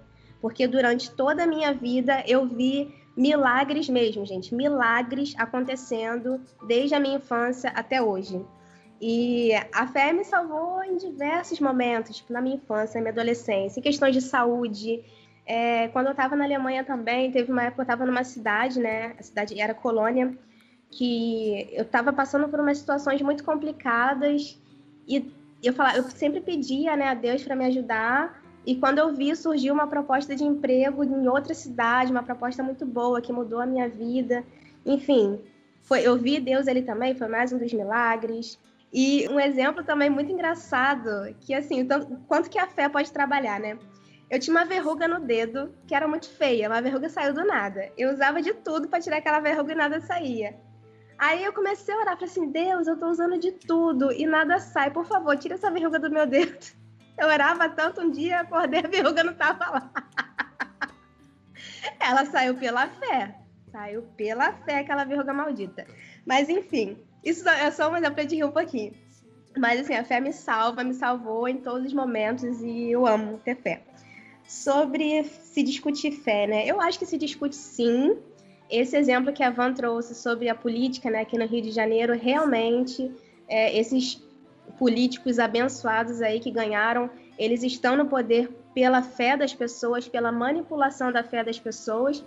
Porque 0.41 0.67
durante 0.67 1.11
toda 1.11 1.43
a 1.43 1.47
minha 1.47 1.73
vida 1.73 2.23
eu 2.27 2.45
vi 2.45 2.93
milagres 3.15 3.89
mesmo, 3.89 4.23
gente, 4.25 4.53
milagres 4.53 5.33
acontecendo 5.37 6.39
desde 6.67 6.93
a 6.93 6.99
minha 6.99 7.17
infância 7.17 7.71
até 7.71 8.01
hoje. 8.01 8.45
E 9.01 9.51
a 9.73 9.87
fé 9.87 10.11
me 10.11 10.23
salvou 10.23 10.83
em 10.83 10.97
diversos 10.97 11.59
momentos, 11.59 12.17
tipo, 12.17 12.33
na 12.33 12.41
minha 12.41 12.55
infância, 12.55 12.99
na 12.99 13.01
minha 13.01 13.11
adolescência, 13.11 13.79
em 13.79 13.83
questões 13.83 14.13
de 14.13 14.21
saúde. 14.21 15.03
É, 15.45 15.87
quando 15.89 16.07
eu 16.07 16.11
estava 16.11 16.35
na 16.35 16.43
Alemanha 16.43 16.83
também, 16.83 17.31
teve 17.31 17.51
uma 17.51 17.63
época 17.63 17.81
eu 17.81 17.83
estava 17.83 18.05
numa 18.05 18.23
cidade, 18.23 18.79
né? 18.79 19.15
A 19.17 19.23
cidade 19.23 19.59
era 19.59 19.73
Colônia, 19.73 20.37
que 20.89 21.69
eu 21.73 21.83
estava 21.83 22.13
passando 22.13 22.47
por 22.47 22.59
umas 22.59 22.77
situações 22.77 23.21
muito 23.21 23.43
complicadas 23.43 24.59
e 25.07 25.31
eu 25.63 25.73
falava, 25.73 25.97
eu 25.97 26.03
sempre 26.03 26.41
pedia, 26.41 26.95
né, 26.95 27.09
a 27.09 27.13
Deus 27.13 27.43
para 27.43 27.55
me 27.55 27.65
ajudar. 27.65 28.41
E 28.65 28.75
quando 28.75 28.99
eu 28.99 29.13
vi, 29.13 29.35
surgiu 29.35 29.73
uma 29.73 29.87
proposta 29.87 30.35
de 30.35 30.43
emprego 30.43 31.03
em 31.03 31.27
outra 31.27 31.53
cidade, 31.53 32.11
uma 32.11 32.23
proposta 32.23 32.61
muito 32.61 32.85
boa 32.85 33.21
que 33.21 33.31
mudou 33.31 33.61
a 33.61 33.65
minha 33.65 33.87
vida. 33.87 34.43
Enfim, 34.85 35.39
foi, 35.83 36.01
eu 36.01 36.17
vi 36.17 36.39
Deus 36.39 36.67
ali 36.67 36.81
também, 36.81 37.15
foi 37.15 37.27
mais 37.27 37.53
um 37.53 37.57
dos 37.57 37.73
milagres. 37.73 38.59
E 38.91 39.27
um 39.29 39.39
exemplo 39.39 39.83
também 39.83 40.09
muito 40.09 40.31
engraçado, 40.31 41.33
que 41.41 41.53
assim, 41.53 41.79
então, 41.79 42.05
quanto 42.27 42.49
que 42.49 42.59
a 42.59 42.67
fé 42.67 42.89
pode 42.89 43.11
trabalhar, 43.11 43.59
né? 43.59 43.77
Eu 44.29 44.39
tinha 44.39 44.55
uma 44.55 44.65
verruga 44.65 45.07
no 45.07 45.21
dedo 45.21 45.73
que 45.87 45.95
era 45.95 46.07
muito 46.07 46.29
feia, 46.29 46.67
uma 46.67 46.81
verruga 46.81 47.07
saiu 47.07 47.33
do 47.33 47.45
nada. 47.45 47.89
Eu 47.97 48.11
usava 48.11 48.41
de 48.41 48.53
tudo 48.53 48.89
para 48.89 48.99
tirar 48.99 49.17
aquela 49.17 49.39
verruga 49.39 49.71
e 49.71 49.75
nada 49.75 50.01
saía. 50.01 50.57
Aí 51.17 51.43
eu 51.43 51.51
comecei 51.51 51.93
a 51.93 51.97
orar, 51.97 52.15
falei 52.15 52.29
assim: 52.29 52.51
Deus, 52.51 52.87
eu 52.87 52.97
tô 52.97 53.07
usando 53.07 53.39
de 53.39 53.51
tudo 53.51 54.11
e 54.11 54.25
nada 54.25 54.59
sai, 54.59 54.91
por 54.91 55.05
favor, 55.05 55.37
tira 55.37 55.55
essa 55.55 55.71
verruga 55.71 55.99
do 55.99 56.11
meu 56.11 56.25
dedo. 56.25 56.57
Eu 57.19 57.27
orava 57.29 57.67
tanto 57.67 58.01
um 58.01 58.11
dia, 58.11 58.41
acordei, 58.41 58.79
a 58.79 58.87
verruga 58.87 59.23
não 59.23 59.33
tava 59.33 59.67
lá. 59.71 59.91
Ela 61.99 62.23
saiu 62.25 62.53
pela 62.53 62.87
fé. 62.87 63.35
Saiu 63.71 64.03
pela 64.15 64.53
fé 64.53 64.79
aquela 64.79 65.03
verruga 65.03 65.33
maldita. 65.33 65.87
Mas 66.23 66.47
enfim, 66.47 66.95
isso 67.23 67.49
é 67.49 67.71
só 67.71 67.91
um 67.91 67.97
exemplo 67.97 68.23
de 68.23 68.35
rir 68.35 68.43
um 68.43 68.51
pouquinho. 68.51 68.93
Mas 69.57 69.81
assim, 69.81 69.95
a 69.95 70.03
fé 70.03 70.19
me 70.19 70.31
salva, 70.31 70.83
me 70.83 70.93
salvou 70.93 71.47
em 71.47 71.57
todos 71.57 71.87
os 71.87 71.93
momentos 71.93 72.61
e 72.61 72.91
eu 72.91 73.07
amo 73.07 73.39
ter 73.39 73.55
fé. 73.55 73.81
Sobre 74.47 75.23
se 75.23 75.63
discutir 75.63 76.11
fé, 76.11 76.45
né? 76.47 76.65
Eu 76.67 76.79
acho 76.79 76.99
que 76.99 77.05
se 77.05 77.17
discute 77.17 77.55
sim. 77.55 78.15
Esse 78.69 78.97
exemplo 78.97 79.31
que 79.31 79.43
a 79.43 79.49
Van 79.49 79.73
trouxe 79.73 80.13
sobre 80.13 80.49
a 80.49 80.55
política, 80.55 81.09
né, 81.09 81.21
aqui 81.21 81.37
no 81.37 81.45
Rio 81.45 81.61
de 81.61 81.71
Janeiro, 81.71 82.13
realmente, 82.13 83.11
é, 83.47 83.77
esses 83.77 84.21
políticos 84.77 85.39
abençoados 85.39 86.21
aí 86.21 86.39
que 86.39 86.51
ganharam, 86.51 87.09
eles 87.37 87.63
estão 87.63 87.95
no 87.95 88.05
poder 88.07 88.49
pela 88.73 89.01
fé 89.01 89.37
das 89.37 89.53
pessoas, 89.53 90.07
pela 90.07 90.31
manipulação 90.31 91.11
da 91.11 91.23
fé 91.23 91.43
das 91.43 91.59
pessoas. 91.59 92.23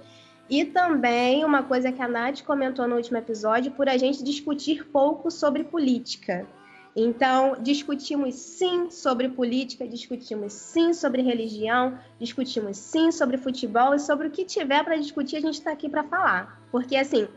E 0.48 0.64
também 0.64 1.44
uma 1.44 1.62
coisa 1.62 1.92
que 1.92 2.02
a 2.02 2.08
Nath 2.08 2.42
comentou 2.42 2.88
no 2.88 2.96
último 2.96 3.18
episódio, 3.18 3.70
por 3.70 3.88
a 3.88 3.96
gente 3.96 4.24
discutir 4.24 4.84
pouco 4.86 5.30
sobre 5.30 5.62
política. 5.62 6.46
Então, 6.94 7.56
discutimos 7.60 8.34
sim 8.34 8.90
sobre 8.90 9.28
política, 9.28 9.86
discutimos 9.86 10.52
sim 10.52 10.92
sobre 10.92 11.22
religião, 11.22 11.98
discutimos 12.18 12.76
sim 12.76 13.12
sobre 13.12 13.36
futebol 13.36 13.94
e 13.94 13.98
sobre 13.98 14.26
o 14.28 14.30
que 14.30 14.44
tiver 14.44 14.84
para 14.84 14.96
discutir, 14.96 15.36
a 15.36 15.40
gente 15.40 15.54
está 15.54 15.70
aqui 15.70 15.88
para 15.88 16.02
falar. 16.02 16.60
Porque, 16.70 16.96
assim, 16.96 17.28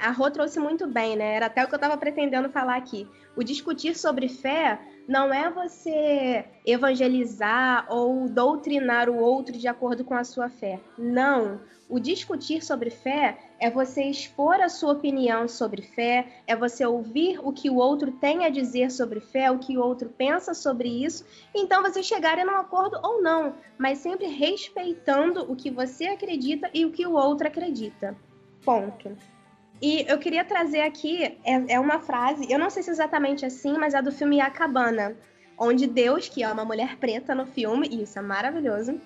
a 0.00 0.10
Rô 0.10 0.30
trouxe 0.30 0.58
muito 0.58 0.86
bem, 0.86 1.14
né? 1.14 1.36
Era 1.36 1.46
até 1.46 1.62
o 1.62 1.68
que 1.68 1.74
eu 1.74 1.76
estava 1.76 1.96
pretendendo 1.96 2.48
falar 2.48 2.76
aqui. 2.76 3.06
O 3.36 3.42
discutir 3.42 3.96
sobre 3.96 4.28
fé 4.28 4.80
não 5.06 5.32
é 5.32 5.50
você 5.50 6.44
evangelizar 6.66 7.86
ou 7.88 8.28
doutrinar 8.28 9.08
o 9.08 9.16
outro 9.16 9.56
de 9.56 9.68
acordo 9.68 10.04
com 10.04 10.14
a 10.14 10.24
sua 10.24 10.48
fé. 10.48 10.80
Não. 10.98 11.60
O 11.92 12.00
discutir 12.00 12.64
sobre 12.64 12.88
fé 12.88 13.36
é 13.60 13.70
você 13.70 14.04
expor 14.04 14.62
a 14.62 14.70
sua 14.70 14.94
opinião 14.94 15.46
sobre 15.46 15.82
fé, 15.82 16.26
é 16.46 16.56
você 16.56 16.86
ouvir 16.86 17.38
o 17.46 17.52
que 17.52 17.68
o 17.68 17.76
outro 17.76 18.10
tem 18.12 18.46
a 18.46 18.48
dizer 18.48 18.90
sobre 18.90 19.20
fé, 19.20 19.50
o 19.50 19.58
que 19.58 19.76
o 19.76 19.82
outro 19.82 20.08
pensa 20.08 20.54
sobre 20.54 20.88
isso, 20.88 21.22
então 21.54 21.82
vocês 21.82 22.06
chegarem 22.06 22.46
num 22.46 22.56
acordo 22.56 22.98
ou 23.02 23.20
não, 23.20 23.56
mas 23.76 23.98
sempre 23.98 24.26
respeitando 24.26 25.42
o 25.52 25.54
que 25.54 25.70
você 25.70 26.06
acredita 26.06 26.70
e 26.72 26.86
o 26.86 26.90
que 26.90 27.06
o 27.06 27.12
outro 27.12 27.46
acredita. 27.46 28.16
Ponto. 28.64 29.14
E 29.82 30.06
eu 30.08 30.18
queria 30.18 30.46
trazer 30.46 30.80
aqui, 30.80 31.36
é, 31.44 31.74
é 31.74 31.78
uma 31.78 32.00
frase, 32.00 32.50
eu 32.50 32.58
não 32.58 32.70
sei 32.70 32.82
se 32.82 32.88
é 32.88 32.92
exatamente 32.94 33.44
assim, 33.44 33.76
mas 33.76 33.92
é 33.92 34.00
do 34.00 34.10
filme 34.10 34.40
A 34.40 34.48
Cabana, 34.48 35.14
onde 35.58 35.86
Deus, 35.86 36.28
que 36.28 36.42
é 36.42 36.50
uma 36.50 36.64
mulher 36.64 36.96
preta 36.96 37.34
no 37.34 37.46
filme, 37.46 37.88
e 37.90 38.02
isso 38.02 38.18
é 38.18 38.22
maravilhoso, 38.22 39.00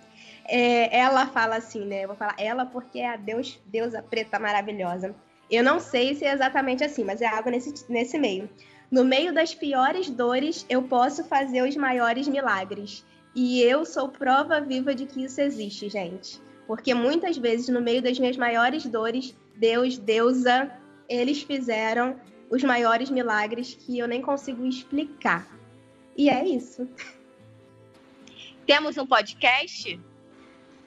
é, 0.49 0.97
ela 0.97 1.27
fala 1.27 1.57
assim, 1.57 1.85
né? 1.85 2.05
Eu 2.05 2.09
vou 2.09 2.17
falar 2.17 2.35
ela 2.39 2.65
porque 2.65 3.01
é 3.01 3.09
a 3.09 3.17
Deus, 3.17 3.61
deusa 3.67 4.03
preta 4.03 4.39
maravilhosa. 4.39 5.15
Eu 5.51 5.63
não 5.63 5.79
sei 5.79 6.15
se 6.15 6.25
é 6.25 6.33
exatamente 6.33 6.83
assim, 6.83 7.05
mas 7.05 7.21
é 7.21 7.27
algo 7.27 7.51
nesse, 7.51 7.91
nesse 7.91 8.19
meio. 8.19 8.49
No 8.91 9.05
meio 9.05 9.33
das 9.33 9.55
piores 9.55 10.09
dores, 10.09 10.65
eu 10.69 10.83
posso 10.83 11.25
fazer 11.25 11.63
os 11.63 11.77
maiores 11.77 12.29
milagres. 12.29 13.05
E 13.35 13.61
eu 13.63 13.85
sou 13.85 14.09
prova 14.09 14.61
viva 14.61 14.95
de 14.95 15.07
que 15.07 15.25
isso 15.25 15.41
existe, 15.41 15.89
gente. 15.89 16.41
Porque 16.67 16.95
muitas 16.95 17.37
vezes, 17.37 17.69
no 17.69 17.81
meio 17.81 18.03
das 18.03 18.19
minhas 18.19 18.37
maiores 18.37 18.87
dores, 18.87 19.37
Deus, 19.57 19.99
deusa, 19.99 20.71
eles 21.09 21.43
fizeram 21.43 22.17
os 22.51 22.63
maiores 22.63 23.11
milagres 23.11 23.75
que 23.75 23.99
eu 23.99 24.09
nem 24.09 24.23
consigo 24.23 24.65
explicar. 24.65 25.47
E 26.17 26.31
é 26.31 26.49
isso. 26.49 26.89
Temos 28.67 28.97
um 28.97 29.07
podcast? 29.07 30.01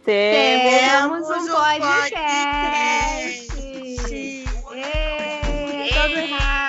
Temos, 0.04 1.30
um 1.30 1.48
podcast. 1.48 2.16
podcast. 2.16 3.60
Ei, 3.62 4.46
todo 5.94 6.18
errado. 6.18 6.60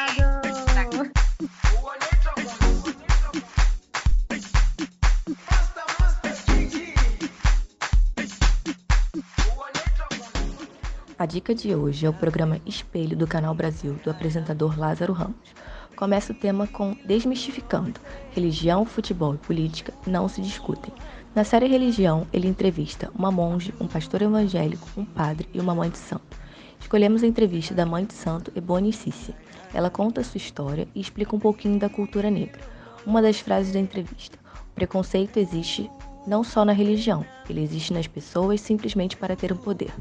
A 11.18 11.26
dica 11.26 11.54
de 11.54 11.74
hoje 11.74 12.04
é 12.04 12.08
o 12.08 12.12
programa 12.12 12.61
Espelho 12.66 13.16
do 13.16 13.26
Canal 13.26 13.54
Brasil, 13.54 13.94
do 14.04 14.11
apresentador 14.11 14.78
Lázaro 14.78 15.14
Ramos. 15.14 15.54
Começa 16.01 16.32
o 16.32 16.34
tema 16.34 16.66
com 16.66 16.96
Desmistificando. 17.05 18.01
Religião, 18.30 18.86
futebol 18.86 19.34
e 19.34 19.36
política 19.36 19.92
não 20.07 20.30
se 20.30 20.40
discutem. 20.40 20.94
Na 21.34 21.44
série 21.44 21.66
Religião, 21.66 22.26
ele 22.32 22.48
entrevista 22.48 23.11
uma 23.14 23.30
monge, 23.30 23.74
um 23.78 23.86
pastor 23.86 24.22
evangélico, 24.22 24.88
um 24.96 25.05
padre 25.05 25.46
e 25.53 25.61
uma 25.61 25.74
mãe 25.74 25.90
de 25.90 25.98
santo. 25.98 26.38
Escolhemos 26.80 27.22
a 27.22 27.26
entrevista 27.26 27.74
da 27.74 27.84
mãe 27.84 28.07
de 28.07 28.14
santo 28.14 28.51
Ebony 28.57 28.94
Cícia. 28.94 29.34
Ela 29.74 29.90
conta 29.90 30.24
sua 30.24 30.38
história 30.38 30.88
e 30.94 31.03
explica 31.03 31.36
um 31.36 31.38
pouquinho 31.38 31.78
da 31.78 31.90
cultura 31.90 32.30
negra. 32.30 32.62
Uma 33.05 33.20
das 33.20 33.38
frases 33.38 33.74
da 33.74 33.78
entrevista: 33.78 34.38
O 34.70 34.74
preconceito 34.74 35.36
existe 35.36 35.90
não 36.26 36.42
só 36.42 36.64
na 36.64 36.72
religião, 36.72 37.26
ele 37.46 37.62
existe 37.62 37.92
nas 37.92 38.07
pessoas 38.07 38.62
simplesmente 38.62 39.18
para 39.18 39.36
ter 39.36 39.53
um 39.53 39.57
poder. 39.59 39.92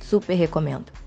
Super 0.00 0.34
recomendo. 0.34 1.03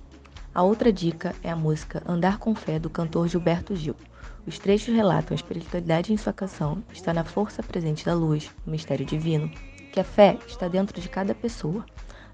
A 0.57 0.63
outra 0.63 0.91
dica 0.91 1.35
é 1.43 1.51
a 1.51 1.55
música 1.55 2.01
Andar 2.03 2.39
com 2.39 2.55
Fé 2.55 2.79
do 2.79 2.89
cantor 2.89 3.27
Gilberto 3.27 3.75
Gil. 3.75 3.95
Os 4.43 4.57
trechos 4.57 4.91
relatam 4.91 5.35
a 5.35 5.39
espiritualidade 5.39 6.11
em 6.11 6.17
sua 6.17 6.33
canção 6.33 6.81
está 6.91 7.13
na 7.13 7.23
força 7.23 7.61
presente 7.61 8.03
da 8.03 8.15
luz, 8.15 8.49
no 8.65 8.71
mistério 8.71 9.05
divino, 9.05 9.51
que 9.93 9.99
a 9.99 10.03
fé 10.03 10.35
está 10.47 10.67
dentro 10.67 10.99
de 10.99 11.07
cada 11.07 11.35
pessoa. 11.35 11.85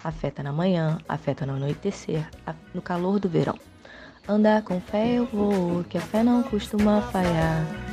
Afeta 0.02 0.42
na 0.42 0.54
manhã, 0.54 1.00
afeta 1.06 1.46
no 1.46 1.56
anoitecer, 1.56 2.26
no 2.74 2.82
calor 2.82 3.20
do 3.20 3.28
verão. 3.28 3.60
Andar 4.26 4.62
com 4.62 4.80
fé 4.80 5.16
eu 5.16 5.26
vou, 5.26 5.84
que 5.84 5.98
a 5.98 6.02
fé 6.02 6.24
não 6.24 6.44
costuma 6.44 7.02
falhar. 7.02 7.93